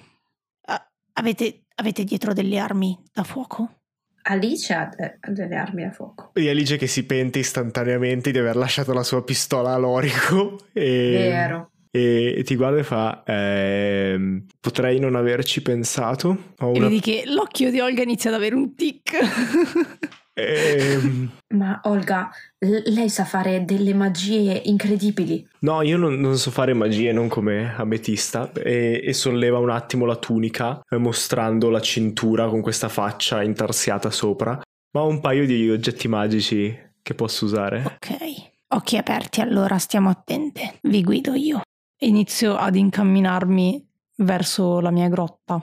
Ah, 0.66 0.86
avete, 1.14 1.64
avete 1.76 2.04
dietro 2.04 2.34
delle 2.34 2.58
armi 2.58 2.98
da 3.14 3.24
fuoco? 3.24 3.80
Alice 4.24 4.74
ha 4.74 4.90
de- 4.94 5.20
delle 5.32 5.56
armi 5.56 5.84
da 5.84 5.92
fuoco. 5.92 6.32
E 6.34 6.50
Alice 6.50 6.76
che 6.76 6.88
si 6.88 7.06
pente 7.06 7.40
istantaneamente 7.40 8.32
di 8.32 8.38
aver 8.38 8.58
lasciato 8.58 8.92
la 8.92 9.04
sua 9.04 9.24
pistola 9.24 9.74
a 9.74 9.78
Lorico. 9.78 10.60
E... 10.74 11.12
Vero. 11.12 11.72
E, 11.90 12.44
ti 12.46 12.56
guarda 12.56 12.80
e 12.80 12.84
fa: 12.84 13.24
ehm, 13.26 14.46
Potrei 14.60 15.00
non 15.00 15.16
averci 15.16 15.62
pensato. 15.62 16.54
Una... 16.60 16.78
E 16.78 16.80
vedi 16.80 17.00
che 17.00 17.24
l'occhio 17.26 17.72
di 17.72 17.80
Olga 17.80 18.04
inizia 18.04 18.30
ad 18.30 18.36
avere 18.36 18.56
un 18.56 18.76
tic. 18.76 19.18
Ehm... 20.38 21.32
Ma 21.56 21.80
Olga, 21.86 22.30
lei 22.60 23.10
sa 23.10 23.26
fare 23.26 23.66
delle 23.66 23.94
magie 23.96 24.62
incredibili. 24.66 25.48
No, 25.60 25.82
io 25.82 25.98
non, 25.98 26.20
non 26.20 26.38
so 26.38 26.52
fare 26.52 26.74
magie, 26.74 27.12
non 27.12 27.28
come 27.28 27.74
Ametista. 27.76 28.52
E, 28.54 29.02
e, 29.04 29.14
solleva 29.14 29.58
un 29.58 29.72
attimo 29.72 30.06
la 30.06 30.18
tunica, 30.18 30.82
eh, 30.88 30.98
mostrando 30.98 31.70
la 31.70 31.82
cintura 31.82 32.48
con 32.48 32.62
questa 32.62 32.90
faccia 32.90 33.42
intarsiata 33.42 34.12
sopra. 34.12 34.62
Ma 34.92 35.02
ho 35.02 35.08
un 35.08 35.20
paio 35.20 35.46
di 35.46 35.70
oggetti 35.70 36.08
magici 36.08 36.78
che 37.02 37.14
posso 37.16 37.46
usare. 37.46 37.84
Ok. 37.86 38.56
Occhi 38.70 38.98
aperti, 38.98 39.42
allora 39.42 39.78
stiamo 39.78 40.10
attente. 40.10 40.78
Vi 40.82 41.02
guido 41.02 41.34
io. 41.34 41.62
Inizio 42.00 42.56
ad 42.56 42.76
incamminarmi 42.76 43.88
verso 44.18 44.82
la 44.82 44.92
mia 44.92 45.08
grotta. 45.08 45.62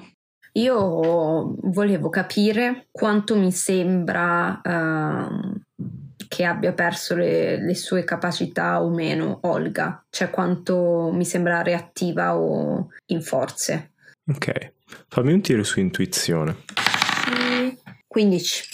Io 0.56 1.56
volevo 1.62 2.10
capire 2.10 2.86
quanto 2.92 3.36
mi 3.36 3.50
sembra 3.50 4.60
uh, 4.62 5.60
che 6.28 6.44
abbia 6.44 6.72
perso 6.72 7.16
le, 7.16 7.60
le, 7.60 7.74
sue 7.74 8.04
capacità 8.04 8.80
o 8.80 8.88
meno 8.88 9.40
Olga, 9.42 10.04
cioè 10.10 10.30
quanto 10.30 11.10
mi 11.12 11.24
sembra 11.24 11.62
reattiva 11.62 12.36
o 12.36 12.88
in 13.06 13.22
forze. 13.22 13.94
Ok, 14.26 14.72
fammi 15.08 15.32
un 15.32 15.40
tiro 15.40 15.64
su 15.64 15.80
intuizione. 15.80 16.56
15. 18.06 18.64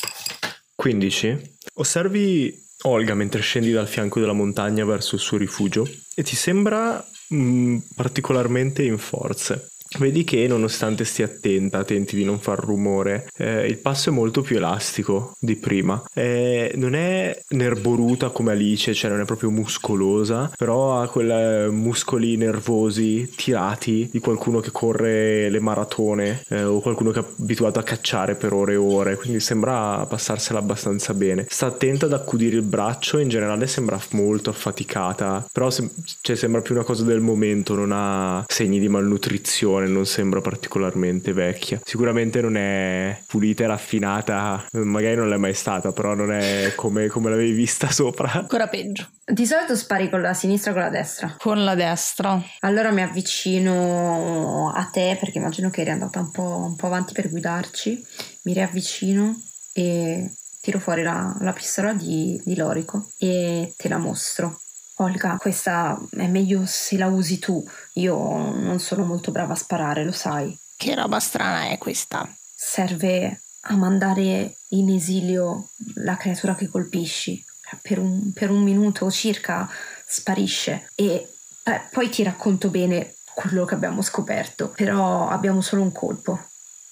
15? 0.75 1.57
Osservi 1.75 2.55
Olga 2.83 3.15
mentre 3.15 3.41
scendi 3.41 3.73
dal 3.73 3.89
fianco 3.89 4.21
della 4.21 4.35
montagna 4.35 4.85
verso 4.85 5.15
il 5.15 5.21
suo 5.23 5.39
rifugio 5.39 5.89
e 6.15 6.23
ti 6.23 6.37
sembra 6.37 7.03
mh, 7.29 7.37
mm, 7.37 7.77
particolarmente 7.95 8.83
in 8.83 8.99
forze. 8.99 9.70
Vedi 9.99 10.23
che 10.23 10.47
nonostante 10.47 11.05
stia 11.05 11.25
attenta, 11.25 11.83
tenti 11.83 12.15
di 12.15 12.25
non 12.25 12.39
far 12.39 12.61
rumore, 12.61 13.29
eh, 13.37 13.67
il 13.67 13.79
passo 13.79 14.11
è 14.11 14.13
molto 14.13 14.41
più 14.41 14.57
elastico 14.57 15.35
di 15.41 15.57
prima. 15.57 16.01
Eh, 16.15 16.73
non 16.77 16.95
è 16.95 17.43
nerboruta 17.49 18.31
come 18.31 18.53
Alice, 18.53 18.95
cioè 18.95 19.11
non 19.11 19.21
è 19.21 19.25
proprio 19.25 19.51
muscolosa, 19.51 20.53
però 20.57 21.01
ha 21.01 21.09
quei 21.09 21.71
muscoli 21.71 22.37
nervosi 22.37 23.33
tirati 23.35 24.09
di 24.13 24.21
qualcuno 24.21 24.61
che 24.61 24.71
corre 24.71 25.51
le 25.51 25.61
maratone 25.61 26.45
eh, 26.49 26.63
o 26.63 26.81
qualcuno 26.81 27.11
che 27.11 27.19
è 27.19 27.25
abituato 27.41 27.81
a 27.81 27.83
cacciare 27.83 28.37
per 28.37 28.53
ore 28.53 28.75
e 28.75 28.77
ore, 28.77 29.17
quindi 29.17 29.41
sembra 29.41 30.07
passarsela 30.07 30.61
abbastanza 30.61 31.15
bene. 31.15 31.47
Sta 31.49 31.67
attenta 31.67 32.07
ad 32.07 32.13
accudire 32.13 32.55
il 32.55 32.63
braccio, 32.63 33.19
in 33.19 33.29
generale 33.29 33.67
sembra 33.67 34.01
molto 34.11 34.51
affaticata, 34.51 35.45
però 35.53 35.69
se- 35.69 35.91
cioè, 36.21 36.37
sembra 36.37 36.61
più 36.61 36.77
una 36.77 36.85
cosa 36.85 37.03
del 37.03 37.21
momento, 37.21 37.75
non 37.75 37.91
ha 37.93 38.45
segni 38.47 38.79
di 38.79 38.89
malnutrizione 38.89 39.80
giovane, 39.81 39.89
non 39.89 40.07
sembra 40.07 40.41
particolarmente 40.41 41.33
vecchia. 41.33 41.81
Sicuramente 41.83 42.41
non 42.41 42.57
è 42.57 43.19
pulita 43.27 43.65
e 43.65 43.67
raffinata, 43.67 44.67
magari 44.73 45.17
non 45.17 45.29
l'è 45.29 45.37
mai 45.37 45.55
stata, 45.55 45.93
però 45.93 46.15
non 46.15 46.33
è 46.33 46.73
come, 46.77 47.09
come 47.09 47.31
l'avevi 47.31 47.53
vista 47.53 47.91
sopra. 47.91 48.33
Ancora 48.33 48.69
peggio. 48.69 49.09
Di 49.25 49.47
solito 49.47 49.77
spari 49.77 50.11
con 50.11 50.21
la 50.21 50.35
sinistra 50.35 50.73
o 50.73 50.75
con 50.75 50.83
la 50.83 50.91
destra? 50.91 51.37
Con 51.39 51.65
la 51.65 51.75
destra. 51.75 52.43
Allora 52.61 52.91
mi 52.91 53.03
avvicino 53.03 54.73
a 54.75 54.85
te 54.85 55.17
perché 55.19 55.39
immagino 55.39 55.71
che 55.71 55.83
eri 55.83 55.91
andata 55.91 56.21
un 56.21 56.31
po', 56.31 56.65
un 56.67 56.77
po 56.77 56.87
avanti 56.87 57.13
per 57.13 57.31
guidarci. 57.31 58.05
Mi 58.43 58.53
riavvicino 58.53 59.41
e 59.73 60.31
tiro 60.61 60.79
fuori 60.79 61.03
la, 61.03 61.37
la 61.41 61.53
pistola 61.53 61.93
di, 61.95 62.41
di 62.45 62.57
Lorico 62.57 63.11
e 63.19 63.73
te 63.77 63.89
la 63.89 63.99
mostro. 63.99 64.59
Olga, 65.01 65.39
questa 65.39 65.99
è 66.11 66.27
meglio 66.27 66.65
se 66.67 66.99
la 66.99 67.07
usi 67.07 67.39
tu. 67.39 67.67
Io 67.95 68.17
non 68.17 68.79
sono 68.81 69.05
molto 69.05 69.31
brava 69.31 69.55
a 69.55 69.57
sparare, 69.57 70.05
lo 70.05 70.13
sai. 70.13 70.57
Che 70.77 70.95
roba 70.95 71.19
strana 71.21 71.71
è 71.71 71.79
questa? 71.79 72.29
Serve 72.55 73.41
a 73.63 73.77
mandare 73.77 74.57
in 74.69 74.91
esilio 74.91 75.71
la 75.95 76.17
creatura 76.17 76.55
che 76.55 76.69
colpisci. 76.69 77.43
Per 77.81 77.99
un, 77.99 78.33
per 78.33 78.51
un 78.51 78.63
minuto 78.63 79.11
circa 79.11 79.69
sparisce 80.07 80.89
e 80.97 81.33
eh, 81.63 81.81
poi 81.93 82.11
ti 82.11 82.23
racconto 82.23 82.69
bene 82.69 83.15
quello 83.33 83.65
che 83.65 83.75
abbiamo 83.75 84.03
scoperto. 84.03 84.69
Però 84.69 85.29
abbiamo 85.29 85.63
solo 85.63 85.81
un 85.81 85.93
colpo. 85.93 86.39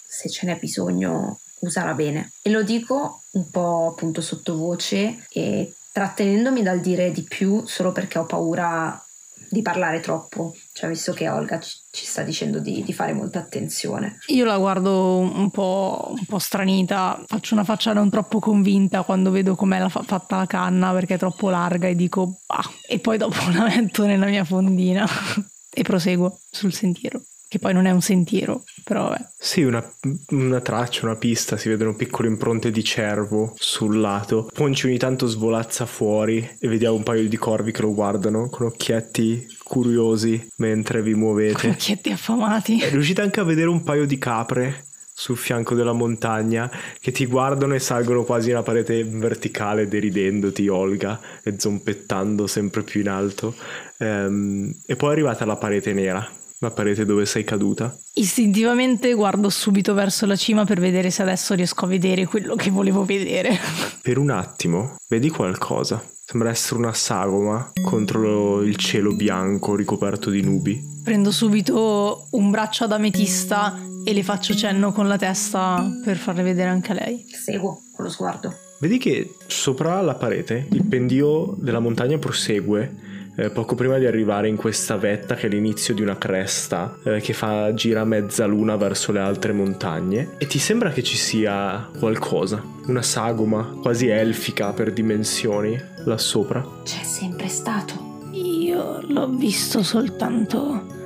Se 0.06 0.30
ce 0.30 0.46
n'è 0.46 0.58
bisogno 0.58 1.40
usarla 1.58 1.92
bene. 1.92 2.32
E 2.40 2.48
lo 2.48 2.62
dico 2.62 3.24
un 3.32 3.50
po' 3.50 3.88
appunto 3.90 4.22
sottovoce 4.22 5.26
e 5.28 5.74
trattenendomi 5.98 6.62
dal 6.62 6.78
dire 6.78 7.10
di 7.10 7.24
più 7.24 7.66
solo 7.66 7.90
perché 7.90 8.20
ho 8.20 8.24
paura 8.24 9.02
di 9.50 9.62
parlare 9.62 9.98
troppo, 9.98 10.54
cioè 10.72 10.90
visto 10.90 11.12
che 11.12 11.28
Olga 11.28 11.58
ci, 11.58 11.74
ci 11.90 12.06
sta 12.06 12.22
dicendo 12.22 12.60
di, 12.60 12.84
di, 12.84 12.92
fare 12.92 13.14
molta 13.14 13.40
attenzione. 13.40 14.18
Io 14.28 14.44
la 14.44 14.58
guardo 14.58 15.16
un 15.16 15.50
po', 15.50 16.14
un 16.16 16.24
po', 16.24 16.38
stranita, 16.38 17.20
faccio 17.26 17.54
una 17.54 17.64
faccia 17.64 17.92
non 17.92 18.10
troppo 18.10 18.38
convinta 18.38 19.02
quando 19.02 19.32
vedo 19.32 19.56
com'è 19.56 19.80
la 19.80 19.88
fa- 19.88 20.02
fatta 20.02 20.36
la 20.36 20.46
canna 20.46 20.92
perché 20.92 21.14
è 21.14 21.18
troppo 21.18 21.50
larga 21.50 21.88
e 21.88 21.96
dico 21.96 22.42
bah, 22.46 22.62
e 22.86 23.00
poi 23.00 23.18
dopo 23.18 23.38
la 23.50 23.64
metto 23.64 24.06
nella 24.06 24.26
mia 24.26 24.44
fondina 24.44 25.04
e 25.74 25.82
proseguo 25.82 26.38
sul 26.48 26.72
sentiero 26.72 27.22
che 27.48 27.58
poi 27.58 27.72
non 27.72 27.86
è 27.86 27.90
un 27.90 28.02
sentiero, 28.02 28.64
però 28.84 29.08
vabbè. 29.08 29.28
Sì, 29.38 29.62
una, 29.62 29.82
una, 30.28 30.60
traccia, 30.60 31.06
una 31.06 31.16
pista, 31.16 31.56
si 31.56 31.70
vedono 31.70 31.96
piccole 31.96 32.28
impronte 32.28 32.70
di 32.70 32.84
cervo 32.84 33.54
sul 33.56 33.98
lato. 34.00 34.50
Ponci 34.52 34.86
ogni 34.86 34.98
tanto 34.98 35.26
svolazza 35.26 35.86
fuori 35.86 36.56
e 36.58 36.68
vediamo 36.68 36.96
un 36.96 37.02
paio 37.02 37.26
di 37.26 37.36
corvi 37.38 37.72
che 37.72 37.80
lo 37.80 37.94
guardano 37.94 38.50
con 38.50 38.66
occhietti 38.66 39.46
curiosi 39.62 40.48
mentre 40.56 41.02
vi 41.02 41.14
muovete. 41.14 41.70
Occhietti 41.70 42.10
affamati. 42.10 42.80
E 42.80 42.90
riuscite 42.90 43.22
anche 43.22 43.40
a 43.40 43.44
vedere 43.44 43.68
un 43.68 43.82
paio 43.82 44.04
di 44.04 44.18
capre 44.18 44.84
sul 45.18 45.36
fianco 45.36 45.74
della 45.74 45.92
montagna 45.92 46.70
che 47.00 47.10
ti 47.10 47.26
guardano 47.26 47.74
e 47.74 47.80
salgono 47.80 48.22
quasi 48.22 48.50
una 48.50 48.62
parete 48.62 49.02
verticale 49.02 49.88
deridendoti 49.88 50.68
Olga 50.68 51.18
e 51.42 51.54
zompettando 51.58 52.46
sempre 52.46 52.82
più 52.82 53.00
in 53.00 53.08
alto 53.08 53.56
ehm, 53.96 54.72
e 54.86 54.94
poi 54.94 55.08
è 55.08 55.12
arrivata 55.12 55.44
la 55.44 55.56
parete 55.56 55.92
nera 55.92 56.24
la 56.60 56.70
parete 56.70 57.04
dove 57.04 57.24
sei 57.24 57.44
caduta? 57.44 57.96
Istintivamente 58.14 59.12
guardo 59.14 59.48
subito 59.48 59.94
verso 59.94 60.26
la 60.26 60.36
cima 60.36 60.64
per 60.64 60.80
vedere 60.80 61.10
se 61.10 61.22
adesso 61.22 61.54
riesco 61.54 61.84
a 61.84 61.88
vedere 61.88 62.26
quello 62.26 62.56
che 62.56 62.70
volevo 62.70 63.04
vedere. 63.04 63.56
Per 64.02 64.18
un 64.18 64.30
attimo 64.30 64.96
vedi 65.08 65.28
qualcosa. 65.28 66.02
Sembra 66.24 66.50
essere 66.50 66.80
una 66.80 66.92
sagoma 66.92 67.72
contro 67.82 68.62
il 68.62 68.76
cielo 68.76 69.14
bianco 69.14 69.74
ricoperto 69.74 70.28
di 70.30 70.42
nubi. 70.42 70.78
Prendo 71.02 71.30
subito 71.30 72.26
un 72.32 72.50
braccio 72.50 72.84
ad 72.84 72.92
ametista 72.92 73.78
e 74.04 74.12
le 74.12 74.22
faccio 74.22 74.54
cenno 74.54 74.92
con 74.92 75.08
la 75.08 75.16
testa 75.16 75.86
per 76.04 76.16
farle 76.16 76.42
vedere 76.42 76.68
anche 76.68 76.92
a 76.92 76.94
lei. 76.94 77.24
Seguo 77.30 77.80
con 77.94 78.04
lo 78.04 78.10
sguardo. 78.10 78.54
Vedi 78.80 78.98
che 78.98 79.34
sopra 79.46 80.00
la 80.02 80.14
parete 80.14 80.66
il 80.70 80.84
pendio 80.84 81.54
della 81.58 81.80
montagna 81.80 82.18
prosegue 82.18 83.07
eh, 83.38 83.50
poco 83.50 83.76
prima 83.76 83.98
di 83.98 84.06
arrivare 84.06 84.48
in 84.48 84.56
questa 84.56 84.96
vetta 84.96 85.36
che 85.36 85.46
è 85.46 85.48
l'inizio 85.48 85.94
di 85.94 86.02
una 86.02 86.18
cresta 86.18 86.96
eh, 87.04 87.20
che 87.20 87.32
fa 87.32 87.72
gira 87.72 88.04
mezza 88.04 88.46
luna 88.46 88.74
verso 88.74 89.12
le 89.12 89.20
altre 89.20 89.52
montagne 89.52 90.34
e 90.38 90.46
ti 90.48 90.58
sembra 90.58 90.90
che 90.90 91.04
ci 91.04 91.16
sia 91.16 91.88
qualcosa, 91.98 92.60
una 92.86 93.02
sagoma 93.02 93.76
quasi 93.80 94.08
elfica 94.08 94.72
per 94.72 94.92
dimensioni 94.92 95.80
là 96.04 96.18
sopra. 96.18 96.66
C'è 96.82 97.04
sempre 97.04 97.46
stato. 97.46 98.16
Io 98.32 99.00
l'ho 99.06 99.28
visto 99.28 99.84
soltanto 99.84 100.96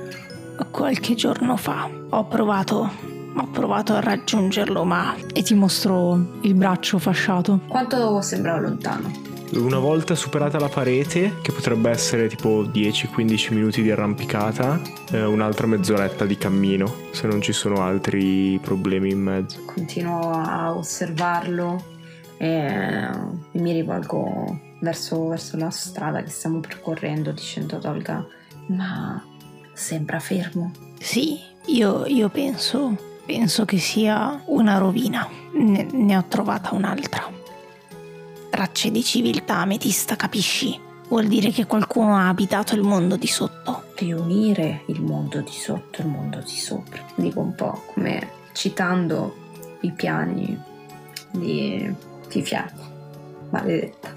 qualche 0.71 1.13
giorno 1.13 1.55
fa. 1.55 1.87
Ho 2.09 2.25
provato 2.25 3.11
ho 3.35 3.47
provato 3.47 3.93
a 3.93 3.99
raggiungerlo, 3.99 4.83
ma... 4.83 5.15
E 5.33 5.41
ti 5.41 5.55
mostro 5.55 6.37
il 6.41 6.53
braccio 6.53 6.99
fasciato. 6.99 7.61
Quanto 7.67 8.21
sembrava 8.21 8.59
lontano? 8.59 9.32
Una 9.55 9.77
volta 9.77 10.15
superata 10.15 10.57
la 10.57 10.67
parete, 10.67 11.35
che 11.41 11.51
potrebbe 11.51 11.91
essere 11.91 12.27
tipo 12.27 12.63
10-15 12.63 13.53
minuti 13.53 13.83
di 13.83 13.91
arrampicata, 13.91 14.81
eh, 15.11 15.23
un'altra 15.23 15.67
mezz'oretta 15.67 16.25
di 16.25 16.37
cammino, 16.37 16.91
se 17.11 17.27
non 17.27 17.39
ci 17.39 17.53
sono 17.53 17.81
altri 17.83 18.59
problemi 18.59 19.11
in 19.11 19.21
mezzo. 19.21 19.63
Continuo 19.65 20.31
a 20.31 20.75
osservarlo 20.75 21.83
e 22.37 23.07
mi 23.51 23.71
rivolgo 23.73 24.59
verso, 24.79 25.27
verso 25.27 25.55
la 25.57 25.69
strada 25.69 26.23
che 26.23 26.31
stiamo 26.31 26.59
percorrendo 26.59 27.31
dicendo 27.31 27.75
ad 27.75 27.85
Olga, 27.85 28.25
ma 28.67 29.23
sembra 29.71 30.19
fermo. 30.19 30.71
Sì, 30.99 31.37
io, 31.67 32.07
io 32.07 32.29
penso, 32.29 32.97
penso 33.23 33.65
che 33.65 33.77
sia 33.77 34.41
una 34.47 34.79
rovina. 34.79 35.27
Ne, 35.53 35.87
ne 35.91 36.17
ho 36.17 36.25
trovata 36.27 36.73
un'altra 36.73 37.41
tracce 38.53 38.91
di 38.91 39.03
civiltà 39.03 39.55
ametista, 39.55 40.15
capisci? 40.15 40.79
Vuol 41.07 41.25
dire 41.25 41.49
che 41.49 41.65
qualcuno 41.65 42.15
ha 42.15 42.27
abitato 42.27 42.75
il 42.75 42.83
mondo 42.83 43.15
di 43.15 43.25
sotto. 43.25 43.85
Riunire 43.95 44.83
il 44.89 45.01
mondo 45.01 45.41
di 45.41 45.51
sotto 45.51 46.01
e 46.01 46.03
il 46.03 46.09
mondo 46.09 46.37
di 46.37 46.55
sopra. 46.55 47.01
Dico 47.15 47.39
un 47.39 47.55
po' 47.55 47.81
come 47.91 48.29
citando 48.53 49.35
i 49.81 49.91
piani 49.91 50.55
di 51.31 51.91
Fifiani. 52.27 52.79
Maledetta. 53.49 54.15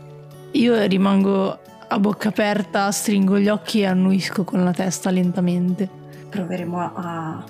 Io 0.51 0.87
rimango 0.87 1.59
a 1.89 1.99
bocca 1.99 2.29
aperta, 2.29 2.91
stringo 2.91 3.39
gli 3.39 3.49
occhi 3.49 3.81
e 3.81 3.87
annuisco 3.87 4.45
con 4.45 4.63
la 4.63 4.73
testa 4.73 5.09
lentamente. 5.09 5.89
Proveremo 6.29 6.79
a, 6.79 7.43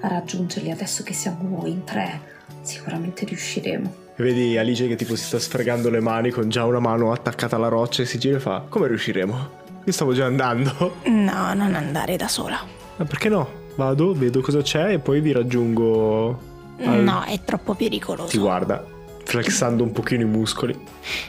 a 0.00 0.08
raggiungerli 0.08 0.72
adesso 0.72 1.04
che 1.04 1.12
siamo 1.12 1.64
in 1.66 1.84
tre. 1.84 2.20
Sicuramente 2.62 3.24
riusciremo. 3.24 4.05
Vedi 4.16 4.56
Alice 4.56 4.88
che 4.88 4.96
tipo 4.96 5.14
si 5.14 5.24
sta 5.24 5.38
sfregando 5.38 5.90
le 5.90 6.00
mani 6.00 6.30
con 6.30 6.48
già 6.48 6.64
una 6.64 6.78
mano 6.78 7.12
attaccata 7.12 7.56
alla 7.56 7.68
roccia 7.68 8.02
e 8.02 8.06
si 8.06 8.18
gira 8.18 8.38
e 8.38 8.40
fa 8.40 8.64
come 8.66 8.88
riusciremo? 8.88 9.48
Io 9.84 9.92
stavo 9.92 10.14
già 10.14 10.24
andando. 10.24 10.96
No, 11.04 11.52
non 11.52 11.74
andare 11.74 12.16
da 12.16 12.26
sola. 12.26 12.58
Ma 12.96 13.04
perché 13.04 13.28
no? 13.28 13.64
Vado, 13.76 14.14
vedo 14.14 14.40
cosa 14.40 14.62
c'è 14.62 14.94
e 14.94 14.98
poi 14.98 15.20
vi 15.20 15.32
raggiungo. 15.32 16.40
Al... 16.82 17.02
No, 17.02 17.24
è 17.24 17.38
troppo 17.44 17.74
pericoloso. 17.74 18.28
Ti 18.28 18.38
guarda, 18.38 18.84
flexando 19.22 19.82
un 19.82 19.92
pochino 19.92 20.22
i 20.22 20.26
muscoli. 20.26 20.76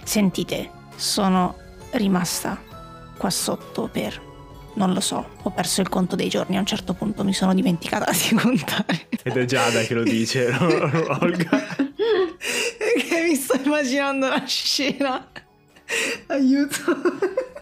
Sentite, 0.03 0.69
sono 0.95 1.55
rimasta 1.91 2.57
qua 3.17 3.29
sotto 3.29 3.89
per 3.91 4.26
non 4.77 4.93
lo 4.93 4.99
so, 4.99 5.27
ho 5.41 5.49
perso 5.49 5.81
il 5.81 5.89
conto 5.89 6.15
dei 6.15 6.29
giorni, 6.29 6.55
a 6.55 6.59
un 6.59 6.65
certo 6.65 6.93
punto 6.93 7.23
mi 7.23 7.33
sono 7.33 7.53
dimenticata 7.53 8.11
di 8.11 8.35
contare. 8.35 9.07
Ed 9.23 9.35
è 9.35 9.45
Giada 9.45 9.81
che 9.81 9.93
lo 9.95 10.03
dice, 10.03 10.47
Olga. 11.19 11.49
Perché 12.77 13.21
mi 13.27 13.35
sto 13.35 13.59
immaginando 13.61 14.27
la 14.27 14.45
scena. 14.45 15.27
Aiuto. 16.27 16.77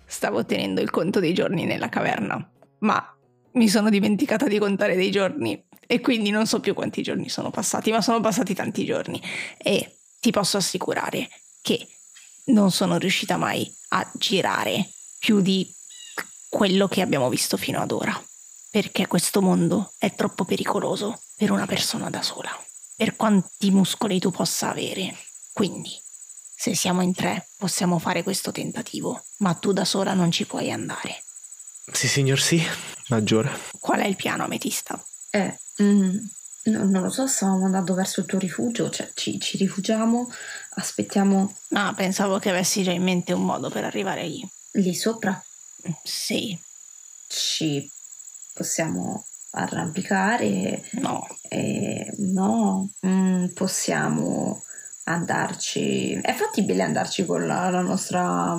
Stavo 0.06 0.46
tenendo 0.46 0.82
il 0.82 0.90
conto 0.90 1.20
dei 1.20 1.34
giorni 1.34 1.66
nella 1.66 1.88
caverna, 1.88 2.52
ma 2.80 3.18
mi 3.54 3.70
sono 3.70 3.90
dimenticata 3.90 4.48
di 4.48 4.60
contare 4.60 4.96
dei 4.96 5.10
giorni 5.10 5.64
e 5.88 6.02
quindi 6.02 6.32
non 6.32 6.46
so 6.46 6.60
più 6.60 6.74
quanti 6.74 7.02
giorni 7.02 7.30
sono 7.30 7.50
passati, 7.50 7.92
ma 7.92 8.02
sono 8.02 8.20
passati 8.20 8.54
tanti 8.54 8.84
giorni 8.84 9.22
e 9.58 9.98
ti 10.20 10.32
posso 10.32 10.58
assicurare 10.58 11.30
che 11.62 11.88
non 12.48 12.72
sono 12.72 12.98
riuscita 12.98 13.38
mai 13.38 13.72
a 13.90 14.12
girare 14.16 14.90
più 15.18 15.40
di 15.42 15.75
quello 16.56 16.88
che 16.88 17.02
abbiamo 17.02 17.30
visto 17.30 17.58
fino 17.58 17.82
ad 17.82 17.92
ora, 17.92 18.20
perché 18.70 19.08
questo 19.08 19.42
mondo 19.42 19.94
è 19.98 20.14
troppo 20.16 20.46
pericoloso 20.46 21.22
per 21.36 21.52
una 21.52 21.66
persona 21.66 22.10
da 22.10 22.22
sola 22.22 22.50
per 22.96 23.16
quanti 23.16 23.72
muscoli 23.72 24.20
tu 24.20 24.32
possa 24.32 24.70
avere. 24.70 25.14
Quindi, 25.52 25.92
se 26.56 26.76
siamo 26.76 27.02
in 27.02 27.14
tre, 27.14 27.50
possiamo 27.58 28.00
fare 28.00 28.24
questo 28.24 28.52
tentativo, 28.52 29.22
ma 29.40 29.54
tu 29.54 29.74
da 29.74 29.86
sola 29.86 30.14
non 30.14 30.32
ci 30.32 30.46
puoi 30.46 30.72
andare. 30.72 31.24
Sì, 31.92 32.08
signor, 32.08 32.40
sì, 32.40 32.62
maggiore. 33.10 33.52
Qual 33.80 34.00
è 34.00 34.06
il 34.06 34.16
piano, 34.16 34.46
Ametista? 34.46 35.04
Eh, 35.30 35.60
mm, 35.82 36.18
no, 36.64 36.84
non 36.86 37.02
lo 37.02 37.10
so, 37.10 37.28
stavamo 37.28 37.66
andando 37.66 37.94
verso 37.94 38.22
il 38.22 38.26
tuo 38.26 38.40
rifugio, 38.40 38.90
cioè 38.90 39.12
ci, 39.14 39.40
ci 39.40 39.58
rifugiamo, 39.58 40.32
aspettiamo... 40.76 41.54
Ah, 41.74 41.94
pensavo 41.94 42.40
che 42.40 42.50
avessi 42.50 42.82
già 42.82 42.92
in 42.92 43.04
mente 43.04 43.34
un 43.34 43.44
modo 43.44 43.70
per 43.70 43.84
arrivare 43.84 44.26
lì. 44.26 44.48
Lì 44.72 44.96
sopra? 44.96 45.42
Sì. 46.04 46.58
Ci 47.28 47.90
possiamo 48.54 49.26
arrampicare. 49.52 50.84
No. 50.94 51.28
Eh, 51.50 52.14
no, 52.18 52.90
mm, 53.06 53.48
possiamo 53.48 54.64
andarci. 55.06 56.14
È 56.14 56.34
fattibile 56.34 56.84
andarci 56.84 57.26
con 57.26 57.46
la, 57.46 57.70
la 57.70 57.82
nostra 57.82 58.58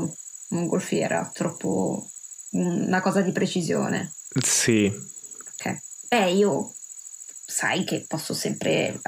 mongolfiera, 0.49 1.31
troppo 1.33 2.11
una 2.51 3.01
cosa 3.01 3.21
di 3.21 3.33
precisione. 3.33 4.15
Sì. 4.43 4.87
Ok. 4.87 5.79
Beh, 6.09 6.31
io 6.31 6.75
sai 7.45 7.85
che 7.85 8.05
posso 8.07 8.35
sempre, 8.35 9.01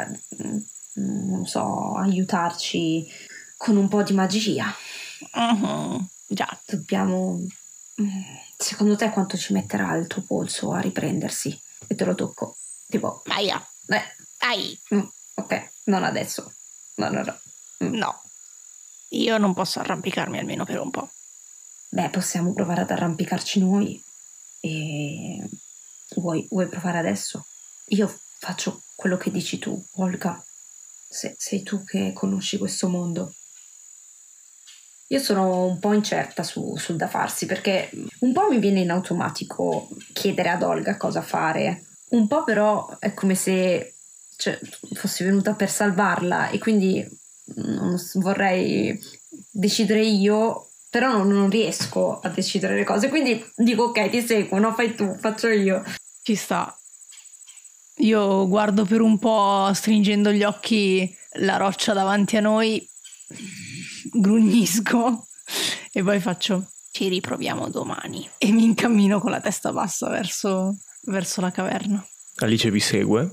mm, 0.42 0.58
non 1.28 1.46
so, 1.46 1.94
aiutarci 1.96 3.06
con 3.56 3.76
un 3.76 3.88
po' 3.88 4.02
di 4.02 4.12
magia. 4.12 4.74
Uh-huh. 5.32 6.04
Già. 6.26 6.60
Dobbiamo. 6.66 7.40
Mm, 8.01 8.22
secondo 8.57 8.96
te 8.96 9.11
quanto 9.11 9.36
ci 9.36 9.53
metterà 9.53 9.94
il 9.96 10.07
tuo 10.07 10.22
polso 10.22 10.72
a 10.72 10.80
riprendersi? 10.80 11.61
e 11.88 11.94
te 11.94 12.05
lo 12.05 12.14
tocco. 12.14 12.57
Tipo, 12.86 13.22
Aia. 13.26 13.66
Eh. 13.86 14.03
Ai. 14.38 14.78
Mm, 14.94 15.07
ok, 15.34 15.70
non 15.84 16.05
adesso. 16.05 16.53
No, 16.96 17.09
no, 17.11 17.22
no. 17.22 17.40
Mm. 17.84 17.94
No. 17.94 18.22
Io 19.11 19.38
non 19.38 19.55
posso 19.55 19.80
arrampicarmi 19.80 20.38
almeno 20.38 20.64
per 20.64 20.78
un 20.78 20.90
po'. 20.90 21.11
Beh, 21.90 22.11
possiamo 22.11 22.53
provare 22.53 22.82
ad 22.82 22.90
arrampicarci 22.90 23.59
noi. 23.61 24.03
E 24.61 25.49
vuoi, 26.16 26.46
vuoi 26.51 26.66
provare 26.68 26.99
adesso? 26.99 27.46
Io 27.86 28.14
faccio 28.38 28.82
quello 28.94 29.16
che 29.16 29.30
dici 29.30 29.59
tu, 29.59 29.82
Olga. 29.94 30.42
se, 31.09 31.34
sei 31.38 31.62
tu 31.62 31.84
che 31.84 32.12
conosci 32.12 32.59
questo 32.59 32.88
mondo. 32.88 33.34
Io 35.11 35.18
sono 35.20 35.64
un 35.64 35.78
po' 35.78 35.94
incerta 35.94 36.42
su, 36.42 36.76
sul 36.76 36.96
da 36.96 37.09
farsi 37.09 37.46
perché 37.46 37.90
un 38.20 38.32
po' 38.32 38.48
mi 38.50 38.59
viene 38.59 38.80
in 38.80 38.90
automatico 38.90 39.88
chiedere 40.12 40.50
ad 40.50 40.62
Olga 40.62 40.98
cosa 40.98 41.22
fare, 41.22 41.84
un 42.11 42.28
po' 42.28 42.44
però 42.44 42.98
è 42.98 43.14
come 43.14 43.34
se 43.34 43.94
cioè, 44.36 44.59
fossi 44.92 45.24
venuta 45.24 45.54
per 45.54 45.70
salvarla 45.70 46.50
e 46.50 46.59
quindi 46.59 47.06
non 47.56 47.98
vorrei 48.14 48.98
decidere 49.50 50.04
io, 50.04 50.68
però 50.90 51.11
non, 51.11 51.28
non 51.28 51.48
riesco 51.48 52.20
a 52.20 52.28
decidere 52.28 52.74
le 52.74 52.84
cose, 52.84 53.09
quindi 53.09 53.42
dico 53.56 53.84
ok 53.84 54.11
ti 54.11 54.20
seguo, 54.20 54.59
no 54.59 54.74
fai 54.74 54.94
tu, 54.94 55.16
faccio 55.18 55.48
io. 55.48 55.82
Ci 56.22 56.34
sta. 56.34 56.72
Io 58.00 58.46
guardo 58.46 58.84
per 58.84 59.00
un 59.00 59.18
po' 59.18 59.70
stringendo 59.72 60.30
gli 60.30 60.44
occhi 60.44 61.12
la 61.40 61.56
roccia 61.56 61.94
davanti 61.94 62.36
a 62.36 62.40
noi 62.40 62.86
grugnisco 64.20 65.26
e 65.92 66.02
poi 66.02 66.20
faccio 66.20 66.70
ci 66.90 67.08
riproviamo 67.08 67.68
domani 67.68 68.28
e 68.38 68.50
mi 68.50 68.64
incammino 68.64 69.20
con 69.20 69.30
la 69.30 69.40
testa 69.40 69.72
bassa 69.72 70.08
verso, 70.08 70.78
verso 71.02 71.40
la 71.40 71.50
caverna. 71.50 72.04
Alice 72.36 72.70
vi 72.70 72.80
segue 72.80 73.30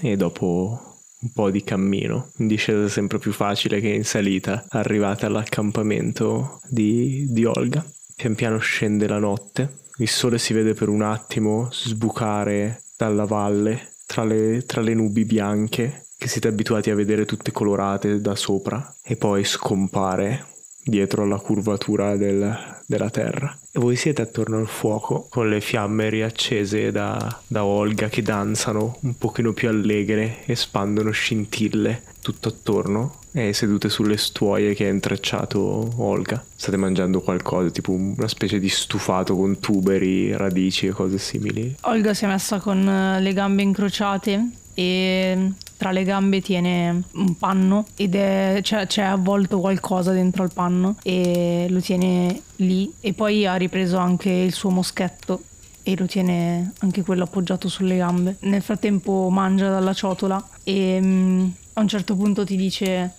e 0.00 0.16
dopo 0.16 0.96
un 1.18 1.32
po' 1.32 1.50
di 1.50 1.64
cammino, 1.64 2.30
in 2.38 2.46
discesa 2.46 2.88
sempre 2.88 3.18
più 3.18 3.32
facile 3.32 3.80
che 3.80 3.88
in 3.88 4.04
salita, 4.04 4.66
arrivate 4.68 5.26
all'accampamento 5.26 6.60
di, 6.68 7.26
di 7.30 7.44
Olga. 7.44 7.84
Pian 8.14 8.34
piano 8.34 8.58
scende 8.58 9.08
la 9.08 9.18
notte, 9.18 9.84
il 9.98 10.08
sole 10.08 10.38
si 10.38 10.52
vede 10.52 10.74
per 10.74 10.88
un 10.88 11.02
attimo 11.02 11.68
sbucare 11.70 12.82
dalla 12.96 13.24
valle 13.24 13.95
tra 14.06 14.24
le, 14.24 14.64
tra 14.64 14.80
le 14.80 14.94
nubi 14.94 15.24
bianche 15.24 16.06
che 16.16 16.28
siete 16.28 16.48
abituati 16.48 16.90
a 16.90 16.94
vedere 16.94 17.26
tutte 17.26 17.52
colorate 17.52 18.20
da 18.20 18.34
sopra 18.34 18.94
e 19.02 19.16
poi 19.16 19.44
scompare 19.44 20.46
dietro 20.82 21.24
alla 21.24 21.38
curvatura 21.38 22.16
del, 22.16 22.56
della 22.86 23.10
terra. 23.10 23.54
E 23.72 23.78
voi 23.80 23.96
siete 23.96 24.22
attorno 24.22 24.58
al 24.58 24.68
fuoco 24.68 25.26
con 25.28 25.48
le 25.48 25.60
fiamme 25.60 26.08
riaccese 26.08 26.92
da, 26.92 27.40
da 27.46 27.64
Olga 27.64 28.08
che 28.08 28.22
danzano 28.22 28.96
un 29.02 29.18
pochino 29.18 29.52
più 29.52 29.68
allegre, 29.68 30.46
espandono 30.46 31.10
scintille 31.10 32.02
tutto 32.26 32.48
attorno 32.48 33.18
e 33.30 33.52
sedute 33.52 33.88
sulle 33.88 34.16
stuoie 34.16 34.74
che 34.74 34.86
ha 34.86 34.90
intrecciato 34.90 35.92
Olga. 35.98 36.44
State 36.56 36.76
mangiando 36.76 37.20
qualcosa, 37.20 37.70
tipo 37.70 37.92
una 37.92 38.26
specie 38.26 38.58
di 38.58 38.68
stufato 38.68 39.36
con 39.36 39.60
tuberi, 39.60 40.36
radici 40.36 40.86
e 40.86 40.90
cose 40.90 41.18
simili. 41.18 41.76
Olga 41.82 42.14
si 42.14 42.24
è 42.24 42.26
messa 42.26 42.58
con 42.58 43.18
le 43.20 43.32
gambe 43.32 43.62
incrociate 43.62 44.48
e 44.74 45.52
tra 45.76 45.92
le 45.92 46.02
gambe 46.02 46.40
tiene 46.40 47.04
un 47.12 47.36
panno 47.38 47.86
ed 47.94 48.16
è, 48.16 48.58
cioè, 48.62 48.88
c'è 48.88 49.02
avvolto 49.02 49.60
qualcosa 49.60 50.10
dentro 50.10 50.42
al 50.42 50.52
panno 50.52 50.96
e 51.04 51.66
lo 51.68 51.80
tiene 51.80 52.42
lì 52.56 52.92
e 53.00 53.12
poi 53.12 53.46
ha 53.46 53.54
ripreso 53.54 53.98
anche 53.98 54.30
il 54.30 54.52
suo 54.52 54.70
moschetto 54.70 55.42
e 55.88 55.96
lo 55.96 56.06
tiene 56.06 56.72
anche 56.80 57.02
quello 57.02 57.22
appoggiato 57.22 57.68
sulle 57.68 57.98
gambe. 57.98 58.38
Nel 58.40 58.60
frattempo 58.60 59.28
mangia 59.30 59.70
dalla 59.70 59.92
ciotola 59.92 60.44
e 60.64 60.98
um, 61.00 61.54
a 61.74 61.80
un 61.80 61.86
certo 61.86 62.16
punto 62.16 62.44
ti 62.44 62.56
dice 62.56 63.12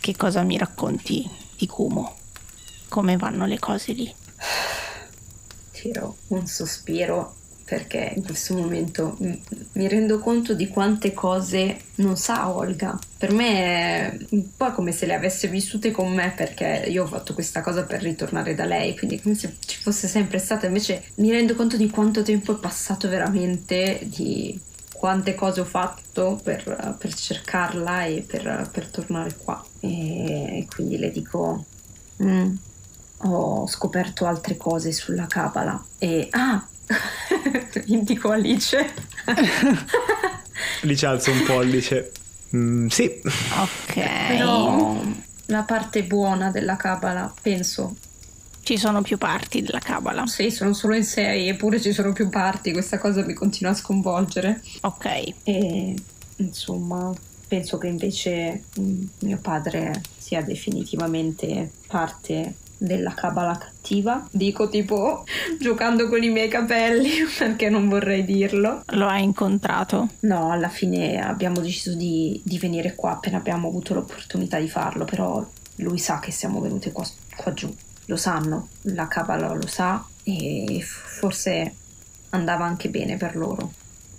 che 0.00 0.16
cosa 0.16 0.42
mi 0.42 0.58
racconti 0.58 1.30
di 1.56 1.68
Kumo? 1.68 2.16
Come 2.88 3.16
vanno 3.16 3.46
le 3.46 3.60
cose 3.60 3.92
lì? 3.92 4.12
Tiro 5.70 6.16
un 6.28 6.48
sospiro 6.48 7.36
perché 7.70 8.14
in 8.16 8.24
questo 8.24 8.54
momento 8.54 9.16
mi 9.18 9.86
rendo 9.86 10.18
conto 10.18 10.54
di 10.54 10.66
quante 10.66 11.14
cose 11.14 11.78
non 11.96 12.16
sa 12.16 12.50
Olga. 12.50 12.98
Per 13.16 13.32
me 13.32 13.46
è 13.46 14.18
un 14.30 14.56
po' 14.56 14.72
come 14.72 14.90
se 14.90 15.06
le 15.06 15.14
avesse 15.14 15.46
vissute 15.46 15.92
con 15.92 16.12
me 16.12 16.32
perché 16.36 16.86
io 16.88 17.04
ho 17.04 17.06
fatto 17.06 17.32
questa 17.32 17.60
cosa 17.60 17.84
per 17.84 18.02
ritornare 18.02 18.56
da 18.56 18.64
lei, 18.64 18.98
quindi 18.98 19.20
come 19.20 19.36
se 19.36 19.54
ci 19.64 19.78
fosse 19.80 20.08
sempre 20.08 20.40
stata. 20.40 20.66
Invece 20.66 21.04
mi 21.16 21.30
rendo 21.30 21.54
conto 21.54 21.76
di 21.76 21.88
quanto 21.88 22.24
tempo 22.24 22.56
è 22.56 22.58
passato 22.58 23.08
veramente, 23.08 24.00
di 24.02 24.58
quante 24.92 25.36
cose 25.36 25.60
ho 25.60 25.64
fatto 25.64 26.40
per, 26.42 26.96
per 26.98 27.14
cercarla 27.14 28.06
e 28.06 28.24
per, 28.26 28.68
per, 28.72 28.88
tornare 28.88 29.36
qua. 29.36 29.64
E 29.78 30.66
quindi 30.74 30.98
le 30.98 31.12
dico... 31.12 31.64
Mm, 32.20 32.54
ho 33.22 33.66
scoperto 33.66 34.26
altre 34.26 34.56
cose 34.56 34.92
sulla 34.92 35.26
Kabbalah 35.26 35.84
e 35.98 36.28
ah 36.30 36.66
Indico 37.86 38.30
Alice. 38.30 38.92
Alice 40.82 41.06
alza 41.06 41.30
un 41.30 41.42
pollice. 41.44 42.12
Mm, 42.54 42.88
sì. 42.88 43.20
Ok. 43.24 43.94
Però 44.28 45.00
la 45.46 45.62
parte 45.62 46.04
buona 46.04 46.50
della 46.50 46.76
Kabbalah, 46.76 47.32
penso. 47.40 47.96
Ci 48.62 48.76
sono 48.76 49.02
più 49.02 49.18
parti 49.18 49.62
della 49.62 49.78
Kabbalah. 49.78 50.26
Sì, 50.26 50.50
sono 50.50 50.72
solo 50.72 50.94
in 50.94 51.04
sei, 51.04 51.48
eppure 51.48 51.80
ci 51.80 51.92
sono 51.92 52.12
più 52.12 52.28
parti. 52.28 52.72
Questa 52.72 52.98
cosa 52.98 53.24
mi 53.24 53.34
continua 53.34 53.72
a 53.72 53.76
sconvolgere. 53.76 54.60
Ok. 54.82 55.34
E 55.44 55.94
insomma, 56.36 57.12
penso 57.46 57.78
che 57.78 57.86
invece 57.86 58.64
mm, 58.78 59.02
mio 59.20 59.38
padre 59.38 60.00
sia 60.18 60.42
definitivamente 60.42 61.70
parte 61.86 62.54
della 62.80 63.12
cabala 63.12 63.58
cattiva. 63.58 64.26
Dico 64.30 64.70
tipo 64.70 65.24
giocando 65.60 66.08
con 66.08 66.22
i 66.22 66.30
miei 66.30 66.48
capelli 66.48 67.10
perché 67.38 67.68
non 67.68 67.88
vorrei 67.88 68.24
dirlo. 68.24 68.82
Lo 68.86 69.06
hai 69.06 69.22
incontrato? 69.22 70.08
No, 70.20 70.50
alla 70.50 70.70
fine 70.70 71.20
abbiamo 71.20 71.60
deciso 71.60 71.94
di, 71.94 72.40
di 72.42 72.58
venire 72.58 72.94
qua 72.94 73.12
appena 73.12 73.36
abbiamo 73.36 73.68
avuto 73.68 73.92
l'opportunità 73.92 74.58
di 74.58 74.68
farlo, 74.68 75.04
però 75.04 75.46
lui 75.76 75.98
sa 75.98 76.18
che 76.18 76.30
siamo 76.30 76.60
venuti 76.60 76.90
qua, 76.90 77.06
qua 77.36 77.52
giù. 77.52 77.72
Lo 78.06 78.16
sanno, 78.16 78.68
la 78.82 79.06
cabala 79.06 79.52
lo 79.52 79.66
sa 79.66 80.04
e 80.24 80.82
forse 80.82 81.74
andava 82.30 82.64
anche 82.64 82.88
bene 82.88 83.16
per 83.16 83.36
loro. 83.36 83.72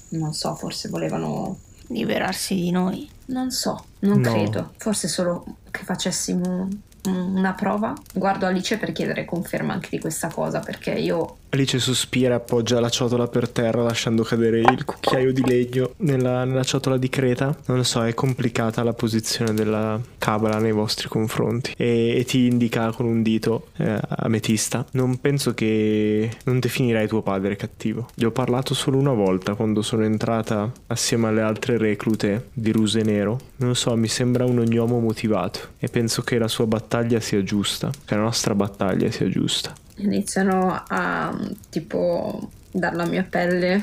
Non 0.09 0.34
so, 0.34 0.55
forse 0.55 0.88
volevano 0.88 1.57
liberarsi 1.88 2.55
di 2.55 2.72
noi. 2.72 3.09
Non 3.28 3.51
so, 3.51 3.86
non 3.99 4.20
no. 4.22 4.32
credo. 4.32 4.74
Forse 4.78 5.07
solo 5.07 5.45
che 5.72 5.84
facessimo 5.84 6.70
una 7.05 7.53
prova. 7.53 7.93
Guardo 8.13 8.45
Alice 8.45 8.77
per 8.77 8.91
chiedere 8.91 9.25
conferma 9.25 9.73
anche 9.73 9.89
di 9.91 9.99
questa 9.99 10.29
cosa 10.29 10.59
perché 10.59 10.91
io 10.91 11.37
Alice 11.53 11.79
sospira 11.79 12.31
e 12.31 12.37
appoggia 12.37 12.79
la 12.79 12.87
ciotola 12.87 13.27
per 13.27 13.49
terra 13.49 13.83
lasciando 13.83 14.23
cadere 14.23 14.59
il 14.59 14.85
cucchiaio 14.85 15.33
di 15.33 15.43
legno 15.45 15.91
nella, 15.97 16.45
nella 16.45 16.63
ciotola 16.63 16.95
di 16.95 17.09
creta. 17.09 17.53
Non 17.65 17.83
so, 17.83 18.05
è 18.05 18.13
complicata 18.13 18.83
la 18.83 18.93
posizione 18.93 19.53
della 19.53 19.99
cabala 20.17 20.59
nei 20.59 20.71
vostri 20.71 21.09
confronti 21.09 21.73
e, 21.75 22.15
e 22.17 22.23
ti 22.23 22.45
indica 22.45 22.91
con 22.91 23.05
un 23.05 23.21
dito 23.21 23.67
eh, 23.77 23.99
ametista. 24.07 24.85
Non 24.91 25.19
penso 25.19 25.53
che 25.53 26.31
non 26.45 26.59
definirai 26.59 27.07
tuo 27.09 27.21
padre 27.21 27.57
cattivo. 27.57 28.07
Gli 28.13 28.23
ho 28.23 28.31
parlato 28.31 28.73
solo 28.73 28.97
una 28.97 29.13
volta 29.13 29.53
quando 29.53 29.81
sono 29.81 30.05
entrata 30.05 30.71
assieme 30.87 31.27
alle 31.27 31.41
altre 31.41 31.77
reclute 31.77 32.47
di 32.53 32.71
Ruse 32.71 33.01
Nero. 33.01 33.37
Non 33.57 33.75
so, 33.75 33.93
mi 33.97 34.07
sembra 34.07 34.45
un 34.45 34.59
ognomo 34.59 34.99
motivato 34.99 35.59
e 35.79 35.89
penso 35.89 36.21
che 36.21 36.37
la 36.37 36.47
sua 36.47 36.65
battaglia 36.65 37.19
sia 37.19 37.43
giusta, 37.43 37.89
che 38.05 38.15
la 38.15 38.21
nostra 38.21 38.55
battaglia 38.55 39.11
sia 39.11 39.27
giusta 39.27 39.75
iniziano 40.01 40.83
a 40.87 41.37
tipo 41.69 42.49
dalla 42.71 43.05
mia 43.05 43.25
pelle 43.29 43.81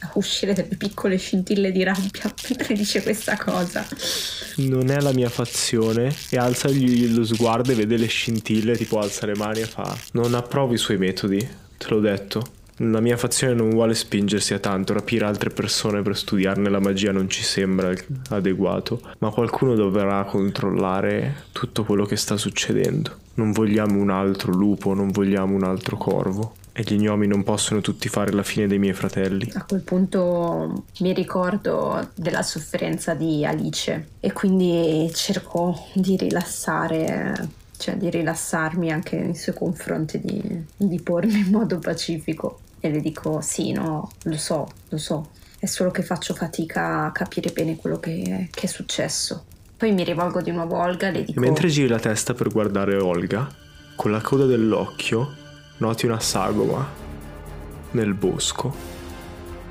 a 0.00 0.10
uscire 0.14 0.52
delle 0.52 0.76
piccole 0.76 1.16
scintille 1.16 1.70
di 1.70 1.82
rabbia 1.82 2.32
mentre 2.48 2.74
dice 2.74 3.02
questa 3.02 3.36
cosa. 3.36 3.86
Non 4.56 4.90
è 4.90 5.00
la 5.00 5.12
mia 5.12 5.28
fazione 5.28 6.14
e 6.28 6.36
alza 6.36 6.68
lo 6.70 7.24
sguardo 7.24 7.72
e 7.72 7.74
vede 7.74 7.96
le 7.96 8.06
scintille, 8.06 8.76
tipo 8.76 8.98
alza 8.98 9.26
le 9.26 9.36
mani 9.36 9.60
e 9.60 9.66
fa 9.66 9.96
non 10.12 10.34
approvo 10.34 10.74
i 10.74 10.78
suoi 10.78 10.98
metodi, 10.98 11.38
te 11.76 11.86
l'ho 11.88 12.00
detto. 12.00 12.55
La 12.80 13.00
mia 13.00 13.16
fazione 13.16 13.54
non 13.54 13.70
vuole 13.70 13.94
spingersi 13.94 14.52
a 14.52 14.58
tanto, 14.58 14.92
rapire 14.92 15.24
altre 15.24 15.48
persone 15.48 16.02
per 16.02 16.14
studiarne 16.14 16.68
la 16.68 16.78
magia 16.78 17.10
non 17.10 17.26
ci 17.30 17.42
sembra 17.42 17.90
adeguato, 18.28 19.00
ma 19.20 19.30
qualcuno 19.30 19.74
dovrà 19.74 20.22
controllare 20.24 21.44
tutto 21.52 21.84
quello 21.84 22.04
che 22.04 22.16
sta 22.16 22.36
succedendo. 22.36 23.10
Non 23.34 23.52
vogliamo 23.52 23.98
un 23.98 24.10
altro 24.10 24.52
lupo, 24.52 24.92
non 24.92 25.10
vogliamo 25.10 25.54
un 25.54 25.64
altro 25.64 25.96
corvo. 25.96 26.56
E 26.72 26.82
gli 26.82 26.98
gnomi 26.98 27.26
non 27.26 27.42
possono 27.44 27.80
tutti 27.80 28.10
fare 28.10 28.32
la 28.32 28.42
fine 28.42 28.66
dei 28.66 28.78
miei 28.78 28.92
fratelli. 28.92 29.50
A 29.54 29.64
quel 29.64 29.80
punto 29.80 30.84
mi 31.00 31.14
ricordo 31.14 32.10
della 32.14 32.42
sofferenza 32.42 33.14
di 33.14 33.46
Alice 33.46 34.08
e 34.20 34.32
quindi 34.34 35.10
cerco 35.14 35.86
di 35.94 36.18
rilassare, 36.18 37.48
cioè 37.78 37.96
di 37.96 38.10
rilassarmi 38.10 38.92
anche 38.92 39.16
nei 39.18 39.34
suoi 39.34 39.54
confronti, 39.54 40.20
di, 40.20 40.64
di 40.76 41.00
pormi 41.00 41.38
in 41.38 41.50
modo 41.50 41.78
pacifico. 41.78 42.60
E 42.80 42.90
le 42.90 43.00
dico 43.00 43.40
sì, 43.40 43.72
no, 43.72 44.10
lo 44.24 44.36
so, 44.36 44.68
lo 44.88 44.98
so. 44.98 45.30
È 45.58 45.66
solo 45.66 45.90
che 45.90 46.02
faccio 46.02 46.34
fatica 46.34 47.06
a 47.06 47.12
capire 47.12 47.50
bene 47.50 47.76
quello 47.76 47.98
che, 47.98 48.48
che 48.50 48.66
è 48.66 48.68
successo. 48.68 49.44
Poi 49.76 49.92
mi 49.92 50.04
rivolgo 50.04 50.40
di 50.40 50.50
nuovo 50.50 50.76
a 50.80 50.84
Olga 50.84 51.08
e 51.08 51.12
le 51.12 51.24
dico... 51.24 51.40
Mentre 51.40 51.68
giri 51.68 51.88
la 51.88 51.98
testa 51.98 52.34
per 52.34 52.48
guardare 52.48 52.96
Olga, 52.96 53.48
con 53.94 54.10
la 54.10 54.20
coda 54.20 54.46
dell'occhio 54.46 55.44
noti 55.78 56.06
una 56.06 56.20
sagoma 56.20 56.86
nel 57.90 58.14
bosco. 58.14 58.74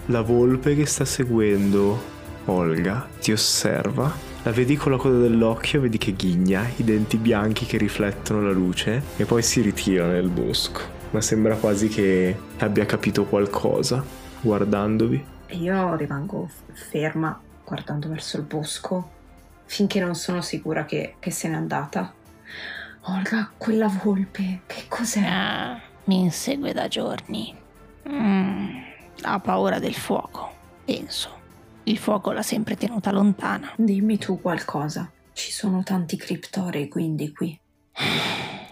La 0.07 0.21
volpe 0.21 0.75
che 0.75 0.85
sta 0.85 1.05
seguendo 1.05 2.13
Olga 2.45 3.07
ti 3.19 3.31
osserva 3.31 4.13
La 4.43 4.51
vedi 4.51 4.75
con 4.75 4.91
la 4.91 4.99
coda 4.99 5.17
dell'occhio, 5.17 5.81
vedi 5.81 5.97
che 5.97 6.13
ghigna, 6.13 6.69
i 6.75 6.83
denti 6.83 7.17
bianchi 7.17 7.65
che 7.65 7.77
riflettono 7.77 8.43
la 8.43 8.51
luce 8.51 9.01
e 9.17 9.25
poi 9.25 9.41
si 9.41 9.61
ritira 9.61 10.05
nel 10.05 10.29
bosco. 10.29 10.94
Ma 11.11 11.21
sembra 11.21 11.55
quasi 11.55 11.87
che 11.87 12.37
abbia 12.57 12.85
capito 12.85 13.25
qualcosa 13.25 14.03
guardandovi. 14.41 15.25
E 15.47 15.55
io 15.57 15.95
rimango 15.95 16.49
ferma 16.71 17.39
guardando 17.63 18.09
verso 18.09 18.37
il 18.37 18.43
bosco 18.43 19.11
finché 19.65 19.99
non 19.99 20.15
sono 20.15 20.41
sicura 20.41 20.85
che, 20.85 21.15
che 21.19 21.31
se 21.31 21.47
n'è 21.49 21.55
andata. 21.55 22.13
Olga, 23.07 23.51
quella 23.57 23.87
volpe, 23.87 24.61
che 24.65 24.85
cos'è? 24.87 25.25
Ah, 25.25 25.79
mi 26.05 26.21
insegue 26.21 26.73
da 26.73 26.87
giorni. 26.87 27.55
Mm, 28.09 28.77
ha 29.21 29.39
paura 29.39 29.79
del 29.79 29.93
fuoco, 29.93 30.51
penso. 30.85 31.43
Il 31.83 31.97
fuoco 31.97 32.31
l'ha 32.31 32.41
sempre 32.41 32.75
tenuta 32.75 33.11
lontana. 33.11 33.73
Dimmi 33.75 34.17
tu 34.17 34.41
qualcosa. 34.41 35.11
Ci 35.33 35.51
sono 35.51 35.83
tanti 35.83 36.17
criptorei 36.17 36.87
quindi 36.87 37.31
qui. 37.31 37.59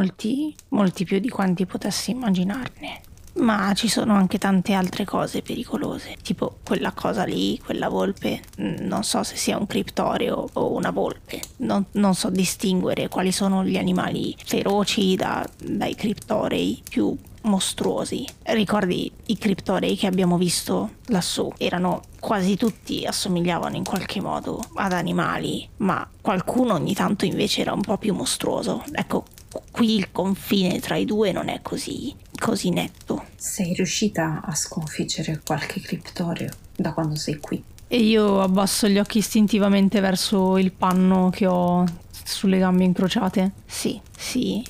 Molti, 0.00 0.54
molti 0.68 1.04
più 1.04 1.18
di 1.18 1.28
quanti 1.28 1.66
potessi 1.66 2.12
immaginarne. 2.12 3.02
Ma 3.34 3.74
ci 3.74 3.86
sono 3.86 4.14
anche 4.14 4.38
tante 4.38 4.72
altre 4.72 5.04
cose 5.04 5.42
pericolose, 5.42 6.16
tipo 6.22 6.56
quella 6.64 6.92
cosa 6.92 7.24
lì, 7.24 7.60
quella 7.62 7.90
volpe. 7.90 8.40
Non 8.56 9.04
so 9.04 9.22
se 9.22 9.36
sia 9.36 9.58
un 9.58 9.66
criptoreo 9.66 10.48
o 10.54 10.72
una 10.72 10.90
volpe. 10.90 11.42
Non, 11.58 11.84
non 11.92 12.14
so 12.14 12.30
distinguere 12.30 13.08
quali 13.08 13.30
sono 13.30 13.62
gli 13.62 13.76
animali 13.76 14.34
feroci 14.42 15.16
da, 15.16 15.46
dai 15.62 15.94
criptorei 15.94 16.82
più 16.88 17.14
mostruosi. 17.42 18.26
Ricordi 18.44 19.12
i 19.26 19.36
criptorei 19.36 19.96
che 19.96 20.06
abbiamo 20.06 20.38
visto 20.38 20.92
lassù? 21.08 21.52
Erano 21.58 22.04
quasi 22.20 22.56
tutti 22.56 23.04
assomigliavano 23.04 23.76
in 23.76 23.84
qualche 23.84 24.22
modo 24.22 24.62
ad 24.76 24.92
animali, 24.92 25.68
ma 25.78 26.08
qualcuno 26.22 26.72
ogni 26.72 26.94
tanto 26.94 27.26
invece 27.26 27.60
era 27.60 27.74
un 27.74 27.82
po' 27.82 27.98
più 27.98 28.14
mostruoso. 28.14 28.82
Ecco, 28.92 29.24
qui 29.70 29.96
il 29.96 30.12
confine 30.12 30.80
tra 30.80 30.96
i 30.96 31.04
due 31.04 31.32
non 31.32 31.48
è 31.48 31.60
così, 31.62 32.14
così 32.38 32.70
netto. 32.70 33.24
Sei 33.36 33.74
riuscita 33.74 34.42
a 34.44 34.54
sconfiggere 34.54 35.40
qualche 35.44 35.80
criptoreo 35.80 36.50
da 36.76 36.92
quando 36.92 37.16
sei 37.16 37.38
qui? 37.38 37.62
E 37.88 37.98
io 37.98 38.40
abbasso 38.40 38.88
gli 38.88 38.98
occhi 38.98 39.18
istintivamente 39.18 40.00
verso 40.00 40.58
il 40.58 40.70
panno 40.70 41.30
che 41.30 41.46
ho 41.46 41.84
sulle 42.24 42.58
gambe 42.58 42.84
incrociate. 42.84 43.52
Sì, 43.66 44.00
sì, 44.16 44.64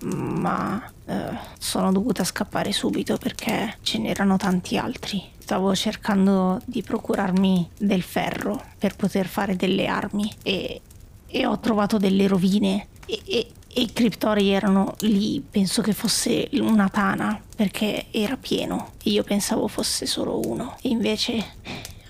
ma 0.00 0.82
eh, 1.06 1.38
sono 1.58 1.92
dovuta 1.92 2.24
scappare 2.24 2.72
subito 2.72 3.16
perché 3.16 3.78
ce 3.82 3.98
n'erano 3.98 4.36
tanti 4.36 4.76
altri. 4.76 5.22
Stavo 5.38 5.74
cercando 5.76 6.60
di 6.64 6.82
procurarmi 6.82 7.70
del 7.78 8.02
ferro 8.02 8.60
per 8.78 8.96
poter 8.96 9.26
fare 9.26 9.54
delle 9.54 9.86
armi 9.86 10.28
e, 10.42 10.80
e 11.28 11.46
ho 11.46 11.60
trovato 11.60 11.98
delle 11.98 12.26
rovine 12.26 12.88
e, 13.06 13.22
e 13.24 13.46
i 13.76 13.92
criptori 13.92 14.50
erano 14.50 14.94
lì, 15.00 15.44
penso 15.48 15.82
che 15.82 15.92
fosse 15.92 16.48
una 16.52 16.88
tana 16.88 17.40
perché 17.54 18.06
era 18.10 18.36
pieno 18.36 18.92
e 19.02 19.10
io 19.10 19.22
pensavo 19.22 19.68
fosse 19.68 20.06
solo 20.06 20.40
uno 20.46 20.76
e 20.80 20.88
invece 20.88 21.44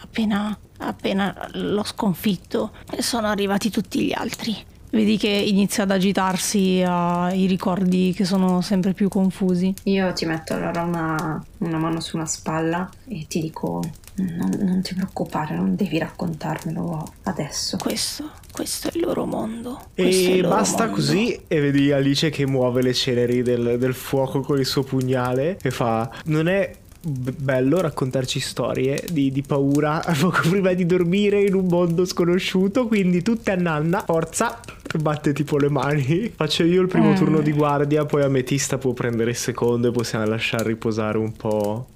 appena, 0.01 0.57
appena 0.79 1.49
l'ho 1.53 1.85
sconfitto 1.85 2.73
sono 2.99 3.27
arrivati 3.27 3.71
tutti 3.71 4.05
gli 4.05 4.13
altri. 4.13 4.57
Vedi 4.91 5.19
che 5.19 5.29
inizia 5.29 5.83
ad 5.83 5.91
agitarsi 5.91 6.81
uh, 6.81 7.35
i 7.35 7.47
ricordi 7.47 8.13
che 8.15 8.25
sono 8.25 8.61
sempre 8.61 8.95
più 8.95 9.09
confusi. 9.09 9.75
Io 9.85 10.13
ti 10.13 10.25
metto 10.25 10.55
allora 10.55 10.83
una, 10.83 11.45
una 11.59 11.77
mano 11.77 12.01
sulla 12.01 12.25
spalla 12.25 12.89
e 13.09 13.27
ti 13.29 13.41
dico 13.41 13.83
non, 14.17 14.57
non, 14.61 14.83
ti 14.83 14.95
preoccupare, 14.95 15.55
non 15.55 15.75
devi 15.77 15.99
raccontarmelo 15.99 17.13
adesso. 17.25 17.77
Questo, 17.77 18.31
questo 18.57 18.89
è 18.89 18.93
il 18.95 19.03
loro 19.03 19.27
mondo. 19.27 19.89
E 19.95 20.41
loro 20.41 20.57
basta 20.57 20.85
mondo. 20.85 20.95
così 20.95 21.39
e 21.47 21.61
vedi 21.61 21.93
Alice 21.93 22.31
che 22.31 22.47
muove 22.47 22.81
le 22.81 22.95
ceneri 22.95 23.43
del, 23.43 23.77
del 23.79 23.93
fuoco 23.93 24.41
con 24.41 24.59
il 24.59 24.65
suo 24.65 24.83
pugnale 24.83 25.59
e 25.61 25.71
fa... 25.71 26.11
Non 26.25 26.49
è 26.49 26.73
bello 27.09 27.81
raccontarci 27.81 28.41
storie 28.41 29.05
di, 29.13 29.31
di, 29.31 29.43
paura 29.43 30.03
poco 30.19 30.49
prima 30.49 30.73
di 30.73 30.87
dormire 30.87 31.43
in 31.43 31.55
un 31.55 31.67
mondo 31.67 32.07
sconosciuto. 32.07 32.87
Quindi 32.87 33.23
tutte 33.23 33.51
a 33.51 33.57
nanna, 33.57 34.03
forza, 34.05 34.59
batte 34.99 35.35
tipo 35.35 35.59
le 35.59 35.69
mani. 35.69 36.33
Faccio 36.35 36.65
io 36.65 36.81
il 36.81 36.89
primo 36.89 37.13
mm. 37.13 37.17
turno 37.17 37.41
di 37.41 37.53
guardia, 37.53 38.07
poi 38.07 38.23
Ametista 38.23 38.79
può 38.79 38.93
prendere 38.93 39.31
il 39.31 39.37
secondo 39.37 39.89
e 39.89 39.93
possiamo 39.93 40.25
lasciar 40.25 40.63
riposare 40.63 41.19
un 41.19 41.33
po'. 41.33 41.87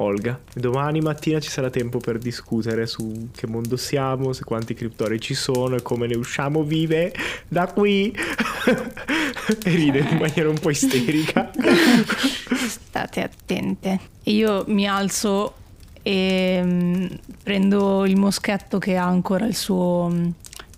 Olga. 0.00 0.38
Domani 0.54 1.00
mattina 1.00 1.40
ci 1.40 1.50
sarà 1.50 1.70
tempo 1.70 1.98
per 1.98 2.18
discutere 2.18 2.86
su 2.86 3.30
che 3.34 3.46
mondo 3.46 3.76
siamo, 3.76 4.32
se 4.32 4.44
quanti 4.44 4.74
criptori 4.74 5.20
ci 5.20 5.34
sono 5.34 5.76
e 5.76 5.82
come 5.82 6.06
ne 6.06 6.16
usciamo 6.16 6.62
vive 6.62 7.12
da 7.48 7.66
qui. 7.66 8.14
e 9.64 9.70
ride 9.70 10.00
in 10.00 10.18
maniera 10.18 10.48
un 10.48 10.58
po' 10.58 10.70
isterica. 10.70 11.50
State 12.68 13.22
attente. 13.22 14.00
Io 14.24 14.64
mi 14.68 14.86
alzo 14.86 15.54
e 16.02 16.60
mm, 16.62 17.06
prendo 17.42 18.06
il 18.06 18.16
moschetto 18.16 18.78
che 18.78 18.96
ha 18.96 19.04
ancora 19.04 19.46
il 19.46 19.56
suo 19.56 20.08
mm, 20.10 20.28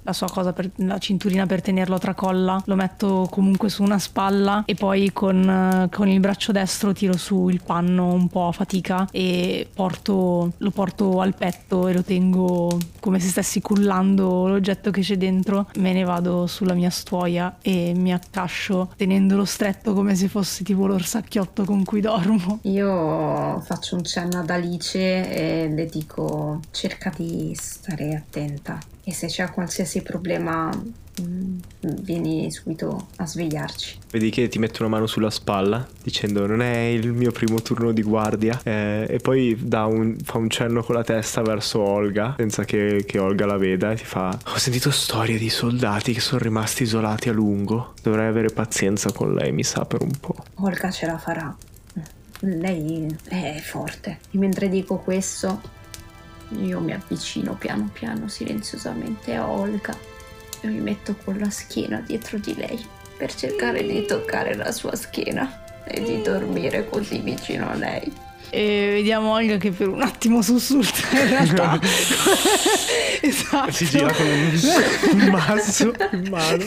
la 0.02 0.12
sua 0.12 0.28
cosa 0.28 0.52
per 0.52 0.70
la 0.76 0.98
cinturina 0.98 1.46
per 1.46 1.62
tenerlo 1.62 1.96
a 1.96 1.98
tracolla, 1.98 2.62
lo 2.64 2.76
metto 2.76 3.26
comunque 3.30 3.68
su 3.68 3.82
una 3.82 3.98
spalla 3.98 4.62
e 4.66 4.74
poi 4.74 5.12
con, 5.12 5.88
con, 5.90 6.08
il 6.08 6.20
braccio 6.20 6.52
destro 6.52 6.92
tiro 6.92 7.16
su 7.16 7.48
il 7.48 7.62
panno 7.64 8.12
un 8.12 8.28
po' 8.28 8.48
a 8.48 8.52
fatica 8.52 9.08
e 9.10 9.68
porto, 9.72 10.52
lo 10.56 10.70
porto 10.70 11.20
al 11.20 11.34
petto 11.34 11.88
e 11.88 11.92
lo 11.92 12.02
tengo 12.02 12.78
come 13.00 13.18
se 13.20 13.28
stessi 13.28 13.60
cullando 13.60 14.48
l'oggetto 14.48 14.90
che 14.90 15.00
c'è 15.00 15.16
dentro. 15.16 15.68
Me 15.76 15.92
ne 15.92 16.04
vado 16.04 16.46
sulla 16.46 16.74
mia 16.74 16.90
stuoia 16.90 17.56
e 17.62 17.92
mi 17.94 18.12
accascio 18.12 18.92
tenendolo 18.96 19.44
stretto 19.44 19.92
come 19.92 20.14
se 20.14 20.28
fosse 20.28 20.64
tipo 20.64 20.86
l'orsacchiotto 20.86 21.64
con 21.64 21.84
cui 21.84 22.00
dormo. 22.00 22.58
Io 22.62 23.60
faccio 23.60 23.96
un 23.96 24.04
cenno 24.04 24.40
ad 24.40 24.50
Alice 24.50 24.98
e 24.98 25.68
le 25.68 25.86
dico 25.86 26.60
cerca 26.70 27.12
di 27.14 27.54
stare 27.54 28.14
attenta 28.14 28.78
e 29.10 29.12
se 29.12 29.26
c'è 29.26 29.50
qualsiasi 29.50 30.02
problema 30.02 30.70
mm, 30.70 31.58
vieni 32.02 32.50
subito 32.52 33.08
a 33.16 33.26
svegliarci. 33.26 33.98
Vedi 34.12 34.30
che 34.30 34.48
ti 34.48 34.60
mette 34.60 34.82
una 34.82 34.90
mano 34.90 35.06
sulla 35.06 35.30
spalla 35.30 35.86
dicendo 36.02 36.46
non 36.46 36.62
è 36.62 36.78
il 36.78 37.12
mio 37.12 37.32
primo 37.32 37.60
turno 37.60 37.90
di 37.90 38.02
guardia 38.02 38.60
eh, 38.62 39.06
e 39.08 39.18
poi 39.18 39.58
un, 39.60 40.16
fa 40.22 40.38
un 40.38 40.48
cenno 40.48 40.84
con 40.84 40.94
la 40.94 41.02
testa 41.02 41.42
verso 41.42 41.80
Olga 41.80 42.34
senza 42.38 42.64
che, 42.64 43.04
che, 43.04 43.18
Olga 43.18 43.46
la 43.46 43.56
veda 43.56 43.90
e 43.90 43.96
ti 43.96 44.04
fa 44.04 44.38
ho 44.46 44.58
sentito 44.58 44.92
storie 44.92 45.36
di 45.36 45.50
soldati 45.50 46.12
che 46.12 46.20
sono 46.20 46.40
rimasti 46.40 46.84
isolati 46.84 47.28
a 47.28 47.32
lungo 47.32 47.94
dovrei 48.02 48.28
avere 48.28 48.50
pazienza 48.50 49.10
con 49.12 49.34
lei 49.34 49.50
mi 49.50 49.64
sa 49.64 49.84
per 49.84 50.02
un 50.02 50.12
po'. 50.20 50.36
Olga 50.54 50.90
ce 50.90 51.06
la 51.06 51.18
farà. 51.18 51.54
Lei 52.42 53.06
è 53.28 53.60
forte. 53.60 54.20
E 54.30 54.38
mentre 54.38 54.68
dico 54.70 54.96
questo 54.98 55.60
io 56.58 56.80
mi 56.80 56.92
avvicino 56.92 57.54
piano 57.54 57.88
piano 57.92 58.28
silenziosamente 58.28 59.34
a 59.34 59.48
Olga 59.48 59.96
e 60.60 60.66
mi 60.66 60.80
metto 60.80 61.14
con 61.24 61.38
la 61.38 61.50
schiena 61.50 62.00
dietro 62.00 62.38
di 62.38 62.54
lei 62.54 62.84
per 63.16 63.34
cercare 63.34 63.82
di 63.86 64.04
toccare 64.06 64.54
la 64.54 64.72
sua 64.72 64.96
schiena 64.96 65.84
e 65.84 66.02
di 66.02 66.22
dormire 66.22 66.88
così 66.88 67.18
vicino 67.20 67.70
a 67.70 67.74
lei 67.74 68.12
e 68.50 68.90
vediamo 68.92 69.32
Olga 69.32 69.56
che 69.56 69.70
per 69.70 69.88
un 69.88 70.02
attimo 70.02 70.42
sussulta 70.42 71.18
in 71.18 71.28
realtà. 71.28 71.80
Esatto. 73.22 73.70
Si 73.72 73.84
gira 73.84 74.10
con 74.12 74.26
un, 74.26 75.28
mazzo 75.30 75.92
in 76.12 76.28
mano. 76.30 76.64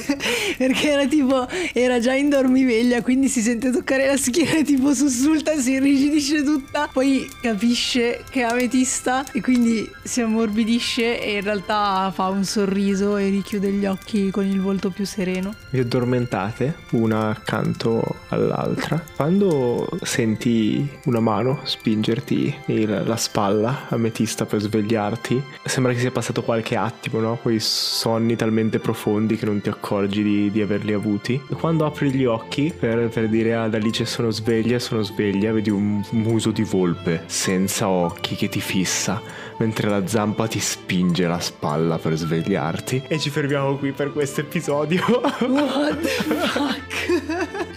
Perché 0.58 0.92
era 0.92 1.08
tipo 1.08 1.48
era 1.74 2.00
già 2.00 2.14
in 2.14 2.30
dormiveglia 2.30 3.02
quindi 3.02 3.28
si 3.28 3.42
sente 3.42 3.72
toccare 3.72 4.06
la 4.06 4.18
schiena 4.18 4.62
tipo 4.62 4.94
sussulta 4.94 5.60
si 5.60 5.72
irrigidisce 5.72 6.44
tutta 6.44 6.88
poi 6.92 7.28
capisce 7.42 8.24
che 8.30 8.42
è 8.42 8.44
ametista 8.44 9.26
e 9.32 9.42
quindi 9.42 9.90
si 10.04 10.22
ammorbidisce 10.22 11.20
e 11.20 11.38
in 11.38 11.42
realtà 11.42 12.12
fa 12.14 12.28
un 12.28 12.44
sorriso 12.44 13.18
e 13.18 13.30
richiude 13.30 13.72
gli 13.72 13.86
occhi 13.86 14.30
con 14.30 14.46
il 14.46 14.62
volto 14.62 14.90
più 14.92 15.06
sereno. 15.06 15.56
Vi 15.72 15.80
addormentate 15.80 16.76
una 16.92 17.30
accanto 17.30 18.18
all'altra. 18.30 19.04
Quando 19.16 19.90
senti 20.02 20.88
una 21.06 21.20
mano 21.20 21.62
spingerti 21.74 22.56
il, 22.68 23.04
la 23.06 23.16
spalla 23.16 23.88
ametista 23.90 24.46
per 24.46 24.62
svegliarti. 24.62 25.42
Sembra 25.64 25.94
che 25.94 26.00
sia 26.00 26.12
passato 26.12 26.44
qualche 26.44 26.76
attimo, 26.76 27.20
no? 27.20 27.38
Quei 27.42 27.60
sonni 27.60 28.36
talmente 28.36 28.80
profondi 28.80 29.36
che 29.38 29.46
non 29.46 29.62
ti 29.62 29.70
accorgi 29.70 30.24
di, 30.24 30.52
di 30.52 30.62
averli 30.62 30.94
avuti. 30.94 31.42
E 31.50 31.56
quando 31.56 31.86
apri 31.86 32.12
gli 32.12 32.26
occhi 32.26 32.74
per, 32.78 33.10
per 33.10 33.28
dire 33.28 33.56
ad 33.56 33.74
Alice 33.74 34.06
sono 34.06 34.30
sveglia, 34.30 34.80
sono 34.80 35.02
sveglia, 35.02 35.52
vedi 35.52 35.70
un 35.70 36.04
muso 36.12 36.52
di 36.52 36.64
volpe 36.64 37.24
senza 37.26 37.90
occhi 37.90 38.36
che 38.36 38.50
ti 38.50 38.60
fissa 38.60 39.22
mentre 39.58 39.90
la 39.90 40.08
zampa 40.08 40.48
ti 40.48 40.60
spinge 40.60 41.28
la 41.28 41.40
spalla 41.40 41.98
per 41.98 42.16
svegliarti. 42.16 43.04
E 43.08 43.20
ci 43.20 43.30
fermiamo 43.30 43.78
qui 43.78 43.92
per 43.92 44.12
questo 44.12 44.42
episodio. 44.42 45.04
What 45.06 46.00
the 46.02 46.08
fuck? 46.48 46.83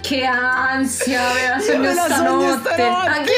Che 0.07 0.25
ansia, 0.25 1.21
me 1.79 1.95
la 1.95 2.09
sogno 2.09 2.59
stanotte. 2.59 2.75
stanotte. 2.75 3.11
Anche... 3.11 3.33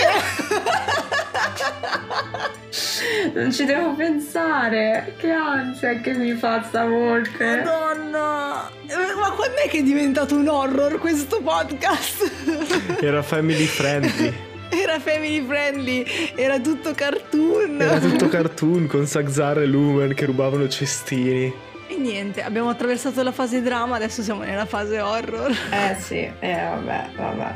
non 3.40 3.50
ci 3.52 3.64
devo 3.64 3.94
pensare. 3.94 5.14
Che 5.16 5.30
ansia 5.30 5.98
che 6.00 6.12
mi 6.12 6.34
fa 6.34 6.62
sta 6.64 6.84
volpe. 6.84 7.62
Madonna! 7.64 8.70
Ma 9.18 9.30
quando 9.30 9.56
è 9.64 9.68
che 9.68 9.78
è 9.78 9.82
diventato 9.82 10.34
un 10.36 10.48
horror 10.48 10.98
questo 10.98 11.40
podcast? 11.40 12.30
Era 13.00 13.22
family 13.22 13.64
friendly. 13.64 14.46
Era 14.70 15.00
family 15.00 15.42
friendly, 15.46 16.04
era 16.36 16.60
tutto 16.60 16.92
cartoon. 16.92 17.80
Era 17.80 17.98
tutto 17.98 18.28
cartoon 18.28 18.86
con 18.86 19.06
Saxar 19.06 19.60
e 19.60 19.64
Lumen 19.64 20.12
che 20.12 20.26
rubavano 20.26 20.68
cestini. 20.68 21.50
E 21.90 21.96
niente, 21.96 22.42
abbiamo 22.42 22.68
attraversato 22.68 23.22
la 23.22 23.32
fase 23.32 23.62
drama, 23.62 23.96
adesso 23.96 24.22
siamo 24.22 24.42
nella 24.42 24.66
fase 24.66 25.00
horror. 25.00 25.50
Eh 25.70 25.96
sì, 25.98 26.30
eh 26.38 26.54
vabbè, 26.54 27.08
vabbè. 27.16 27.54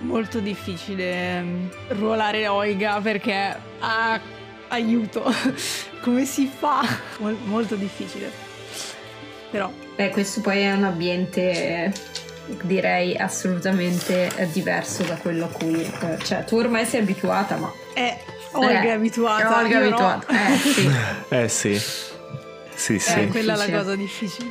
Molto 0.00 0.40
difficile 0.40 1.40
mm, 1.40 1.66
ruolare 1.90 2.48
Oiga 2.48 3.00
perché 3.00 3.56
ah, 3.78 4.20
aiuto. 4.68 5.22
Come 6.02 6.24
si 6.24 6.50
fa? 6.52 6.82
Mol- 7.18 7.38
molto 7.44 7.76
difficile. 7.76 8.30
Però 9.50 9.70
Beh, 9.94 10.10
questo 10.10 10.40
poi 10.40 10.62
è 10.62 10.72
un 10.72 10.84
ambiente 10.84 11.92
direi 12.62 13.16
assolutamente 13.16 14.30
eh, 14.36 14.48
diverso 14.50 15.02
da 15.04 15.16
quello 15.16 15.46
a 15.46 15.48
cui 15.48 15.82
eh, 15.82 16.18
cioè 16.22 16.44
tu 16.44 16.56
ormai 16.56 16.84
sei 16.84 17.00
abituata 17.00 17.56
ma 17.56 17.72
è 17.92 18.16
Olga 18.52 18.82
Eh, 18.82 18.86
è 18.86 18.90
abituata. 18.90 19.58
Olga 19.58 19.80
è 19.80 19.82
io 19.82 19.88
no. 19.90 19.96
abituata 19.96 20.26
eh 20.46 20.56
sì 20.56 20.90
Eh 21.28 21.48
sì. 21.48 21.80
Sì, 22.76 22.98
sì. 22.98 23.20
Eh, 23.20 23.26
quella 23.28 23.54
è 23.54 23.56
la 23.70 23.78
cosa 23.78 23.96
difficile. 23.96 24.50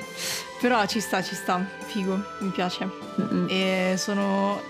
Però 0.59 0.85
ci 0.87 0.99
sta, 0.99 1.21
ci 1.23 1.35
sta. 1.35 1.63
Figo, 1.85 2.21
mi 2.39 2.49
piace. 2.49 2.89
Mm-mm. 3.21 3.45
E 3.49 3.95
sono, 3.97 4.61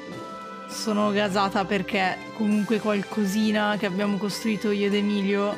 sono 0.70 1.12
gasata 1.12 1.66
perché 1.66 2.18
comunque 2.36 2.80
qualcosina 2.80 3.76
che 3.80 3.86
abbiamo 3.86 4.18
costruito 4.18 4.72
io 4.72 4.88
ed 4.88 4.94
Emilio, 4.94 5.56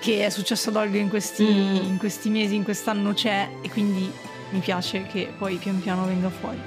che 0.00 0.24
è 0.26 0.30
successo 0.30 0.68
ad 0.68 0.76
Olga 0.76 0.98
in 0.98 1.08
questi, 1.08 1.44
Mm. 1.44 1.74
in 1.76 1.96
questi 1.98 2.28
mesi, 2.28 2.54
in 2.54 2.64
quest'anno 2.64 3.12
c'è 3.14 3.48
e 3.62 3.68
quindi 3.70 4.10
mi 4.50 4.60
piace 4.60 5.06
che 5.10 5.32
poi 5.36 5.56
pian 5.56 5.80
piano 5.80 6.04
venga 6.06 6.28
fuori. 6.30 6.58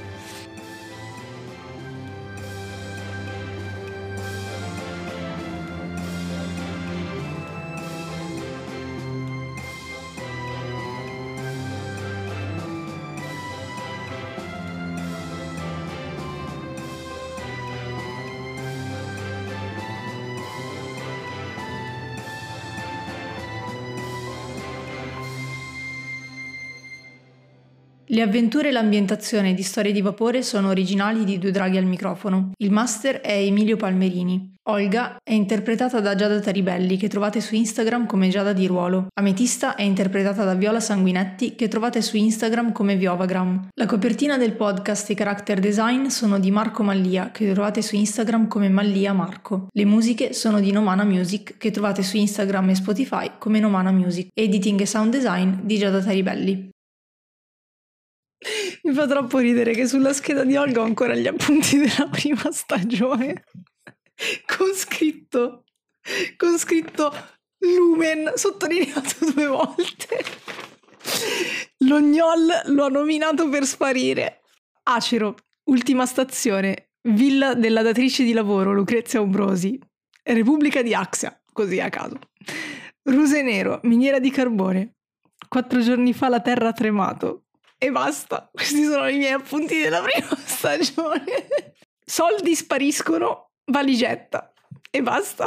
Le 28.14 28.22
avventure 28.22 28.68
e 28.68 28.72
l'ambientazione 28.74 29.54
di 29.54 29.64
Storie 29.64 29.94
di 29.94 30.02
Vapore 30.02 30.44
sono 30.44 30.68
originali 30.68 31.24
di 31.24 31.40
Due 31.40 31.52
Draghi 31.52 31.78
al 31.78 31.86
microfono. 31.86 32.52
Il 32.58 32.70
master 32.70 33.22
è 33.22 33.32
Emilio 33.32 33.78
Palmerini. 33.78 34.56
Olga 34.64 35.16
è 35.24 35.32
interpretata 35.32 36.02
da 36.02 36.14
Giada 36.14 36.42
Taribelli, 36.42 36.98
che 36.98 37.08
trovate 37.08 37.40
su 37.40 37.56
Instagram 37.56 38.06
come 38.08 38.28
Giada 38.28 38.52
di 38.52 38.68
Ruolo. 38.68 39.08
Ametista 39.14 39.76
è 39.76 39.84
interpretata 39.84 40.44
da 40.44 40.56
Viola 40.56 40.82
Sanguinetti, 40.82 41.56
che 41.56 41.70
trovate 41.70 42.02
su 42.02 42.18
Instagram 42.18 42.74
come 42.74 42.98
Viovagram. 42.98 43.70
La 43.76 43.86
copertina 43.86 44.38
del 44.38 44.56
podcast 44.56 45.10
e 45.10 45.16
character 45.16 45.62
design 45.62 46.08
sono 46.08 46.38
di 46.38 46.52
Marco 46.52 46.84
Mallia, 46.84 47.32
che 47.32 47.54
trovate 47.54 47.82
su 47.82 47.96
Instagram 47.96 48.50
come 48.50 48.68
Mallia 48.68 49.14
Marco. 49.14 49.68
Le 49.72 49.86
musiche 49.86 50.34
sono 50.34 50.60
di 50.60 50.74
Nomana 50.74 51.06
Music, 51.06 51.56
che 51.58 51.72
trovate 51.72 52.04
su 52.04 52.18
Instagram 52.18 52.72
e 52.72 52.76
Spotify 52.76 53.32
come 53.38 53.62
Nomana 53.62 53.92
Music. 53.92 54.28
Editing 54.34 54.82
e 54.82 54.86
sound 54.86 55.14
design 55.14 55.60
di 55.62 55.78
Giada 55.78 56.02
Taribelli. 56.02 56.71
Mi 58.84 58.94
fa 58.94 59.08
troppo 59.08 59.38
ridere 59.38 59.74
che 59.74 59.86
sulla 59.86 60.14
scheda 60.14 60.44
di 60.44 60.56
Olga 60.56 60.82
ho 60.82 60.84
ancora 60.84 61.16
gli 61.16 61.28
appunti 61.28 61.78
della 61.78 62.08
prima 62.10 62.52
stagione. 62.52 63.44
Con 64.46 64.74
scritto, 64.74 65.66
con 66.38 66.58
scritto 66.58 67.14
Lumen 67.60 68.34
sottolineato 68.36 69.32
due 69.34 69.48
volte. 69.48 70.24
Lo 71.80 72.00
Gnol 72.00 72.62
lo 72.66 72.86
ha 72.86 72.90
nominato 72.90 73.50
per 73.50 73.66
sparire. 73.66 74.42
Acero, 74.84 75.36
ultima 75.66 76.06
stazione, 76.06 76.92
villa 77.10 77.54
della 77.54 77.82
datrice 77.82 78.24
di 78.24 78.34
lavoro 78.34 78.74
Lucrezia 78.74 79.22
Ombrosi, 79.22 79.80
Repubblica 80.24 80.82
di 80.82 80.94
Axia, 80.94 81.40
così 81.52 81.80
a 81.80 81.90
caso. 81.90 82.20
Ruse 83.04 83.42
Nero, 83.42 83.80
miniera 83.84 84.20
di 84.20 84.32
carbone. 84.32 84.96
Quattro 85.48 85.82
giorni 85.82 86.14
fa 86.14 86.30
la 86.30 86.40
terra 86.40 86.70
ha 86.70 86.74
tremato. 86.74 87.46
E 87.84 87.92
basta. 87.92 88.48
Questi 88.54 88.84
sono 88.84 89.08
i 89.10 89.18
miei 89.18 89.32
appunti 89.32 89.82
della 89.82 90.02
prima 90.02 90.38
stagione. 90.46 91.74
Soldi 92.06 92.56
spariscono, 92.56 93.54
valigetta. 93.72 94.54
E 94.92 95.02
basta. 95.02 95.46